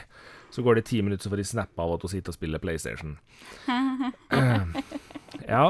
Så 0.56 0.62
går 0.64 0.78
det 0.78 0.86
ti 0.88 1.02
minutter, 1.04 1.26
så 1.26 1.32
får 1.32 1.42
de 1.42 1.44
snap 1.50 1.82
av 1.84 1.90
at 1.98 2.04
hun 2.06 2.12
sitter 2.14 2.32
og 2.32 2.36
spiller 2.38 2.62
PlayStation. 2.62 3.18
Eh, 3.68 4.62
ja. 5.50 5.66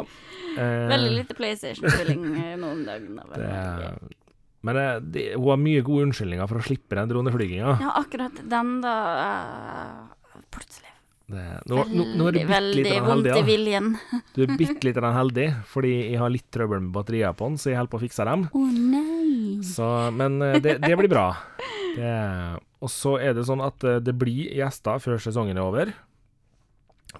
eh, 0.54 0.84
Veldig 0.92 1.10
lite 1.16 1.34
PlayStation-spilling 1.34 2.22
noen 2.22 2.60
nå 2.62 2.70
om 2.70 2.84
dagen. 2.86 3.16
da, 3.18 3.24
vel. 3.32 3.42
det, 3.42 4.20
men 4.66 4.78
eh, 4.82 4.92
det, 5.02 5.24
hun 5.34 5.48
har 5.50 5.58
mye 5.62 5.82
gode 5.86 6.06
unnskyldninger 6.08 6.50
for 6.50 6.62
å 6.62 6.66
slippe 6.68 6.98
den 6.98 7.10
droneflyginga. 7.10 7.72
Ja, 7.82 7.94
akkurat 8.02 8.38
den, 8.46 8.76
da 8.84 8.94
Uh, 9.16 10.40
Plutselig. 10.54 10.92
Det- 11.26 11.62
Nå, 11.66 11.82
nå, 11.90 12.04
nå 12.14 12.26
er 12.28 12.36
du 12.36 12.38
Veldig, 12.46 12.82
bitte 12.84 13.00
veldig 13.00 13.06
vondt 13.06 13.26
i 13.32 13.42
viljen. 13.46 13.88
Du 14.36 14.42
er 14.44 14.52
bitte 14.58 14.86
litt 14.86 15.00
heldig, 15.02 15.46
fordi 15.72 15.92
jeg 16.12 16.20
har 16.22 16.30
litt 16.30 16.46
trøbbel 16.54 16.84
med 16.86 16.92
batterier 16.94 17.34
på 17.34 17.48
den, 17.50 17.58
så 17.58 17.72
jeg 17.72 17.80
holder 17.80 17.90
på 17.96 17.98
å 17.98 18.04
fikse 18.04 18.26
dem. 18.28 18.46
Å 18.54 18.62
nei. 18.70 19.58
Så, 19.66 19.88
men 20.14 20.38
eh, 20.46 20.60
det, 20.62 20.76
det 20.84 20.94
blir 21.00 21.10
bra. 21.10 21.26
Det, 21.96 22.12
og 22.82 22.90
så 22.92 23.16
er 23.22 23.32
det 23.34 23.46
sånn 23.48 23.62
at 23.64 23.84
eh, 23.84 24.00
det 24.04 24.14
blir 24.20 24.50
gjester 24.56 25.00
før 25.02 25.18
sesongen 25.22 25.56
er 25.56 25.64
over. 25.64 25.92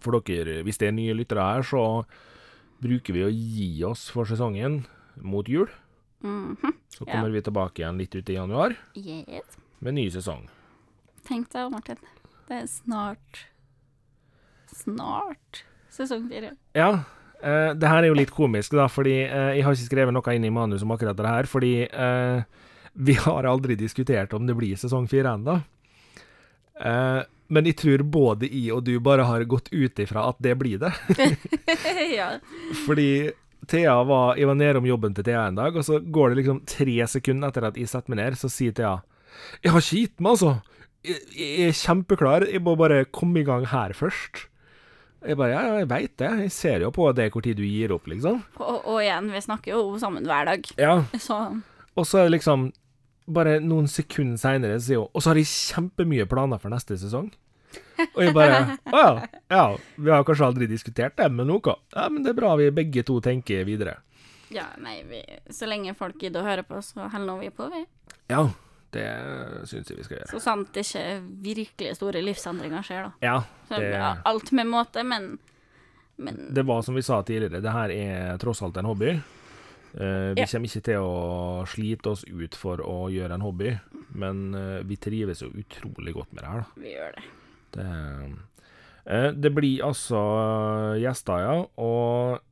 For 0.03 0.19
dere, 0.21 0.61
hvis 0.67 0.77
det 0.83 0.89
er 0.91 0.97
nye 0.97 1.15
lyttere 1.17 1.41
her, 1.47 1.63
så 1.65 2.05
bruker 2.83 3.15
vi 3.17 3.23
å 3.25 3.31
gi 3.33 3.71
oss 3.89 4.09
for 4.13 4.29
sesongen 4.29 4.83
mot 5.25 5.49
jul. 5.49 5.69
Mhm. 6.25 6.75
Så 6.97 7.05
kommer 7.05 7.31
vi 7.33 7.41
tilbake 7.45 7.81
igjen 7.83 7.99
litt 8.01 8.15
ut 8.17 8.29
i 8.33 8.37
januar 8.37 8.75
Yes. 8.97 9.57
med 9.81 9.95
ny 9.95 10.07
sesong. 10.11 10.47
Tenk 11.29 11.49
deg, 11.53 11.71
Martin. 11.71 11.99
Det 12.49 12.63
er 12.63 12.67
snart 12.71 13.45
Snart 14.77 15.63
sesong 15.93 16.27
fire. 16.29 16.53
Ja, 16.77 17.05
eh, 17.43 17.73
det 17.75 17.89
her 17.89 18.03
er 18.05 18.09
jo 18.11 18.17
litt 18.19 18.33
komisk, 18.35 18.75
da, 18.77 18.87
fordi 18.93 19.15
eh, 19.25 19.55
jeg 19.57 19.65
har 19.65 19.73
ikke 19.77 19.89
skrevet 19.89 20.13
noe 20.17 20.35
inn 20.37 20.45
i 20.45 20.51
manus 20.53 20.83
om 20.85 20.93
akkurat 20.93 21.17
det 21.17 21.27
her, 21.31 21.49
fordi 21.49 21.75
eh, 21.89 22.43
vi 22.97 23.15
har 23.21 23.45
aldri 23.45 23.77
diskutert 23.77 24.33
om 24.33 24.47
det 24.49 24.57
blir 24.57 24.77
sesong 24.81 25.09
fire 25.11 25.37
ennå. 25.37 25.61
Eh, 26.81 27.23
men 27.53 27.69
jeg 27.69 27.77
tror 27.79 28.03
både 28.11 28.49
jeg 28.51 28.73
og 28.75 28.85
du 28.87 28.97
bare 29.03 29.27
har 29.29 29.45
gått 29.49 29.69
ut 29.71 30.01
ifra 30.03 30.27
at 30.31 30.41
det 30.43 30.57
blir 30.59 30.81
det. 30.83 30.93
ja. 32.19 32.33
Fordi 32.87 33.31
Thea 33.67 33.95
var 34.07 34.37
Jeg 34.39 34.47
var 34.47 34.59
nede 34.59 34.79
om 34.79 34.87
jobben 34.87 35.15
til 35.15 35.27
Thea 35.27 35.47
en 35.49 35.59
dag, 35.59 35.77
og 35.77 35.85
så 35.87 36.01
går 36.01 36.33
det 36.33 36.41
liksom 36.43 36.65
tre 36.69 36.97
sekunder 37.11 37.53
etter 37.53 37.69
at 37.69 37.79
jeg 37.79 37.91
setter 37.91 38.13
meg 38.13 38.23
ned, 38.23 38.39
så 38.39 38.51
sier 38.53 38.75
Thea 38.77 38.97
Jeg 39.65 39.75
har 39.75 39.85
ikke 39.85 40.03
gitt 40.03 40.21
meg, 40.21 40.37
altså. 40.37 40.57
Jeg, 41.07 41.23
jeg 41.37 41.71
er 41.71 41.79
kjempeklar. 41.79 42.47
Jeg 42.51 42.63
må 42.67 42.75
bare 42.79 43.05
komme 43.15 43.43
i 43.43 43.47
gang 43.47 43.67
her 43.71 43.95
først. 43.95 44.47
Jeg 45.27 45.39
bare 45.39 45.55
Ja, 45.55 45.79
jeg 45.81 45.91
veit 45.91 46.17
det. 46.19 46.33
Jeg 46.47 46.55
ser 46.55 46.83
jo 46.87 46.91
på 46.95 47.07
det 47.17 47.29
hvor 47.35 47.45
tid 47.45 47.59
du 47.59 47.65
gir 47.67 47.95
opp, 47.95 48.09
liksom. 48.11 48.43
Og, 48.59 48.81
og 48.81 48.99
igjen, 49.03 49.31
vi 49.35 49.45
snakker 49.45 49.75
jo 49.75 50.01
sammen 50.03 50.27
hver 50.27 50.51
dag. 50.51 50.67
Ja. 50.81 50.99
Så 51.19 51.39
Og 51.95 52.07
så 52.07 52.21
er 52.21 52.29
det 52.29 52.39
liksom 52.39 52.71
Bare 53.27 53.57
noen 53.61 53.89
sekunder 53.91 54.39
seinere 54.39 54.77
sier 54.81 55.01
hun 55.03 55.09
Og 55.11 55.23
så 55.25 55.33
har 55.33 55.41
jeg 55.41 55.49
kjempemye 55.51 56.27
planer 56.31 56.61
for 56.63 56.71
neste 56.71 56.95
sesong. 57.01 57.33
Og 58.15 58.21
jeg 58.23 58.35
bare 58.37 58.77
Å 58.93 59.01
ja. 59.01 59.09
Ja, 59.51 59.65
vi 59.97 60.13
har 60.13 60.23
kanskje 60.29 60.47
aldri 60.47 60.69
diskutert 60.71 61.17
det, 61.19 61.27
men 61.33 61.49
noe. 61.51 61.75
Ja, 61.95 62.07
men 62.13 62.23
det 62.23 62.33
er 62.35 62.39
bra 62.39 62.53
vi 62.61 62.69
begge 62.75 63.03
to 63.07 63.19
tenker 63.25 63.65
videre. 63.67 63.97
ja, 64.55 64.69
nei, 64.79 65.01
vi, 65.09 65.25
så 65.51 65.67
lenge 65.67 65.95
folk 65.99 66.21
gidder 66.23 66.45
å 66.45 66.47
høre 66.47 66.63
på, 66.63 66.79
så 66.83 67.09
holder 67.11 67.41
vi 67.43 67.51
på, 67.51 67.67
vi. 67.73 67.81
Ja, 68.31 68.45
det 68.95 69.07
syns 69.67 69.91
jeg 69.91 69.99
vi 69.99 70.05
skal 70.07 70.21
gjøre. 70.21 70.31
Så 70.31 70.41
sant 70.41 70.77
ikke 70.79 71.03
virkelig 71.43 71.97
store 71.99 72.23
livsendringer 72.23 72.87
skjer, 72.87 73.09
da. 73.09 73.13
Ja, 73.27 73.37
Så, 73.69 73.81
det, 73.83 73.91
ja, 73.97 74.13
alt 74.25 74.53
med 74.55 74.71
måte, 74.71 75.03
men 75.05 75.39
Men 76.17 76.39
det 76.55 76.63
var 76.65 76.81
som 76.83 76.95
vi 76.95 77.03
sa 77.03 77.19
tidligere, 77.23 77.61
det 77.61 77.73
her 77.75 77.91
er 77.93 78.39
tross 78.41 78.63
alt 78.63 78.77
en 78.81 78.87
hobby. 78.89 79.11
Eh, 79.95 80.35
vi 80.37 80.45
kommer 80.51 80.69
ikke 80.69 80.83
til 80.91 80.99
å 81.01 81.65
slite 81.71 82.11
oss 82.13 82.25
ut 82.29 82.55
for 82.59 82.83
å 82.85 83.07
gjøre 83.13 83.39
en 83.39 83.45
hobby, 83.47 83.71
men 84.19 84.55
eh, 84.55 84.83
vi 84.85 84.97
trives 85.01 85.41
jo 85.45 85.49
utrolig 85.57 86.13
godt 86.17 86.35
med 86.35 86.43
det 86.45 86.51
her, 86.51 86.65
da. 86.67 86.83
vi 86.83 86.93
gjør 86.97 87.17
det. 87.17 87.25
Det, 87.77 87.87
eh, 89.07 89.31
det 89.33 89.53
blir 89.57 89.85
altså 89.87 90.21
gjester, 91.01 91.41
ja. 91.47 91.57
Og 91.81 92.43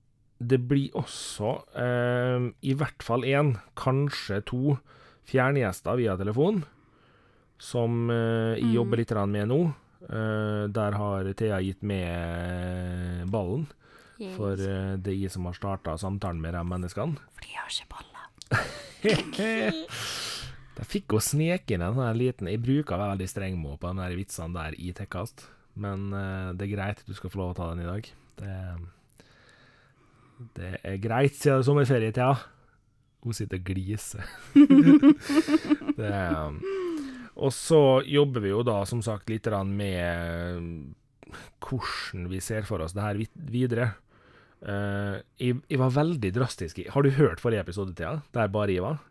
det 0.45 0.59
blir 0.69 0.97
også 0.99 1.53
eh, 1.79 2.49
i 2.65 2.75
hvert 2.77 3.03
fall 3.07 3.23
én, 3.29 3.55
kanskje 3.77 4.41
to, 4.49 4.79
fjerngjester 5.29 5.97
via 6.01 6.17
telefon. 6.21 6.65
Som 7.59 8.11
eh, 8.11 8.57
jeg 8.59 8.65
Mm. 8.65 8.75
jobber 8.75 8.97
litt 9.01 9.13
med 9.31 9.49
nå. 9.49 9.61
Eh, 10.05 10.67
der 10.69 10.93
har 10.93 11.33
Thea 11.33 11.61
gitt 11.65 11.83
med 11.83 13.31
ballen, 13.31 13.67
Yes. 14.15 14.37
for 14.37 14.55
uh, 14.55 14.95
det 14.95 15.11
er 15.11 15.17
jeg 15.25 15.35
som 15.35 15.47
har 15.49 15.57
starta 15.59 15.97
samtalen 15.99 16.43
med 16.43 16.55
de 16.55 16.63
menneskene. 16.71 17.19
For 17.35 17.47
de 17.47 17.57
har 17.59 17.73
ikke 17.73 17.91
baller. 17.95 18.25
Jeg 20.75 20.87
fikk 20.91 21.15
jo 21.15 21.21
sneke 21.23 21.77
inn 21.77 21.85
en 21.87 21.95
sånn 21.95 22.17
liten 22.19 22.49
Jeg 22.51 22.59
bruker 22.59 22.97
å 22.97 22.99
være 22.99 23.13
veldig 23.13 23.29
streng 23.31 23.59
med 23.61 23.77
på 23.79 23.93
de 23.95 24.17
vitsene 24.19 24.57
der 24.57 24.75
i 24.75 24.91
Tekkast, 24.97 25.47
men 25.79 26.09
uh, 26.11 26.51
det 26.55 26.67
er 26.67 26.73
greit. 26.75 27.05
Du 27.07 27.15
skal 27.15 27.31
få 27.31 27.41
lov 27.41 27.55
å 27.55 27.59
ta 27.59 27.71
den 27.71 27.85
i 27.85 27.89
dag. 27.89 28.11
Det, 28.41 28.57
det 30.59 30.73
er 30.83 30.99
greit, 31.03 31.37
siden 31.39 31.61
det 31.61 31.63
er 31.63 31.69
sommerferie 31.71 32.15
Thea. 32.15 32.33
henne. 32.35 32.51
Hun 33.25 33.33
sitter 33.33 33.57
og 33.57 33.65
gliser. 33.65 34.25
det, 36.01 36.11
um, 36.37 36.59
og 37.41 37.55
så 37.57 38.03
jobber 38.07 38.45
vi 38.45 38.51
jo 38.53 38.61
da 38.67 38.83
som 38.87 39.01
sagt 39.03 39.31
litt 39.33 39.49
med 39.71 40.93
hvordan 41.65 42.29
vi 42.31 42.41
ser 42.45 42.67
for 42.69 42.85
oss 42.85 42.95
det 42.97 43.05
her 43.05 43.21
videre. 43.51 43.93
Uh, 44.65 45.21
jeg, 45.41 45.59
jeg 45.69 45.79
var 45.81 45.91
veldig 45.93 46.31
drastisk 46.33 46.79
i 46.81 46.87
Har 46.89 47.05
du 47.05 47.11
hørt 47.13 47.43
forrige 47.43 47.61
episode, 47.61 47.93
Thea? 47.99 48.23
Der 48.33 48.49
bare 48.49 48.73
jeg 48.73 48.81
var? 48.85 49.03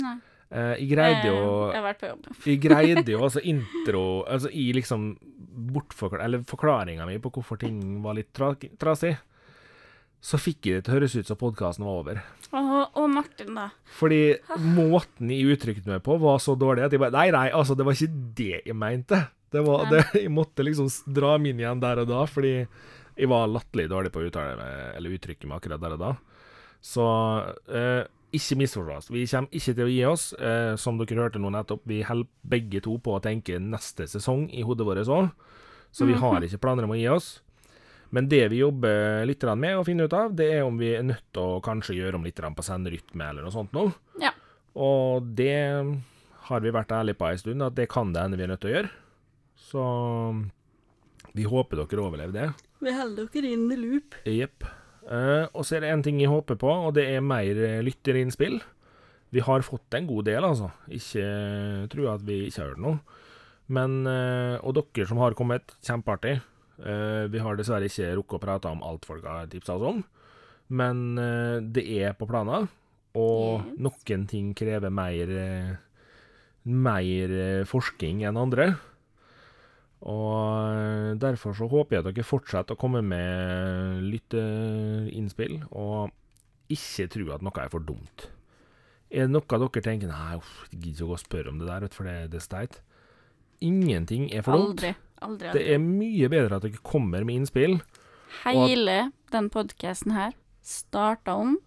Nei. 0.00 0.14
Uh, 0.52 0.72
jeg 0.80 0.88
greide 0.94 1.26
jo 1.28 1.42
Eh, 1.42 1.74
Jeg 1.74 1.76
har 1.80 1.84
vært 1.84 2.00
på 2.00 2.08
jobb. 2.08 2.30
Jeg 2.48 2.60
greide 2.64 3.12
jo 3.12 3.20
altså 3.26 3.42
intro 3.44 4.04
Altså 4.24 4.48
i 4.52 4.70
liksom 4.76 5.10
bortforklar... 5.72 6.24
Eller 6.24 6.46
forklaringa 6.48 7.04
mi 7.08 7.18
på 7.20 7.32
hvorfor 7.34 7.60
ting 7.60 8.00
var 8.04 8.16
litt 8.16 8.30
tra 8.36 8.54
trasig, 8.80 9.18
så 10.22 10.38
fikk 10.40 10.68
jeg 10.70 10.78
det 10.78 10.84
til 10.86 10.94
å 10.94 10.96
høres 10.96 11.16
ut 11.18 11.28
som 11.28 11.38
podkasten 11.40 11.84
var 11.84 11.98
over. 12.00 12.20
Og, 12.54 12.96
og 13.02 13.08
Martin, 13.10 13.52
da. 13.58 13.66
Fordi 13.98 14.20
måten 14.62 15.32
jeg 15.34 15.56
uttrykte 15.56 15.90
meg 15.90 16.00
på, 16.06 16.16
var 16.22 16.38
så 16.40 16.54
dårlig 16.56 16.86
at 16.86 16.94
jeg 16.94 17.02
bare 17.02 17.16
Nei, 17.16 17.26
nei, 17.34 17.48
altså, 17.52 17.74
det 17.76 17.84
var 17.88 17.96
ikke 17.98 18.28
det 18.38 18.60
jeg 18.62 18.76
mente. 18.78 19.18
Det 19.52 19.62
var, 19.66 19.86
det, 19.90 20.02
jeg 20.22 20.32
måtte 20.32 20.64
liksom 20.64 20.88
dra 21.12 21.36
min 21.40 21.60
igjen 21.60 21.82
der 21.82 22.02
og 22.02 22.10
da, 22.10 22.24
fordi 22.28 22.54
jeg 23.12 23.28
var 23.28 23.50
latterlig 23.50 23.90
dårlig 23.92 24.12
på 24.12 24.22
å 24.22 24.28
uttale 24.30 24.68
eller 24.96 25.14
uttrykke 25.18 25.48
meg 25.48 25.60
akkurat 25.60 25.82
der 25.82 25.96
og 25.98 26.02
da. 26.02 26.12
Så 26.82 27.04
eh, 27.68 28.02
ikke 28.32 28.58
misforstå 28.62 28.96
oss. 28.96 29.10
Vi 29.12 29.26
kommer 29.28 29.52
ikke 29.52 29.74
til 29.76 29.84
å 29.84 29.92
gi 29.92 30.02
oss. 30.08 30.26
Eh, 30.40 30.72
som 30.80 30.98
dere 30.98 31.26
hørte 31.26 31.42
nå 31.42 31.52
nettopp, 31.52 31.84
vi 31.88 32.00
holder 32.06 32.30
begge 32.54 32.80
to 32.84 32.96
på 33.02 33.18
å 33.18 33.22
tenke 33.22 33.60
neste 33.60 34.08
sesong 34.08 34.48
i 34.50 34.64
hodet 34.66 34.88
vårt 34.88 35.04
òg, 35.04 35.28
så 35.92 36.08
vi 36.08 36.16
har 36.16 36.44
ikke 36.44 36.62
planer 36.62 36.88
om 36.88 36.94
å 36.94 36.98
gi 36.98 37.08
oss. 37.12 37.34
Men 38.12 38.26
det 38.28 38.46
vi 38.52 38.60
jobber 38.60 39.22
litt 39.28 39.44
med 39.56 39.78
å 39.78 39.84
finne 39.84 40.04
ut 40.04 40.16
av, 40.16 40.32
det 40.36 40.48
er 40.58 40.66
om 40.66 40.76
vi 40.80 40.90
er 40.96 41.04
nødt 41.04 41.24
til 41.32 41.54
å 41.56 41.60
kanskje 41.64 41.96
gjøre 41.96 42.18
om 42.18 42.24
litt 42.26 42.40
på 42.40 42.64
senderytme 42.64 43.28
eller 43.28 43.44
noe 43.44 43.52
sånt 43.52 43.72
nå. 43.72 43.86
Ja. 44.20 44.32
Og 44.76 45.30
det 45.36 45.56
har 46.48 46.60
vi 46.60 46.74
vært 46.74 46.92
ærlige 46.92 47.20
på 47.20 47.28
en 47.28 47.40
stund, 47.40 47.64
at 47.64 47.76
det 47.76 47.88
kan 47.92 48.12
det 48.12 48.24
hende 48.24 48.36
vi 48.36 48.44
er 48.44 48.52
nødt 48.52 48.60
til 48.64 48.72
å 48.72 48.74
gjøre. 48.74 48.92
Så 49.72 49.82
vi 51.32 51.48
håper 51.48 51.80
dere 51.80 52.04
overlever 52.04 52.36
det. 52.36 52.46
Vi 52.82 52.92
holder 52.92 53.30
dere 53.32 53.54
inn 53.56 53.66
i 53.72 53.80
loop. 53.80 54.18
Jepp. 54.28 54.68
Uh, 55.02 55.48
og 55.50 55.64
så 55.64 55.78
er 55.78 55.86
det 55.86 55.90
en 55.94 56.04
ting 56.04 56.20
jeg 56.20 56.30
håper 56.30 56.60
på, 56.60 56.68
og 56.68 56.92
det 56.94 57.08
er 57.10 57.24
mer 57.24 57.58
eh, 57.58 57.80
lytterinnspill. 57.82 58.60
Vi 59.32 59.42
har 59.42 59.64
fått 59.64 59.96
en 59.96 60.06
god 60.06 60.28
del, 60.28 60.44
altså. 60.44 60.68
Ikke 60.92 61.24
tror 61.90 62.12
at 62.12 62.26
vi 62.28 62.44
ikke 62.46 62.60
har 62.60 62.74
hørt 62.74 62.84
noe. 62.84 63.20
Men 63.72 64.02
uh, 64.04 64.60
Og 64.60 64.76
dere 64.76 65.08
som 65.08 65.22
har 65.22 65.34
kommet, 65.38 65.74
kjempeartig. 65.82 66.36
Uh, 66.82 67.26
vi 67.32 67.40
har 67.40 67.56
dessverre 67.56 67.88
ikke 67.88 68.12
rukket 68.18 68.38
å 68.38 68.44
prate 68.44 68.70
om 68.70 68.84
alt 68.84 69.08
folk 69.08 69.24
har 69.26 69.48
tipsa 69.50 69.78
oss 69.78 69.88
om. 69.94 70.04
Men 70.72 71.18
eh, 71.20 71.58
det 71.60 71.84
er 72.00 72.14
på 72.16 72.28
planer, 72.28 72.68
og 73.18 73.72
noen 73.76 74.26
ting 74.30 74.52
krever 74.56 74.92
mer 74.94 75.32
eh, 75.36 75.72
mer 76.64 77.34
eh, 77.36 77.64
forskning 77.68 78.22
enn 78.28 78.40
andre. 78.40 78.72
Og 80.02 81.18
derfor 81.22 81.54
så 81.54 81.68
håper 81.70 81.96
jeg 81.96 82.02
at 82.02 82.08
dere 82.10 82.26
fortsetter 82.26 82.74
å 82.74 82.80
komme 82.80 83.04
med 83.06 84.02
lytteinnspill, 84.10 85.60
og 85.70 86.10
ikke 86.72 87.06
tro 87.12 87.28
at 87.36 87.44
noe 87.44 87.62
er 87.62 87.70
for 87.70 87.86
dumt. 87.86 88.26
Er 89.12 89.28
det 89.28 89.34
noe 89.34 89.44
dere 89.46 89.84
tenker 89.84 90.10
Nei, 90.10 90.38
uff, 90.40 90.52
jeg 90.72 90.80
gidder 90.80 91.04
ikke 91.04 91.18
å 91.18 91.22
spørre 91.22 91.52
om 91.52 91.60
det 91.60 91.68
der, 91.68 91.88
for 91.94 92.08
det, 92.08 92.16
det 92.32 92.40
er 92.40 92.46
steit. 92.46 92.78
Ingenting 93.62 94.26
er 94.34 94.42
for 94.46 94.58
dumt. 94.58 94.82
Aldri. 94.82 94.94
Aldri. 95.22 95.52
Det 95.54 95.66
er 95.70 95.82
mye 95.82 96.30
bedre 96.32 96.58
at 96.58 96.66
dere 96.66 96.82
kommer 96.82 97.26
med 97.28 97.38
innspill. 97.42 97.78
Hele 98.42 99.12
den 99.30 99.50
podkasten 99.52 100.16
her 100.16 100.34
starta 100.64 101.36
om 101.38 101.60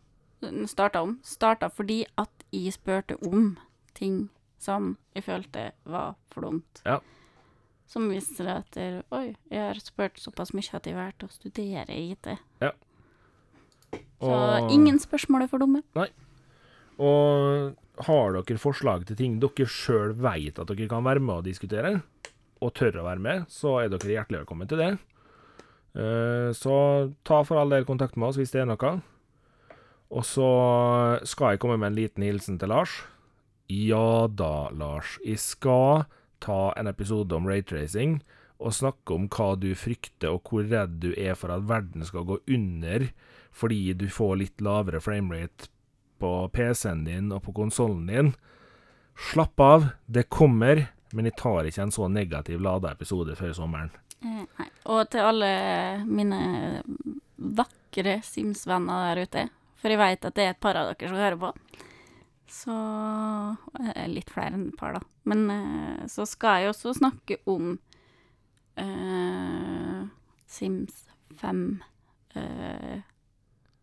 Starta 0.70 1.02
om 1.02 1.16
Starta 1.26 1.72
fordi 1.74 2.04
at 2.22 2.44
jeg 2.54 2.74
spurte 2.76 3.16
om 3.26 3.56
ting 3.98 4.28
som 4.62 4.96
jeg 5.16 5.26
følte 5.26 5.70
var 5.90 6.18
for 6.34 6.46
dumt. 6.46 6.82
Ja. 6.86 7.00
Som 7.88 8.10
viste 8.10 8.44
det 8.44 8.56
etter 8.64 9.04
Oi, 9.14 9.36
jeg 9.52 9.62
har 9.62 9.80
spurt 9.80 10.18
såpass 10.18 10.54
mye 10.58 10.74
at 10.74 10.86
jeg 10.90 10.96
har 10.96 11.12
vært 11.12 11.26
å 11.28 11.32
studere 11.32 11.94
IT. 11.96 12.32
Så 14.20 14.32
Og- 14.32 14.72
ingen 14.72 14.98
spørsmål 15.00 15.44
er 15.44 15.48
for 15.48 15.60
dumme. 15.60 15.84
Nei. 15.96 16.08
Og 17.00 17.76
har 18.06 18.32
dere 18.34 18.58
forslag 18.58 19.06
til 19.06 19.16
ting 19.16 19.40
dere 19.40 19.68
sjøl 19.68 20.14
veit 20.16 20.58
at 20.60 20.68
dere 20.68 20.88
kan 20.90 21.04
være 21.04 21.20
med 21.22 21.36
og 21.38 21.44
diskutere, 21.46 22.02
og 22.62 22.74
tør 22.74 23.02
å 23.02 23.04
være 23.04 23.20
med, 23.20 23.46
så 23.48 23.84
er 23.84 23.90
dere 23.90 24.16
hjertelig 24.16 24.46
velkommen 24.46 24.68
til 24.68 24.78
det. 24.78 25.00
Eh, 25.96 26.52
Så 26.54 27.14
ta 27.24 27.44
for 27.44 27.58
all 27.58 27.70
del 27.70 27.86
kontakt 27.86 28.18
med 28.18 28.30
oss 28.30 28.38
hvis 28.38 28.52
det 28.52 28.62
er 28.62 28.66
noe. 28.66 29.02
Og 30.12 30.24
så 30.24 31.26
skal 31.26 31.52
jeg 31.52 31.60
komme 31.60 31.78
med 31.80 31.88
en 31.92 31.96
liten 31.96 32.24
hilsen 32.24 32.60
til 32.60 32.70
Lars. 32.70 33.04
Ja 33.70 34.28
da, 34.28 34.70
Lars. 34.70 35.18
Jeg 35.26 35.38
skal 35.40 36.06
ta 36.44 36.74
en 36.78 36.88
episode 36.92 37.36
om 37.36 37.48
rate-racing 37.50 38.20
og 38.56 38.74
snakke 38.74 39.16
om 39.16 39.28
hva 39.32 39.54
du 39.60 39.70
frykter, 39.78 40.32
og 40.32 40.48
hvor 40.48 40.68
redd 40.70 41.00
du 41.04 41.12
er 41.14 41.36
for 41.36 41.52
at 41.54 41.68
verden 41.68 42.06
skal 42.08 42.28
gå 42.28 42.40
under 42.48 43.10
fordi 43.56 43.94
du 43.96 44.10
får 44.12 44.36
litt 44.42 44.64
lavere 44.64 45.00
framerate 45.00 45.70
på 46.20 46.32
PC-en 46.52 47.06
din 47.08 47.32
og 47.32 47.44
på 47.46 47.54
konsollen 47.56 48.08
din. 48.10 48.34
Slapp 49.32 49.60
av, 49.64 49.88
det 50.06 50.26
kommer, 50.32 50.88
men 51.16 51.30
jeg 51.30 51.38
tar 51.40 51.68
ikke 51.68 51.86
en 51.86 51.94
så 51.96 52.10
negativ 52.12 52.60
lada 52.64 52.92
episode 52.92 53.36
før 53.40 53.54
sommeren. 53.56 53.94
Eh, 54.20 54.44
nei. 54.44 54.68
Og 54.92 55.08
til 55.12 55.24
alle 55.24 55.52
mine 56.04 56.40
vakre 57.36 58.20
Sims-venner 58.28 59.14
der 59.14 59.24
ute, 59.24 59.46
for 59.80 59.94
jeg 59.94 60.02
veit 60.04 60.28
at 60.28 60.36
det 60.36 60.48
er 60.48 60.56
et 60.56 60.64
par 60.64 60.80
av 60.80 60.92
dere 60.92 61.12
som 61.12 61.22
hører 61.22 61.40
på. 61.40 61.54
Så 62.56 62.76
eh, 63.82 64.06
Litt 64.12 64.32
flere 64.32 64.56
enn 64.56 64.70
et 64.70 64.78
par, 64.80 64.96
da. 64.96 65.02
Men 65.28 65.50
eh, 65.52 66.06
så 66.12 66.28
skal 66.30 66.62
jeg 66.62 66.72
også 66.72 66.96
snakke 67.00 67.40
om 67.52 67.76
uh, 68.80 70.06
Sims 70.48 71.04
5. 71.42 71.66
Uh, 72.36 73.02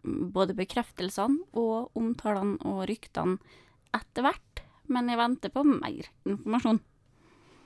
både 0.02 0.56
bekreftelsene 0.58 1.46
og 1.56 1.96
omtalene 1.98 2.58
og 2.68 2.84
ryktene 2.90 3.38
etter 3.94 4.26
hvert. 4.26 4.64
Men 4.92 5.08
jeg 5.12 5.20
venter 5.20 5.52
på 5.52 5.64
mer 5.68 6.08
informasjon. 6.28 6.80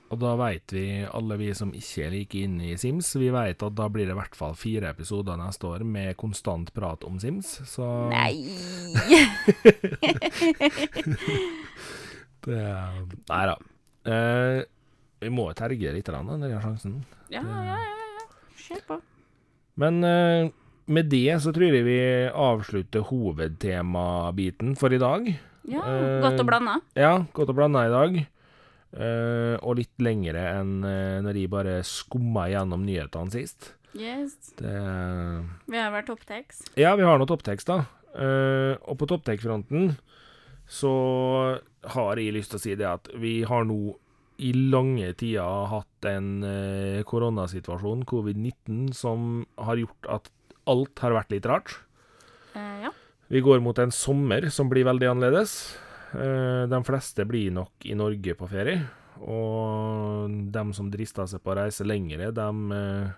Og 0.07 0.15
da 0.21 0.35
veit 0.39 0.71
vi, 0.71 1.03
alle 1.03 1.35
vi 1.39 1.49
som 1.57 1.71
ikke 1.75 2.05
er 2.05 2.11
like 2.13 2.37
inne 2.39 2.69
i 2.71 2.77
Sims, 2.79 3.09
vi 3.19 3.27
veit 3.33 3.59
at 3.63 3.75
da 3.75 3.87
blir 3.91 4.05
det 4.07 4.13
i 4.15 4.19
hvert 4.19 4.35
fall 4.39 4.53
fire 4.55 4.89
episoder 4.93 5.35
neste 5.39 5.67
år 5.67 5.83
med 5.83 6.15
konstant 6.19 6.71
prat 6.75 7.03
om 7.07 7.19
Sims, 7.19 7.57
så 7.67 7.87
Nei! 8.11 8.37
det 12.47 12.61
Nei 13.27 13.43
da. 13.51 13.55
Eh, 14.07 14.61
vi 15.19 15.29
må 15.33 15.49
terge 15.57 15.91
litt, 15.95 16.07
da, 16.07 16.21
vi 16.23 16.53
har 16.53 16.61
sjansen. 16.63 17.01
Ja, 17.33 17.41
ja, 17.43 17.59
ja. 17.73 17.77
ja. 17.81 18.23
Kjør 18.67 18.81
på. 18.87 18.95
Men 19.81 19.93
eh, 20.07 20.47
med 20.87 21.05
det 21.11 21.41
så 21.43 21.51
tror 21.51 21.73
jeg 21.75 21.83
vi 21.87 21.99
avslutter 22.31 23.03
hovedtemabiten 23.11 24.75
for 24.79 24.89
i 24.95 25.01
dag. 25.01 25.27
Ja, 25.67 25.81
Eh, 25.83 26.21
Godt 26.23 26.39
å 26.39 26.45
blande. 26.47 26.77
Ja, 26.95 27.25
godt 27.35 27.49
å 27.51 27.55
blande 27.57 27.81
i 27.83 27.91
dag. 27.91 28.13
Eh, 28.97 29.55
og 29.61 29.77
litt 29.77 29.93
lengre 30.01 30.41
enn 30.57 30.79
uh, 30.81 31.19
når 31.21 31.37
jeg 31.37 31.51
bare 31.53 31.75
skumma 31.85 32.47
gjennom 32.49 32.81
nyhetene 32.87 33.33
sist. 33.33 33.73
Yes. 33.93 34.33
Det 34.57 34.73
Vi 35.69 35.77
har 35.77 35.93
vært 35.93 36.09
topptekst. 36.09 36.71
Ja, 36.79 36.95
vi 36.97 37.05
har 37.05 37.21
nå 37.21 37.27
topptekst, 37.29 37.69
da. 37.69 37.85
Og 38.17 38.97
på 38.97 39.07
topptekstfronten 39.09 39.91
så 40.65 40.91
har 41.93 42.17
jeg 42.17 42.33
lyst 42.33 42.51
til 42.53 42.57
å 42.57 42.61
si 42.63 42.73
det 42.77 42.87
at 42.89 43.09
vi 43.21 43.39
har 43.45 43.65
nå 43.69 43.95
i 44.41 44.51
lange 44.73 45.11
tider 45.17 45.69
hatt 45.69 46.07
en 46.09 46.29
koronasituasjon, 47.09 48.05
covid-19, 48.09 48.91
som 48.97 49.45
har 49.61 49.81
gjort 49.81 50.09
at 50.17 50.31
alt 50.69 51.03
har 51.05 51.17
vært 51.17 51.35
litt 51.35 51.49
rart. 51.49 51.77
Ja. 52.57 52.93
Vi 53.29 53.41
går 53.45 53.61
mot 53.65 53.77
en 53.81 53.93
sommer 53.93 54.49
som 54.53 54.69
blir 54.73 54.87
veldig 54.89 55.13
annerledes. 55.13 55.59
Eh, 56.13 56.63
de 56.71 56.79
fleste 56.87 57.25
blir 57.27 57.51
nok 57.55 57.85
i 57.89 57.95
Norge 57.97 58.35
på 58.37 58.49
ferie. 58.51 58.85
Og 59.27 60.29
de 60.53 60.63
som 60.77 60.91
drister 60.93 61.27
seg 61.29 61.41
på 61.43 61.51
å 61.53 61.57
reise 61.59 61.87
lengre, 61.87 62.29
dem 62.35 62.71
eh, 62.75 63.09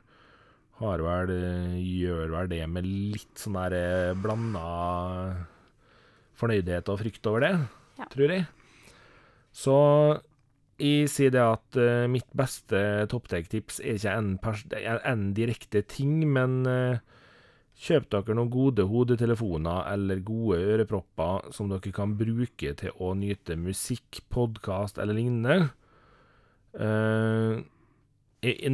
har 0.80 1.04
vel, 1.04 1.34
eh, 1.36 1.76
gjør 2.00 2.32
vel 2.38 2.52
det 2.52 2.64
med 2.72 2.88
litt 2.88 3.42
sånn 3.42 3.60
der 3.60 4.16
blanda 4.20 4.64
fornøydhet 6.40 6.88
og 6.90 7.02
frykt 7.02 7.28
over 7.28 7.44
det, 7.44 7.54
Ja. 8.00 8.06
tror 8.08 8.32
jeg. 8.32 8.48
Så 9.52 9.76
jeg 10.80 11.10
sier 11.12 11.34
det 11.34 11.42
at 11.44 11.76
uh, 11.76 12.08
mitt 12.08 12.30
beste 12.38 12.80
topptek-tips 13.12 13.82
er 13.84 13.98
ikke 13.98 15.02
en, 15.04 15.24
direkte 15.36 15.82
ting, 15.84 16.22
men 16.32 16.62
eh, 16.70 17.02
Kjøp 17.80 18.10
dere 18.12 18.36
noen 18.36 18.52
gode 18.52 18.84
hodetelefoner 18.90 19.86
eller 19.94 20.20
gode 20.28 20.58
ørepropper 20.74 21.54
som 21.56 21.70
dere 21.72 21.94
kan 21.96 22.18
bruke 22.20 22.74
til 22.76 22.96
å 23.00 23.14
nyte 23.16 23.56
musikk, 23.56 24.20
podkast 24.34 25.00
eller 25.00 25.16
lignende. 25.16 25.70
Uh, 26.76 27.64
jeg, 28.44 28.74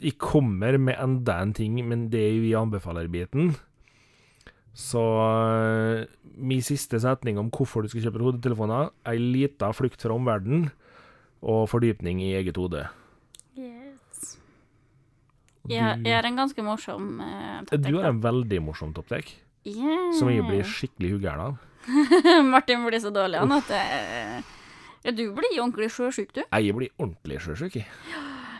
jeg 0.00 0.16
kommer 0.16 0.78
med 0.80 0.96
enda 0.96 1.36
en 1.42 1.52
ting, 1.56 1.76
men 1.84 2.06
det 2.12 2.22
er 2.24 2.38
jo 2.38 2.46
i 2.48 2.56
anbefaler-biten. 2.56 3.52
Så 4.72 5.02
uh, 5.02 6.06
min 6.40 6.64
siste 6.64 7.02
setning 7.04 7.36
om 7.36 7.50
hvorfor 7.52 7.84
du 7.84 7.92
skal 7.92 8.06
kjøpe 8.06 8.24
hodetelefoner, 8.24 8.94
ei 9.12 9.20
lita 9.20 9.74
flukt 9.76 10.00
fra 10.00 10.16
omverdenen 10.16 10.70
og 11.44 11.68
fordypning 11.68 12.24
i 12.24 12.32
eget 12.40 12.56
hode. 12.56 12.86
Jeg, 15.68 16.00
jeg 16.06 16.16
er 16.18 16.28
en 16.28 16.38
ganske 16.38 16.64
morsom 16.64 17.08
uh, 17.20 17.60
Du 17.70 17.94
har 17.98 18.10
en 18.10 18.22
veldig 18.24 18.60
morsom 18.64 18.94
topptek. 18.96 19.34
yeah. 19.68 20.12
Som 20.18 20.30
jeg 20.32 20.46
blir 20.46 20.64
skikkelig 20.64 21.16
hugæren 21.16 21.44
av. 21.44 21.58
Martin 22.52 22.84
blir 22.86 23.00
så 23.00 23.12
dårlig 23.14 23.40
han 23.40 23.52
at 23.56 23.70
uh, 23.72 24.56
Ja, 25.04 25.12
du 25.12 25.28
blir 25.36 25.60
ordentlig 25.60 25.92
sjøsjuk, 25.94 26.34
du. 26.34 26.42
Jeg 26.42 26.74
blir 26.76 26.90
ordentlig 26.98 27.40
sjøsjuk, 27.44 27.80
jeg. 27.80 27.88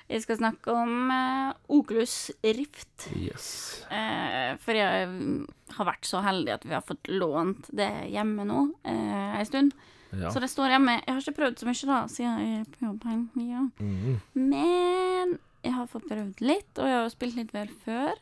Jeg 0.09 0.23
skal 0.25 0.39
snakke 0.39 0.73
om 0.73 1.11
uh, 1.13 1.53
Oculus 1.69 2.31
Rift. 2.41 3.11
Yes. 3.13 3.85
Uh, 3.91 4.57
for 4.63 4.79
jeg 4.79 5.09
mm, 5.11 5.43
har 5.77 5.89
vært 5.91 6.09
så 6.09 6.23
heldig 6.25 6.55
at 6.55 6.65
vi 6.65 6.73
har 6.73 6.87
fått 6.87 7.11
lånt 7.13 7.69
det 7.77 7.91
hjemme 8.09 8.47
nå 8.49 8.63
uh, 8.89 9.37
en 9.37 9.49
stund. 9.49 9.77
Ja. 10.17 10.31
Så 10.33 10.41
det 10.41 10.49
står 10.49 10.73
hjemme. 10.73 10.95
Jeg 11.03 11.13
har 11.13 11.21
ikke 11.21 11.37
prøvd 11.43 11.61
så 11.61 11.69
mye 11.69 11.91
da, 11.91 11.99
siden 12.09 12.41
jeg 12.41 12.63
er 12.63 12.71
på 12.73 12.87
jobb 12.87 13.05
her. 13.11 13.21
Ja. 13.45 13.67
Mm. 13.85 14.17
Men 14.33 15.37
jeg 15.65 15.75
har 15.75 15.89
fått 15.91 16.09
prøvd 16.09 16.43
litt, 16.45 16.71
og 16.79 16.87
jeg 16.87 16.97
har 16.97 17.05
jo 17.07 17.15
spilt 17.15 17.39
litt 17.39 17.53
VR 17.55 17.73
før. 17.85 18.21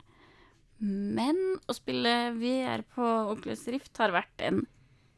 Men 0.81 1.39
å 1.69 1.77
spille 1.77 2.13
VR 2.37 2.83
på 2.95 3.05
Oculus 3.33 3.65
Rift 3.73 3.97
har 4.03 4.13
vært 4.13 4.43
en 4.45 4.65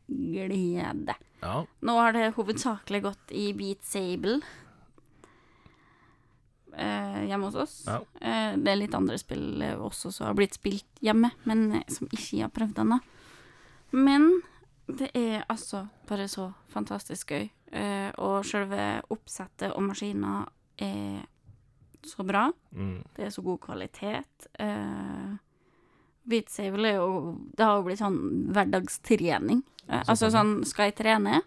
glede. 0.08 1.16
ja. 1.42 1.56
Nå 1.84 1.96
har 1.98 2.14
det 2.16 2.30
hovedsakelig 2.36 3.02
gått 3.04 3.32
i 3.36 3.50
Beat 3.58 3.82
Sable 3.84 4.38
eh, 6.76 7.24
hjemme 7.28 7.46
hos 7.50 7.54
oss. 7.54 7.74
Ja. 7.86 7.98
Eh, 8.20 8.56
det 8.58 8.72
er 8.72 8.80
litt 8.80 8.94
andre 8.96 9.18
spill 9.20 9.62
eh, 9.62 9.74
også 9.76 10.12
som 10.14 10.30
har 10.30 10.38
blitt 10.38 10.56
spilt 10.58 11.02
hjemme, 11.04 11.30
men 11.48 11.66
eh, 11.80 11.86
som 11.92 12.08
ikke 12.10 12.38
jeg 12.38 12.46
har 12.46 12.54
prøvd 12.54 12.82
ennå. 12.84 13.00
Men 13.98 14.30
det 14.88 15.10
er 15.16 15.44
altså 15.48 15.86
bare 16.08 16.28
så 16.30 16.50
fantastisk 16.72 17.34
gøy. 17.34 17.48
Eh, 17.72 18.10
og 18.24 18.46
selve 18.48 19.02
oppsettet 19.12 19.74
og 19.74 19.84
maskina 19.90 20.46
er 20.80 21.26
så 22.06 22.24
bra. 22.26 22.52
Mm. 22.74 23.02
Det 23.16 23.24
er 23.26 23.30
så 23.34 23.42
god 23.42 23.60
kvalitet. 23.60 24.46
Uh, 24.60 25.36
Beat 26.28 26.52
er 26.60 26.94
jo 26.98 27.38
Det 27.56 27.64
har 27.64 27.78
jo 27.78 27.84
blitt 27.86 27.98
sånn 28.02 28.18
hverdagstrening. 28.52 29.62
Eh, 29.88 30.02
altså 30.04 30.28
sånn 30.30 30.58
Skal 30.68 30.90
jeg 30.90 30.96
trene 31.00 31.38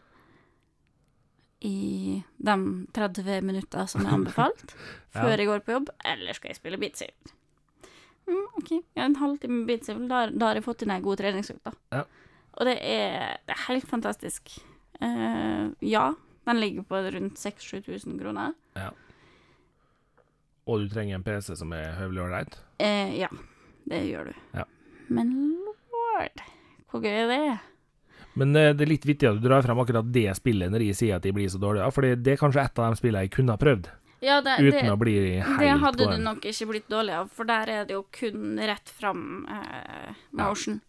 i 1.61 2.23
de 2.41 2.55
30 2.93 3.41
minutter 3.45 3.85
som 3.85 4.05
er 4.07 4.15
anbefalt 4.15 4.73
Ja. 5.13 5.21
før 5.21 5.37
jeg 5.37 5.47
går 5.49 5.59
på 5.67 5.73
jobb, 5.75 5.89
eller 6.07 6.33
skal 6.33 6.49
jeg 6.49 6.57
spille 6.57 6.77
Beat 6.81 6.95
Sable? 6.97 7.33
Mm, 8.29 8.45
OK, 8.57 8.71
ja, 8.95 9.03
en 9.03 9.17
halvtime 9.19 9.65
Beat 9.67 9.81
beatsavel 9.83 10.07
da, 10.09 10.21
har- 10.23 10.31
da 10.39 10.47
har 10.47 10.55
jeg 10.57 10.63
fått 10.65 10.81
inn 10.85 10.93
ei 10.95 11.01
god 11.03 11.19
treningsøkt. 11.19 11.67
Ja. 11.91 12.05
Og 12.57 12.65
det 12.65 12.77
er, 12.81 13.37
det 13.45 13.53
er 13.57 13.65
helt 13.67 13.85
fantastisk. 13.89 14.53
Eh, 15.01 15.67
ja, 15.91 16.05
den 16.47 16.59
ligger 16.63 16.83
på 16.87 17.01
rundt 17.11 17.37
6000-7000 17.37 18.17
kroner. 18.21 18.55
Og 20.69 20.83
du 20.83 20.91
trenger 20.91 21.17
en 21.17 21.25
PC 21.25 21.55
som 21.57 21.73
er 21.73 21.95
høvelig 21.97 22.23
ålreit. 22.25 22.57
Eh, 22.81 23.15
ja, 23.17 23.29
det 23.89 24.03
gjør 24.05 24.29
du. 24.29 24.33
Ja. 24.59 24.65
Men 25.11 25.33
lord, 25.65 26.43
hvor 26.91 27.03
gøy 27.03 27.23
er 27.23 27.31
det? 27.31 27.45
Men 28.39 28.53
eh, 28.55 28.71
det 28.75 28.85
er 28.85 28.91
litt 28.93 29.07
vittig 29.07 29.27
at 29.27 29.39
du 29.39 29.47
drar 29.47 29.65
frem 29.65 29.79
akkurat 29.81 30.11
det 30.13 30.29
spillet 30.37 30.71
når 30.71 30.85
jeg 30.85 30.99
sier 31.01 31.17
at 31.17 31.25
de 31.25 31.33
blir 31.35 31.49
så 31.51 31.59
dårlige, 31.61 31.89
for 31.95 32.07
det 32.07 32.35
er 32.35 32.39
kanskje 32.39 32.63
et 32.63 32.79
av 32.79 32.93
de 32.93 33.01
spillene 33.01 33.25
jeg 33.25 33.33
kunne 33.33 33.55
ha 33.57 33.61
prøvd, 33.61 33.89
Ja, 34.21 34.37
det, 34.45 34.53
uten 34.61 34.85
det, 34.85 34.93
å 34.93 35.01
bli 35.01 35.15
helt 35.41 35.59
det 35.59 35.73
hadde 35.81 36.07
du 36.13 36.21
nok 36.21 36.47
ikke 36.47 36.69
blitt 36.69 36.87
dårlig 36.93 37.17
av, 37.17 37.33
for 37.33 37.49
der 37.49 37.73
er 37.73 37.89
det 37.89 37.97
jo 37.97 38.05
kun 38.13 38.55
rett 38.61 38.93
fram 39.01 39.43
eh, 39.49 40.23
motion. 40.37 40.79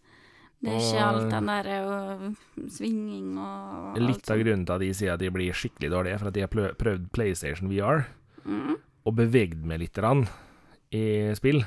Det 0.63 0.71
er 0.71 0.79
ikke 0.79 1.05
alt 1.09 1.33
den 1.33 1.49
der 1.51 1.67
og 1.83 2.67
svinging 2.71 3.33
og 3.35 3.97
Litt 3.99 4.29
av 4.31 4.39
grunnen 4.39 4.63
til 4.63 4.75
at 4.77 4.83
de 4.85 4.91
sier 4.95 5.17
at 5.17 5.19
de 5.19 5.31
blir 5.35 5.57
skikkelig 5.59 5.89
dårlige, 5.91 6.19
for 6.21 6.29
at 6.29 6.37
de 6.37 6.45
har 6.45 6.75
prøvd 6.79 7.09
PlayStation 7.11 7.67
VR. 7.73 8.05
Mm. 8.47 8.77
Og 9.03 9.15
bevegd 9.17 9.65
meg 9.67 9.83
litt 9.83 9.99
i 10.93 11.05
spill. 11.35 11.63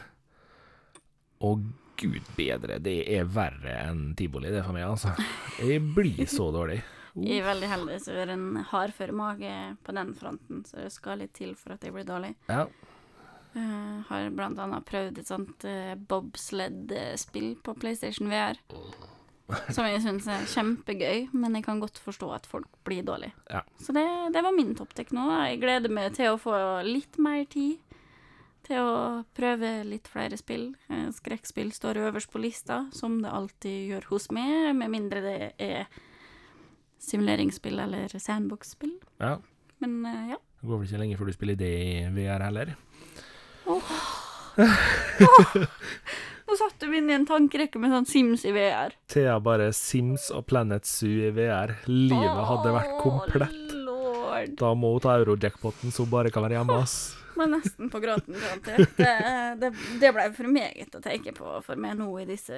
Og 1.45 1.65
gud 1.97 2.29
bedre, 2.37 2.79
det 2.83 2.99
er 3.17 3.29
verre 3.29 3.79
enn 3.87 4.11
tivoli, 4.17 4.51
det 4.53 4.65
for 4.65 4.77
meg, 4.77 4.85
altså. 4.89 5.15
Jeg 5.61 5.83
blir 5.97 6.27
så 6.29 6.51
dårlig. 6.59 6.83
Jeg 7.17 7.41
er 7.41 7.47
veldig 7.47 7.69
heldig, 7.71 7.95
så 8.05 8.13
jeg 8.13 8.27
har 8.27 8.35
en 8.35 8.49
hardfør 8.73 9.13
mage 9.17 9.53
på 9.85 9.95
den 9.97 10.13
fronten, 10.19 10.65
så 10.69 10.85
det 10.85 10.93
skal 10.93 11.23
litt 11.23 11.33
til 11.37 11.55
for 11.57 11.77
at 11.77 11.85
jeg 11.85 11.95
blir 11.97 12.05
dårlig. 12.09 12.35
Ja. 12.51 12.67
Uh, 13.57 14.05
har 14.11 14.29
blant 14.37 14.61
annet 14.61 14.85
prøvd 14.85 15.23
et 15.23 15.31
sånt 15.31 15.65
uh, 15.65 15.95
bobsled-spill 15.97 17.55
på 17.65 17.77
PlayStation 17.81 18.29
VR. 18.29 18.61
Som 19.71 19.87
jeg 19.87 20.01
syns 20.03 20.27
er 20.27 20.47
kjempegøy, 20.51 21.29
men 21.39 21.55
jeg 21.55 21.65
kan 21.67 21.79
godt 21.83 22.01
forstå 22.03 22.31
at 22.35 22.47
folk 22.51 22.67
blir 22.87 23.05
dårlig. 23.07 23.31
Ja. 23.53 23.61
Så 23.79 23.95
det, 23.95 24.03
det 24.35 24.43
var 24.43 24.55
min 24.57 24.75
topptek 24.79 25.13
nå. 25.15 25.27
Jeg 25.47 25.61
gleder 25.63 25.93
meg 25.93 26.17
til 26.19 26.33
å 26.33 26.41
få 26.41 26.57
litt 26.87 27.19
mer 27.23 27.45
tid 27.51 27.79
til 28.67 28.83
å 28.83 29.23
prøve 29.39 29.71
litt 29.87 30.11
flere 30.11 30.35
spill. 30.41 30.73
Eh, 30.91 31.07
Skrekkspill 31.15 31.71
står 31.75 32.01
øverst 32.09 32.33
på 32.33 32.43
lista, 32.43 32.89
som 32.91 33.21
det 33.23 33.31
alltid 33.31 33.93
gjør 33.93 34.09
hos 34.11 34.27
meg, 34.35 34.73
med 34.75 34.91
mindre 34.91 35.23
det 35.23 35.37
er 35.63 35.87
simuleringsspill 37.07 37.79
eller 37.87 38.11
sandbox-spill. 38.19 38.97
ja. 39.23 39.37
Men 39.79 40.07
eh, 40.09 40.31
ja. 40.33 40.39
Det 40.57 40.71
går 40.71 40.79
vel 40.81 40.87
ikke 40.89 40.99
lenge 41.03 41.17
før 41.21 41.29
du 41.29 41.35
spiller 41.37 41.59
det 41.61 41.69
i 41.69 41.89
VR 42.17 42.43
heller. 42.49 42.71
Nå 46.47 46.55
satte 46.55 46.87
du 46.87 46.95
inn 46.95 47.11
i 47.11 47.15
en 47.17 47.27
tankerekke 47.27 47.81
med 47.83 47.91
sånn 47.91 48.07
Sims 48.07 48.45
i 48.47 48.53
VR. 48.55 48.95
Thea 49.11 49.39
bare 49.43 49.73
Sims 49.75 50.29
og 50.31 50.47
Planet 50.47 50.87
Zoo 50.87 51.27
i 51.27 51.33
VR. 51.35 51.75
Livet 51.91 52.43
hadde 52.51 52.75
vært 52.77 52.93
komplett. 53.03 53.63
Lord. 53.75 54.53
Da 54.61 54.71
må 54.79 54.93
hun 54.95 55.03
ta 55.03 55.17
eurojackpoten, 55.19 55.91
så 55.91 56.05
hun 56.07 56.13
bare 56.13 56.31
kan 56.31 56.47
være 56.47 56.61
hjemme, 56.61 56.77
ass. 56.85 57.17
Men 57.37 57.53
nesten 57.57 57.91
på 57.93 58.01
gråten, 58.01 58.37
garantert. 58.39 58.95
Det, 58.97 59.11
det, 59.61 59.73
det 60.01 60.13
ble 60.15 60.29
for 60.37 60.49
meget 60.53 60.95
å 60.97 61.03
tenke 61.05 61.35
på 61.37 61.59
for 61.67 61.83
meg 61.83 61.99
nå 61.99 62.09
i 62.23 62.25
disse, 62.29 62.57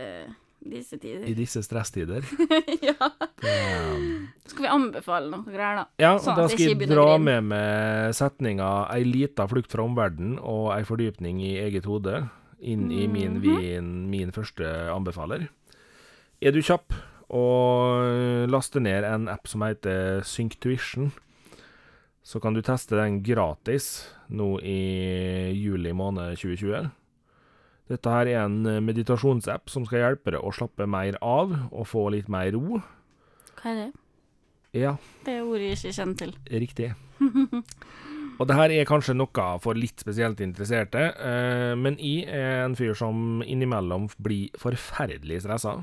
disse 0.61 0.99
I 1.03 1.35
disse 1.35 1.65
stresstider. 1.65 2.29
ja. 2.89 2.95
Um, 3.43 4.29
Skal 4.45 4.67
vi 4.67 4.71
anbefale 4.71 5.33
noe 5.33 5.49
greier, 5.49 5.81
da? 5.81 5.87
ja, 6.03 6.13
Sånn 6.23 6.39
da 6.39 6.47
skal 6.53 6.75
jeg 6.75 6.91
dra 6.93 7.17
med 7.19 7.49
meg 7.55 8.15
setninga 8.19 8.71
'ei 8.93 9.09
lita 9.09 9.49
flukt 9.51 9.73
fra 9.73 9.87
omverdenen' 9.89 10.39
og 10.39 10.75
'ei 10.77 10.85
fordypning 10.87 11.41
i 11.43 11.57
eget 11.65 11.89
hode' 11.89 12.29
inn 12.61 12.91
i 12.93 13.07
min, 13.07 13.39
Mhm. 13.41 13.59
min, 13.61 14.11
min 14.11 14.33
første 14.33 14.65
anbefaler. 14.93 15.49
Er 16.43 16.53
du 16.53 16.61
kjapp 16.63 16.93
og 17.31 18.49
laster 18.51 18.81
ned 18.81 19.05
en 19.05 19.29
app 19.29 19.47
som 19.49 19.61
heter 19.63 20.23
Synctuition, 20.25 21.13
så 22.25 22.41
kan 22.41 22.55
du 22.55 22.61
teste 22.63 22.97
den 22.97 23.23
gratis 23.23 24.09
nå 24.31 24.59
i 24.63 25.53
juli 25.57 25.93
måned 25.93 26.37
2020. 26.37 26.91
Dette 27.89 28.11
her 28.13 28.27
er 28.29 28.45
en 28.45 28.63
meditasjonsapp 28.85 29.71
som 29.73 29.87
skal 29.87 29.99
hjelpe 30.17 30.31
deg 30.35 30.41
å 30.45 30.53
slappe 30.53 30.87
mer 30.87 31.17
av 31.23 31.55
og 31.73 31.87
få 31.89 32.11
litt 32.13 32.29
mer 32.29 32.51
ro. 32.53 32.83
Hva 33.57 33.71
er 33.73 33.75
det? 33.87 33.93
Ja, 34.77 34.97
Det 35.25 35.33
er 35.39 35.43
ordet 35.49 35.71
jeg 35.71 35.79
ikke 35.79 35.97
kjenner 35.97 36.17
til. 36.19 36.35
Riktig. 36.53 36.95
Og 38.39 38.47
det 38.47 38.55
her 38.55 38.71
er 38.71 38.87
kanskje 38.87 39.17
noe 39.19 39.47
for 39.63 39.79
litt 39.79 39.99
spesielt 39.99 40.39
interesserte, 40.45 41.09
eh, 41.19 41.75
men 41.75 41.99
jeg 41.99 42.29
er 42.31 42.65
en 42.65 42.77
fyr 42.79 42.95
som 42.99 43.43
innimellom 43.43 44.07
blir 44.23 44.55
forferdelig 44.63 45.43
stressa. 45.43 45.75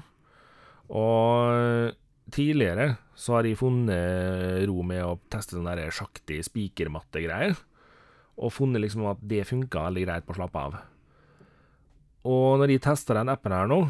Og 0.96 1.92
tidligere 2.32 2.96
så 3.20 3.38
har 3.38 3.48
jeg 3.48 3.60
funnet 3.60 4.64
ro 4.70 4.84
med 4.88 5.04
å 5.04 5.18
teste 5.32 5.58
sånne 5.58 5.76
der 5.76 5.94
sjaktig 5.96 6.42
spikermatte-greier, 6.48 7.58
og 8.36 8.52
funnet 8.56 8.84
liksom 8.84 9.06
at 9.12 9.22
det 9.24 9.46
funka 9.48 9.88
veldig 9.90 10.08
greit 10.08 10.28
på 10.28 10.36
å 10.36 10.40
slappe 10.40 10.64
av. 10.70 10.80
Og 12.26 12.58
når 12.60 12.74
jeg 12.74 12.86
testa 12.88 13.20
den 13.20 13.32
appen 13.32 13.54
her 13.54 13.70
nå, 13.70 13.84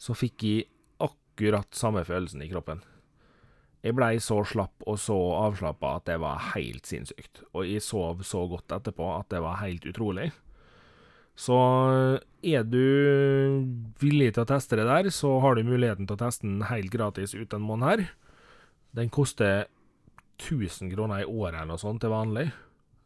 så 0.00 0.16
fikk 0.16 0.46
jeg 0.46 0.68
akkurat 1.02 1.68
samme 1.76 2.06
følelsen 2.06 2.42
i 2.46 2.50
kroppen. 2.50 2.82
Jeg 3.84 3.96
blei 3.98 4.14
så 4.22 4.38
slapp 4.48 4.84
og 4.88 4.96
så 4.96 5.16
avslappa 5.42 5.98
at 5.98 6.06
det 6.08 6.16
var 6.22 6.40
helt 6.54 6.88
sinnssykt. 6.88 7.42
Og 7.52 7.68
jeg 7.68 7.84
sov 7.84 8.22
så 8.24 8.46
godt 8.48 8.72
etterpå 8.72 9.10
at 9.18 9.28
det 9.34 9.42
var 9.44 9.60
helt 9.60 9.84
utrolig. 9.90 10.30
Så 11.36 11.56
er 12.46 12.64
du 12.64 12.80
villig 14.00 14.30
til 14.32 14.44
å 14.44 14.48
teste 14.48 14.78
det 14.78 14.86
der, 14.86 15.10
så 15.10 15.34
har 15.42 15.58
du 15.58 15.66
muligheten 15.66 16.06
til 16.06 16.16
å 16.16 16.22
teste 16.22 16.46
den 16.46 16.62
helt 16.70 16.92
gratis 16.94 17.34
ut 17.34 17.52
en 17.56 17.66
måned 17.66 17.90
her. 17.90 18.04
Den 18.94 19.10
koster 19.12 19.66
1000 20.38 20.94
kroner 20.94 21.24
i 21.24 21.28
året 21.28 21.58
eller 21.58 21.74
noe 21.74 21.82
sånt 21.82 22.00
til 22.04 22.14
vanlig, 22.14 22.46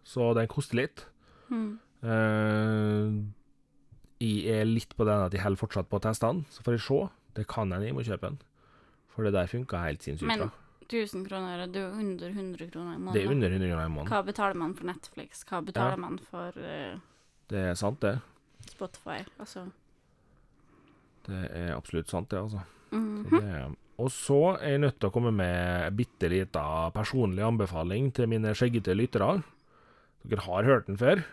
så 0.06 0.30
den 0.36 0.50
koster 0.52 0.82
litt. 0.82 1.06
Mm. 1.48 1.72
Uh, 2.04 3.18
jeg 4.20 4.60
er 4.60 4.68
litt 4.68 4.94
på 4.94 5.08
den 5.08 5.24
at 5.24 5.34
jeg 5.34 5.42
holder 5.42 5.64
fortsatt 5.64 5.90
på 5.90 5.98
å 5.98 6.04
teste 6.04 6.28
den, 6.28 6.44
så 6.52 6.62
får 6.62 6.76
jeg 6.76 6.86
se. 6.86 7.02
Det 7.38 7.48
kan 7.50 7.72
hende 7.72 7.88
jeg 7.88 7.96
må 7.96 8.04
kjøpe 8.06 8.30
den. 8.30 8.40
For 9.14 9.26
det 9.26 9.34
der 9.34 9.50
funka 9.50 9.82
helt 9.82 10.04
sinnssykt 10.04 10.36
bra. 10.36 10.52
1000 10.88 11.26
kroner, 11.28 11.66
det 11.68 11.80
er 11.82 11.88
jo 11.90 12.00
under 12.00 12.30
100 12.32 12.70
kroner 12.72 12.94
i 12.94 12.98
måneden. 13.00 13.14
Det 13.14 13.24
er 13.24 13.32
under 13.34 13.52
100 13.52 13.68
kroner 13.70 13.84
i 13.84 13.92
måneden. 13.92 14.12
Hva 14.12 14.22
betaler 14.26 14.54
man 14.62 14.74
for 14.78 14.88
Netflix? 14.88 15.44
Hva 15.48 15.60
betaler 15.64 15.96
Ja. 15.96 16.02
man 16.04 16.18
for 16.18 16.48
uh, 16.56 16.98
Det 17.48 17.58
er 17.72 17.74
sant, 17.76 18.00
det. 18.00 18.14
Spotify? 18.70 19.20
Altså 19.38 19.66
Det 21.28 21.42
er 21.52 21.74
absolutt 21.76 22.08
sant, 22.08 22.30
det, 22.30 22.38
altså. 22.40 22.64
mhm. 22.92 23.28
Så 23.28 23.40
det 23.44 23.76
og 23.98 24.12
så 24.14 24.36
er 24.62 24.76
jeg 24.76 24.80
nødt 24.84 25.00
til 25.00 25.08
å 25.08 25.12
komme 25.12 25.32
med 25.34 25.96
bitte 25.98 26.28
lita 26.30 26.62
personlig 26.94 27.42
anbefaling 27.42 28.12
til 28.14 28.28
mine 28.30 28.52
skjeggete 28.54 28.94
lyttere. 28.94 29.42
Dere 30.22 30.44
har 30.44 30.68
hørt 30.68 30.86
den 30.86 30.96
før, 31.00 31.24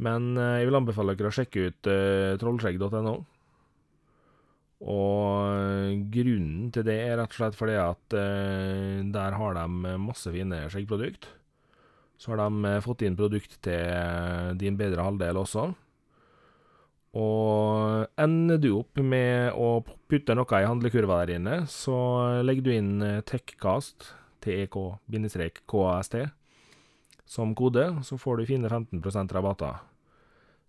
men 0.00 0.30
eh, 0.40 0.62
jeg 0.62 0.70
vil 0.70 0.78
anbefale 0.78 1.12
dere 1.18 1.28
å 1.28 1.36
sjekke 1.36 1.66
ut 1.68 1.90
uh, 1.92 2.38
trollskjegg.no. 2.40 3.12
Og 4.78 6.04
grunnen 6.14 6.68
til 6.74 6.86
det 6.86 6.94
er 7.02 7.16
rett 7.18 7.32
og 7.34 7.40
slett 7.40 7.58
fordi 7.58 7.74
at 7.82 8.14
eh, 8.14 9.00
der 9.10 9.34
har 9.34 9.58
de 9.58 9.96
masse 9.98 10.30
fine 10.30 10.60
skjeggprodukt. 10.70 11.26
Så 12.18 12.32
har 12.32 12.44
de 12.44 12.70
eh, 12.70 12.80
fått 12.84 13.02
inn 13.02 13.18
produkt 13.18 13.58
til 13.66 14.54
din 14.60 14.78
bedre 14.78 15.02
halvdel 15.06 15.42
også. 15.42 15.66
Og 17.18 18.06
ender 18.20 18.60
du 18.62 18.70
opp 18.76 19.00
med 19.02 19.56
å 19.58 19.80
putte 19.82 20.36
noe 20.36 20.60
i 20.62 20.68
handlekurva 20.68 21.22
der 21.24 21.38
inne, 21.38 21.60
så 21.66 21.98
legger 22.46 22.66
du 22.68 22.72
inn 22.76 22.94
eh, 23.02 23.20
Techcast, 23.26 24.12
TEK-KAST, 24.44 26.18
som 27.28 27.52
kode, 27.58 27.90
så 28.06 28.16
får 28.16 28.38
du 28.38 28.48
fine 28.48 28.70
15% 28.70 29.34
rabatter. 29.34 29.82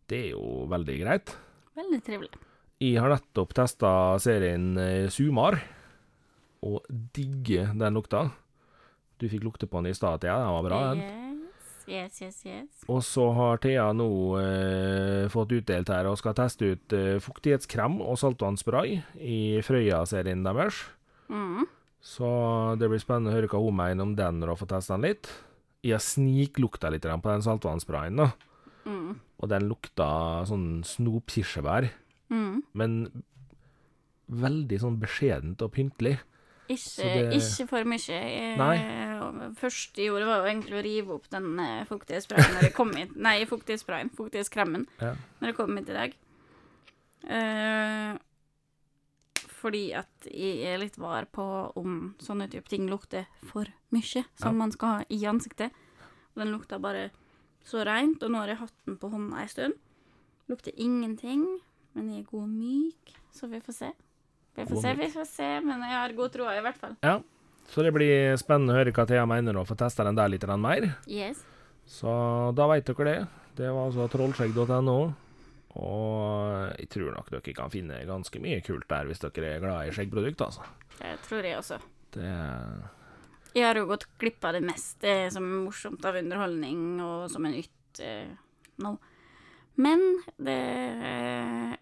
Det 0.10 0.26
er 0.26 0.32
jo 0.34 0.66
veldig 0.72 1.02
greit. 1.06 1.38
Veldig 1.78 2.02
trivelig. 2.04 2.49
Jeg 2.80 3.02
har 3.04 3.12
nettopp 3.12 3.52
testa 3.58 3.92
serien 4.24 4.72
eh, 4.80 5.10
Sumar, 5.12 5.58
og 6.64 6.86
digger 7.16 7.74
den 7.76 7.98
lukta. 7.98 8.30
Du 9.20 9.28
fikk 9.28 9.44
lukte 9.44 9.68
på 9.68 9.82
den 9.82 9.92
i 9.92 9.98
stad, 9.98 10.22
Thea. 10.24 10.38
Den 10.40 10.56
var 10.56 10.64
bra, 10.64 10.80
den. 10.94 11.04
Yes, 11.90 12.22
yes, 12.22 12.22
yes. 12.22 12.40
yes. 12.46 12.88
Og 12.88 13.02
så 13.04 13.26
har 13.36 13.60
Thea 13.60 13.90
nå 13.98 14.08
eh, 14.40 15.26
fått 15.34 15.52
utdelt 15.58 15.92
her 15.92 16.08
og 16.08 16.20
skal 16.22 16.38
teste 16.38 16.72
ut 16.72 16.96
eh, 16.96 17.18
fuktighetskrem 17.24 18.00
og 18.06 18.20
saltvannsspray 18.22 19.00
i 19.28 19.40
Frøya-serien 19.66 20.48
deres. 20.48 20.84
Mm. 21.28 21.66
Så 22.00 22.30
det 22.80 22.88
blir 22.88 23.02
spennende 23.04 23.34
å 23.34 23.40
høre 23.42 23.52
hva 23.52 23.60
hun 23.60 23.76
mener 23.76 24.08
om 24.08 24.16
den 24.16 24.40
når 24.40 24.54
hun 24.54 24.64
får 24.64 24.76
testa 24.78 24.96
den 24.96 25.10
litt. 25.10 25.32
Jeg 25.84 25.98
har 25.98 26.06
sniklukta 26.06 26.94
litt 26.94 27.04
på 27.04 27.34
den 27.34 27.44
saltvannssprayen, 27.44 28.24
da. 28.24 28.30
Mm. 28.88 29.18
Og 29.40 29.52
den 29.52 29.68
lukta 29.68 30.08
sånn 30.48 30.86
snopkirsebær. 30.88 31.90
Mm. 32.30 32.64
Men 32.74 33.24
veldig 34.30 34.80
sånn 34.80 35.00
beskjedent 35.02 35.62
og 35.66 35.72
pyntelig. 35.74 36.20
Ikke, 36.70 37.02
det- 37.02 37.34
ikke 37.40 37.68
for 37.68 37.84
mye. 37.84 37.98
Jeg, 37.98 38.58
Nei. 38.58 38.78
Første 39.58 39.98
jeg 39.98 40.12
gjorde, 40.12 40.26
var 40.30 40.44
jo 40.44 40.50
egentlig 40.54 40.78
å 40.78 40.84
rive 40.86 41.10
opp 41.16 41.30
den 41.34 41.58
fuktige 41.90 42.22
sprayen 42.22 42.54
når 42.54 42.62
jeg 42.68 42.74
kom 42.78 42.92
hit. 42.94 43.16
Nei, 43.16 43.46
fuktighetssprayen. 43.46 44.12
Fuktighetskremen. 44.14 44.86
Ja. 45.02 45.16
Når 45.42 45.48
jeg 45.50 45.56
kom 45.58 45.76
hit 45.78 45.90
i 45.90 45.94
dag. 45.98 46.14
Eh, 47.28 48.18
fordi 49.60 49.94
at 49.98 50.30
jeg 50.32 50.62
er 50.72 50.78
litt 50.80 50.96
var 51.02 51.26
på 51.36 51.44
om 51.76 52.16
sånne 52.24 52.48
type 52.52 52.70
ting 52.72 52.88
lukter 52.88 53.26
for 53.50 53.66
mye, 53.92 54.24
som 54.38 54.54
Ja. 54.54 54.58
man 54.58 54.72
skal 54.72 54.88
ha 54.90 55.04
i 55.10 55.20
ansiktet. 55.26 55.72
Og 56.36 56.44
den 56.46 56.54
lukta 56.54 56.80
bare 56.80 57.10
så 57.66 57.84
reint, 57.86 58.22
og 58.24 58.30
nå 58.32 58.38
har 58.40 58.48
jeg 58.48 58.58
hatt 58.58 58.86
den 58.86 58.98
på 58.98 59.10
hånda 59.12 59.38
ei 59.42 59.48
stund. 59.48 59.74
Lukter 60.48 60.72
ingenting, 60.78 61.60
men 62.00 62.14
jeg 62.16 62.24
er 62.24 62.30
god 62.32 62.46
og 62.46 62.54
myk, 62.54 63.12
så 63.36 63.50
vi 63.52 63.60
får 63.66 63.76
se. 63.76 63.90
Vi 64.56 64.66
får 64.66 64.76
God 64.76 64.84
se, 64.86 64.94
myk. 64.96 65.02
vi 65.04 65.12
får 65.14 65.28
se, 65.30 65.50
men 65.68 65.84
jeg 65.86 65.98
har 65.98 66.16
god 66.18 66.34
troa 66.36 66.56
i 66.58 66.64
hvert 66.66 66.80
fall. 66.80 66.98
ja. 67.06 67.20
Så 67.70 67.84
det 67.86 67.92
blir 67.94 68.34
spennende 68.42 68.74
å 68.74 68.80
høre 68.80 68.90
hva 68.96 69.04
Thea 69.06 69.28
mener 69.30 69.60
og 69.62 69.68
få 69.70 69.76
testa 69.78 70.02
den 70.08 70.18
der 70.18 70.32
litt 70.34 70.46
mer. 70.58 70.88
Yes. 71.06 71.44
Så 71.86 72.10
da 72.58 72.66
veit 72.66 72.88
dere 72.88 73.06
det. 73.06 73.20
Det 73.60 73.70
var 73.70 73.92
altså 73.92 74.08
trollskjegg.no. 74.10 74.96
Og 75.78 76.80
jeg 76.80 76.90
tror 76.90 77.14
nok 77.14 77.30
dere 77.30 77.54
kan 77.54 77.70
finne 77.70 78.00
ganske 78.10 78.42
mye 78.42 78.64
kult 78.66 78.88
der 78.90 79.06
hvis 79.06 79.22
dere 79.22 79.52
er 79.54 79.62
glad 79.62 79.86
i 79.86 79.94
skjeggprodukter, 79.94 80.50
altså. 80.50 80.66
Det 80.98 81.14
tror 81.28 81.46
jeg 81.46 81.60
også. 81.60 81.78
Det 82.18 82.32
Jeg 83.54 83.66
har 83.68 83.78
jo 83.78 83.86
gått 83.90 84.08
glipp 84.18 84.50
av 84.50 84.58
det 84.58 84.66
meste 84.66 85.14
som 85.34 85.46
er 85.46 85.62
morsomt 85.68 86.10
av 86.10 86.18
underholdning, 86.18 86.82
og 87.06 87.30
som 87.30 87.46
er 87.46 87.54
nytt, 87.60 88.02
eh, 88.02 88.34
nå. 88.82 88.98
Men 89.80 90.02
det 90.42 90.58
et 90.58 91.79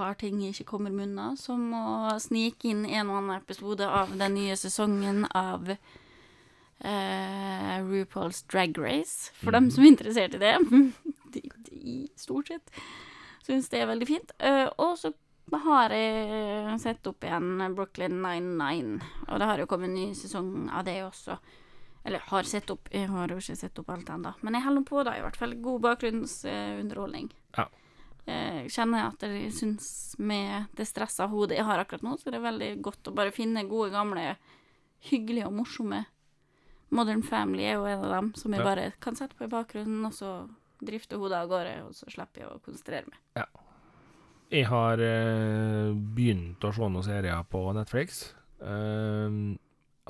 par 0.00 0.16
ting 0.20 0.40
jeg 0.42 0.56
ikke 0.56 0.72
kommer 0.72 0.92
med 0.94 1.10
unna, 1.10 1.30
som 1.38 1.70
å 1.76 2.18
snike 2.22 2.72
inn 2.72 2.86
en 2.88 3.12
og 3.12 3.20
annen 3.20 3.36
episode 3.36 3.86
av 3.86 4.16
den 4.20 4.38
nye 4.40 4.58
sesongen 4.58 5.26
av 5.30 5.76
Uh, 6.80 7.76
RuPaul's 7.84 8.38
Drag 8.48 8.78
Race, 8.80 9.28
for 9.36 9.52
dem 9.52 9.66
som 9.68 9.84
er 9.84 9.90
interessert 9.90 10.32
i 10.32 10.38
det. 10.40 10.54
de, 11.34 11.42
de, 11.66 11.96
stort 12.16 12.48
sett 12.48 12.72
syns 13.44 13.68
det 13.68 13.82
er 13.82 13.90
veldig 13.90 14.08
fint. 14.08 14.32
Uh, 14.40 14.64
og 14.80 14.94
så 14.96 15.12
har 15.66 15.92
jeg 15.92 16.78
sett 16.80 17.10
opp 17.10 17.26
igjen 17.26 17.66
Brooklyn 17.76 18.22
99, 18.22 18.96
og 19.28 19.42
det 19.42 19.50
har 19.50 19.60
jo 19.60 19.68
kommet 19.68 19.90
en 19.90 19.98
ny 19.98 20.06
sesong 20.16 20.70
av 20.72 20.86
det 20.88 20.96
også. 21.04 21.36
Eller 22.08 22.24
har 22.30 22.48
sett 22.48 22.70
opp, 22.72 22.88
jeg 22.94 23.10
har 23.12 23.28
jo 23.28 23.40
ikke 23.42 23.58
sett 23.60 23.78
opp 23.82 23.92
alt 23.92 24.08
ennå. 24.14 24.32
Men 24.40 24.56
jeg 24.56 24.64
holder 24.64 24.86
på, 24.88 25.02
da, 25.04 25.18
i 25.18 25.24
hvert 25.24 25.36
fall. 25.36 25.58
God 25.60 25.82
bakgrunnsunderholdning. 25.84 27.28
Ja. 27.58 27.66
Jeg 28.28 28.70
kjenner 28.74 29.08
at 29.08 29.24
jeg 29.24 29.50
syns 29.56 29.90
med 30.20 30.68
det 30.76 30.86
stressa 30.88 31.26
hodet 31.30 31.56
jeg 31.58 31.66
har 31.66 31.80
akkurat 31.82 32.04
nå, 32.04 32.16
så 32.20 32.30
det 32.30 32.38
er 32.38 32.48
veldig 32.48 32.70
godt 32.84 33.10
å 33.10 33.14
bare 33.16 33.34
finne 33.34 33.66
gode, 33.68 33.90
gamle, 33.94 34.34
hyggelige 35.08 35.48
og 35.48 35.56
morsomme 35.62 36.04
Modern 36.90 37.22
Family 37.22 37.64
er 37.64 37.78
jo 37.78 37.86
en 37.86 38.04
av 38.04 38.12
dem 38.16 38.30
som 38.38 38.54
jeg 38.54 38.66
bare 38.66 38.90
kan 39.02 39.16
sette 39.18 39.36
på 39.38 39.46
i 39.46 39.50
bakgrunnen, 39.50 40.02
og 40.08 40.14
så 40.14 40.30
drifte 40.82 41.18
hodet 41.20 41.38
av 41.38 41.50
gårde, 41.50 41.74
og 41.86 41.94
så 41.94 42.08
slipper 42.10 42.42
jeg 42.42 42.50
å 42.50 42.62
konsentrere 42.64 43.06
meg. 43.06 43.20
Jeg 44.50 44.66
har 44.66 45.02
eh, 45.04 45.92
begynt 46.16 46.64
å 46.66 46.72
se 46.74 46.88
noen 46.90 47.06
serier 47.06 47.44
på 47.46 47.62
Netflix. 47.76 48.24
Eh, 48.58 49.36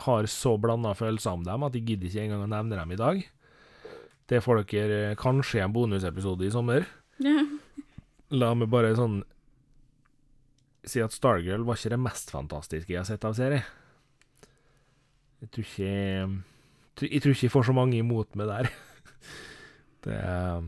har 0.06 0.30
så 0.32 0.54
blanda 0.56 0.94
følelser 0.96 1.36
om 1.36 1.44
dem 1.44 1.66
at 1.66 1.76
jeg 1.76 1.84
gidder 1.90 2.08
ikke 2.08 2.24
engang 2.24 2.46
å 2.46 2.52
nevne 2.54 2.80
dem 2.80 2.94
i 2.96 3.00
dag. 3.00 3.20
Det 4.30 4.40
får 4.40 4.62
dere 4.70 5.02
eh, 5.10 5.18
kanskje 5.20 5.60
en 5.66 5.76
bonusepisode 5.76 6.48
i 6.48 6.54
sommer. 6.54 6.88
La 8.30 8.52
meg 8.54 8.70
bare 8.70 8.94
sånn 8.98 9.20
si 10.86 11.02
at 11.04 11.12
Stargirl 11.12 11.64
var 11.66 11.76
ikke 11.76 11.92
det 11.92 12.00
mest 12.00 12.30
fantastiske 12.32 12.92
jeg 12.92 13.00
har 13.02 13.08
sett 13.08 13.24
av 13.26 13.34
serie. 13.36 13.64
Jeg 15.40 15.50
tror 15.50 15.66
ikke 15.66 15.90
Jeg 17.00 17.22
tror 17.22 17.32
ikke 17.34 17.46
jeg 17.46 17.52
får 17.54 17.66
så 17.70 17.74
mange 17.76 17.98
imot 17.98 18.36
meg 18.36 18.50
der. 18.50 18.70
Det 20.04 20.16
er, 20.16 20.64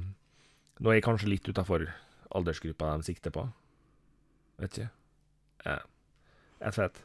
Nå 0.83 0.91
er 0.91 0.99
jeg 0.99 1.05
kanskje 1.07 1.31
litt 1.31 1.49
utafor 1.49 1.87
aldersgruppa 2.37 2.97
de 2.97 3.07
sikter 3.07 3.33
på. 3.33 3.47
Vet 4.61 4.77
ikke. 4.77 4.91
Ja. 5.65 5.79
Et 6.61 6.77
fett. 6.77 6.99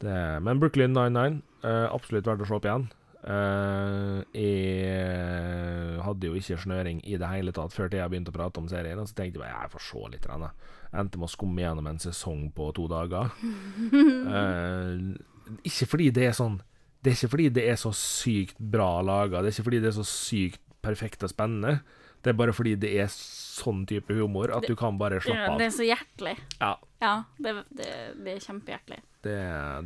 Det, 0.00 0.14
men 0.44 0.60
Brooklyn 0.60 0.92
99, 0.96 1.40
eh, 1.64 1.86
absolutt 1.88 2.28
verdt 2.28 2.44
å 2.44 2.48
se 2.48 2.56
opp 2.56 2.68
igjen. 2.68 2.86
Eh, 3.26 4.20
jeg 4.38 6.02
hadde 6.06 6.28
jo 6.28 6.36
ikke 6.38 6.58
snøring 6.62 7.00
i 7.02 7.16
det 7.18 7.30
hele 7.30 7.54
tatt 7.54 7.74
før 7.74 7.90
til 7.90 7.98
jeg 7.98 8.12
begynte 8.12 8.30
å 8.30 8.36
prate 8.36 8.62
om 8.62 8.68
serien. 8.70 9.00
Og 9.02 9.08
så 9.10 9.16
tenkte 9.18 9.40
jeg 9.40 9.42
bare 9.42 9.64
jeg 9.64 9.72
får 9.74 9.84
se 9.88 10.02
litt. 10.12 10.26
grann. 10.26 10.46
Endte 10.94 11.18
med 11.18 11.26
å 11.26 11.32
skumme 11.32 11.64
gjennom 11.64 11.90
en 11.90 12.02
sesong 12.02 12.46
på 12.54 12.70
to 12.76 12.86
dager. 12.92 13.32
uh, 13.34 14.94
ikke 15.68 15.90
fordi 15.90 16.10
det 16.14 16.30
er 16.30 16.34
sånn 16.34 16.60
Det 17.02 17.12
er 17.12 17.18
ikke 17.18 17.34
fordi 17.34 17.50
det 17.54 17.64
er 17.70 17.76
så 17.78 17.92
sykt 17.94 18.58
bra 18.58 18.98
laga, 19.04 19.42
det 19.42 19.50
er 19.50 19.54
ikke 19.54 19.66
fordi 19.68 19.82
det 19.84 19.92
er 19.92 19.98
så 19.98 20.06
sykt 20.08 20.62
perfekt 20.82 21.22
og 21.26 21.30
spennende. 21.30 21.80
Det 22.22 22.32
er 22.32 22.38
bare 22.38 22.54
fordi 22.56 22.72
det 22.82 22.90
er 22.98 23.10
sånn 23.12 23.84
type 23.86 24.14
humor 24.16 24.50
at 24.54 24.66
du 24.66 24.74
kan 24.78 24.96
bare 24.98 25.20
slappe 25.22 25.52
av. 25.52 25.58
det 25.60 25.68
er 25.68 25.74
så 25.76 25.86
hjertelig. 25.86 26.34
Ja, 26.58 26.72
Ja, 27.02 27.12
det, 27.38 27.52
det, 27.76 27.90
det 28.24 28.32
er 28.32 28.40
kjempehjertelig. 28.42 28.98
det, 29.22 29.36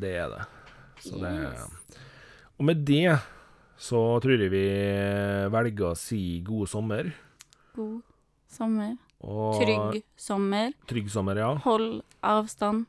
det 0.01 0.13
er 0.23 0.33
det. 0.37 0.47
Så 1.05 1.21
det 1.21 1.35
Yes. 1.35 2.01
Og 2.61 2.67
med 2.69 2.83
det 2.85 3.15
så 3.81 4.01
tror 4.21 4.37
jeg 4.37 4.53
vi 4.53 4.65
velger 5.53 5.87
å 5.89 5.97
si 5.97 6.19
god 6.45 6.69
sommer. 6.69 7.09
God 7.73 8.03
sommer. 8.53 8.99
Og 9.25 9.57
Trygg 9.61 10.03
sommer. 10.21 10.75
Trygg 10.89 11.09
sommer, 11.13 11.41
ja. 11.41 11.55
Hold 11.65 12.03
avstand. 12.25 12.85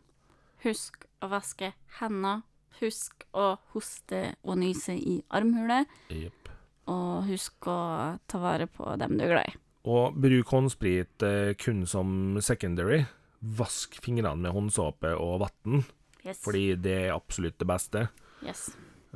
Husk 0.65 1.05
å 1.24 1.30
vaske 1.32 1.72
hendene. 2.01 2.41
Husk 2.82 3.24
å 3.38 3.53
hoste 3.76 4.34
og 4.43 4.57
nyse 4.59 4.95
i 4.97 5.19
armhulet. 5.32 5.88
Yep. 6.11 6.51
Og 6.91 7.28
husk 7.30 7.67
å 7.72 7.80
ta 8.28 8.41
vare 8.41 8.67
på 8.67 8.89
dem 8.99 9.15
du 9.19 9.24
er 9.28 9.36
glad 9.36 9.51
i. 9.53 9.57
Og 9.91 10.17
bruk 10.22 10.51
håndsprit 10.53 11.24
eh, 11.26 11.53
kun 11.61 11.86
som 11.89 12.39
secondary. 12.43 13.03
Vask 13.41 13.95
fingrene 14.03 14.36
med 14.43 14.53
håndsåpe 14.53 15.15
og 15.17 15.39
vann, 15.47 15.84
Yes. 16.22 16.38
fordi 16.43 16.76
det 16.78 16.97
er 17.07 17.15
absolutt 17.15 17.55
det 17.57 17.65
beste. 17.65 18.03
yes. 18.45 18.67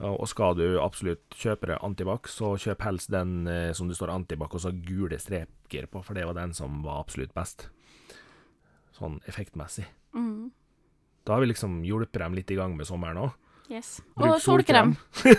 Og 0.04 0.26
skal 0.28 0.58
du 0.60 0.66
absolutt 0.84 1.38
kjøpe 1.40 1.70
deg 1.70 1.80
antibac, 1.86 2.28
så 2.28 2.50
kjøp 2.60 2.82
helst 2.84 3.08
den 3.14 3.46
eh, 3.48 3.70
som 3.78 3.88
det 3.88 3.96
står 3.96 4.12
antibac 4.12 4.52
og 4.58 4.64
så 4.66 4.74
gule 4.76 5.16
streker 5.22 5.88
på, 5.88 6.02
for 6.04 6.18
det 6.18 6.26
var 6.28 6.36
den 6.36 6.52
som 6.54 6.82
var 6.84 7.00
absolutt 7.06 7.32
best. 7.38 7.70
Sånn 8.98 9.22
effektmessig. 9.30 9.86
Mm. 10.16 10.50
Da 11.26 11.38
har 11.38 11.46
vi 11.46 11.54
liksom 11.54 11.80
hjulpet 11.88 12.20
dem 12.22 12.36
litt 12.36 12.52
i 12.52 12.58
gang 12.60 12.76
med 12.76 12.90
sommeren 12.90 13.22
òg. 13.24 13.32
yes. 13.72 14.02
Bruk 14.20 14.36
Og 14.36 14.42
solkrem. 14.44 14.98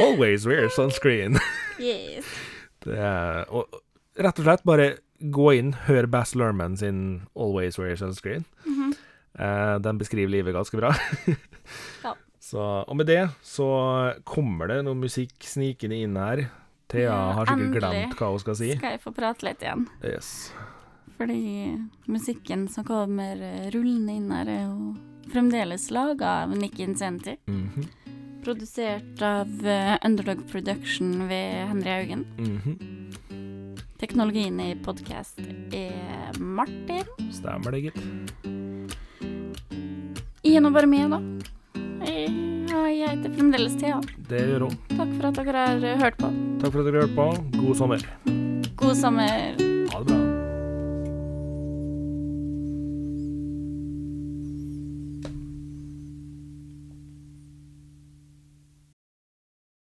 Always 0.00 0.46
wear 0.46 0.68
sunscreen. 0.68 1.38
Yes. 1.78 2.24
Det 2.84 2.98
er, 3.00 3.46
og 3.48 3.78
rett 4.20 4.40
og 4.42 4.44
slett 4.44 4.64
bare 4.68 4.86
gå 5.32 5.44
inn, 5.56 5.70
hør 5.86 6.04
Bass 6.12 6.34
Lerman 6.36 6.74
sin 6.76 6.98
Always 7.32 7.78
wear 7.80 7.96
sunscreen. 7.96 8.44
Mhm. 8.66 8.90
Eh, 9.34 9.76
den 9.82 9.98
beskriver 9.98 10.30
livet 10.30 10.54
ganske 10.54 10.78
bra. 10.78 10.92
Ja. 12.04 12.12
Så, 12.44 12.60
og 12.60 12.96
med 12.98 13.06
det 13.08 13.22
så 13.46 13.66
kommer 14.28 14.68
det 14.68 14.82
noe 14.84 14.98
musikk 14.98 15.32
snikende 15.48 15.96
inn 16.04 16.16
her. 16.20 16.42
Thea 16.92 17.06
Ja, 17.08 17.32
har 17.38 17.48
sikkert 17.48 17.62
endelig. 17.64 17.80
glemt 17.80 18.18
hva 18.20 18.28
hun 18.34 18.42
skal 18.42 18.56
si. 18.58 18.68
Skal 18.76 18.96
jeg 18.98 19.00
få 19.00 19.12
prate 19.16 19.46
litt 19.46 19.62
igjen? 19.64 19.86
Yes. 20.04 20.28
Fordi 21.16 21.38
musikken 22.10 22.66
som 22.68 22.84
kommer 22.84 23.38
rullende 23.72 24.16
inn 24.18 24.28
her, 24.34 24.50
er 24.50 24.64
jo 24.66 24.92
fremdeles 25.32 25.88
laga 25.94 26.34
av 26.44 26.52
Nick 26.58 26.78
Incenti. 26.84 27.38
Mhm. 27.48 27.88
Produsert 28.44 29.22
av 29.24 29.48
eh, 29.64 29.94
Underdog 30.04 30.42
Production 30.50 31.14
ved 31.30 31.64
Henry 31.70 31.88
Haugen. 31.94 32.26
Mhm. 32.36 32.76
Teknologien 33.98 34.60
i 34.60 34.74
podkast 34.84 35.40
er 35.72 36.36
Martin. 36.38 37.08
Stemmer 37.32 37.72
det, 37.72 37.86
gitt. 37.86 38.44
Igjen 40.44 40.68
og 40.68 40.74
bare 40.76 40.90
med, 40.90 41.08
da. 41.14 41.22
Jeg, 42.04 43.08
heter 43.10 43.34
fremdeles 43.36 43.76
Thea. 43.80 44.00
Det 44.28 44.42
gjør 44.48 44.66
hun. 44.68 44.76
Takk 44.94 45.14
for 45.14 45.30
at 45.30 45.40
dere 45.40 45.66
har 45.68 46.04
hørt 46.04 46.20
på. 46.20 46.32
Takk 46.62 46.72
for 46.72 46.82
at 46.82 46.90
dere 46.90 47.04
har 47.04 47.08
hørt 47.08 47.16
på. 47.16 47.30
God 47.60 47.80
sommer. 47.80 48.08
God 48.80 48.94
sommer. 48.98 50.23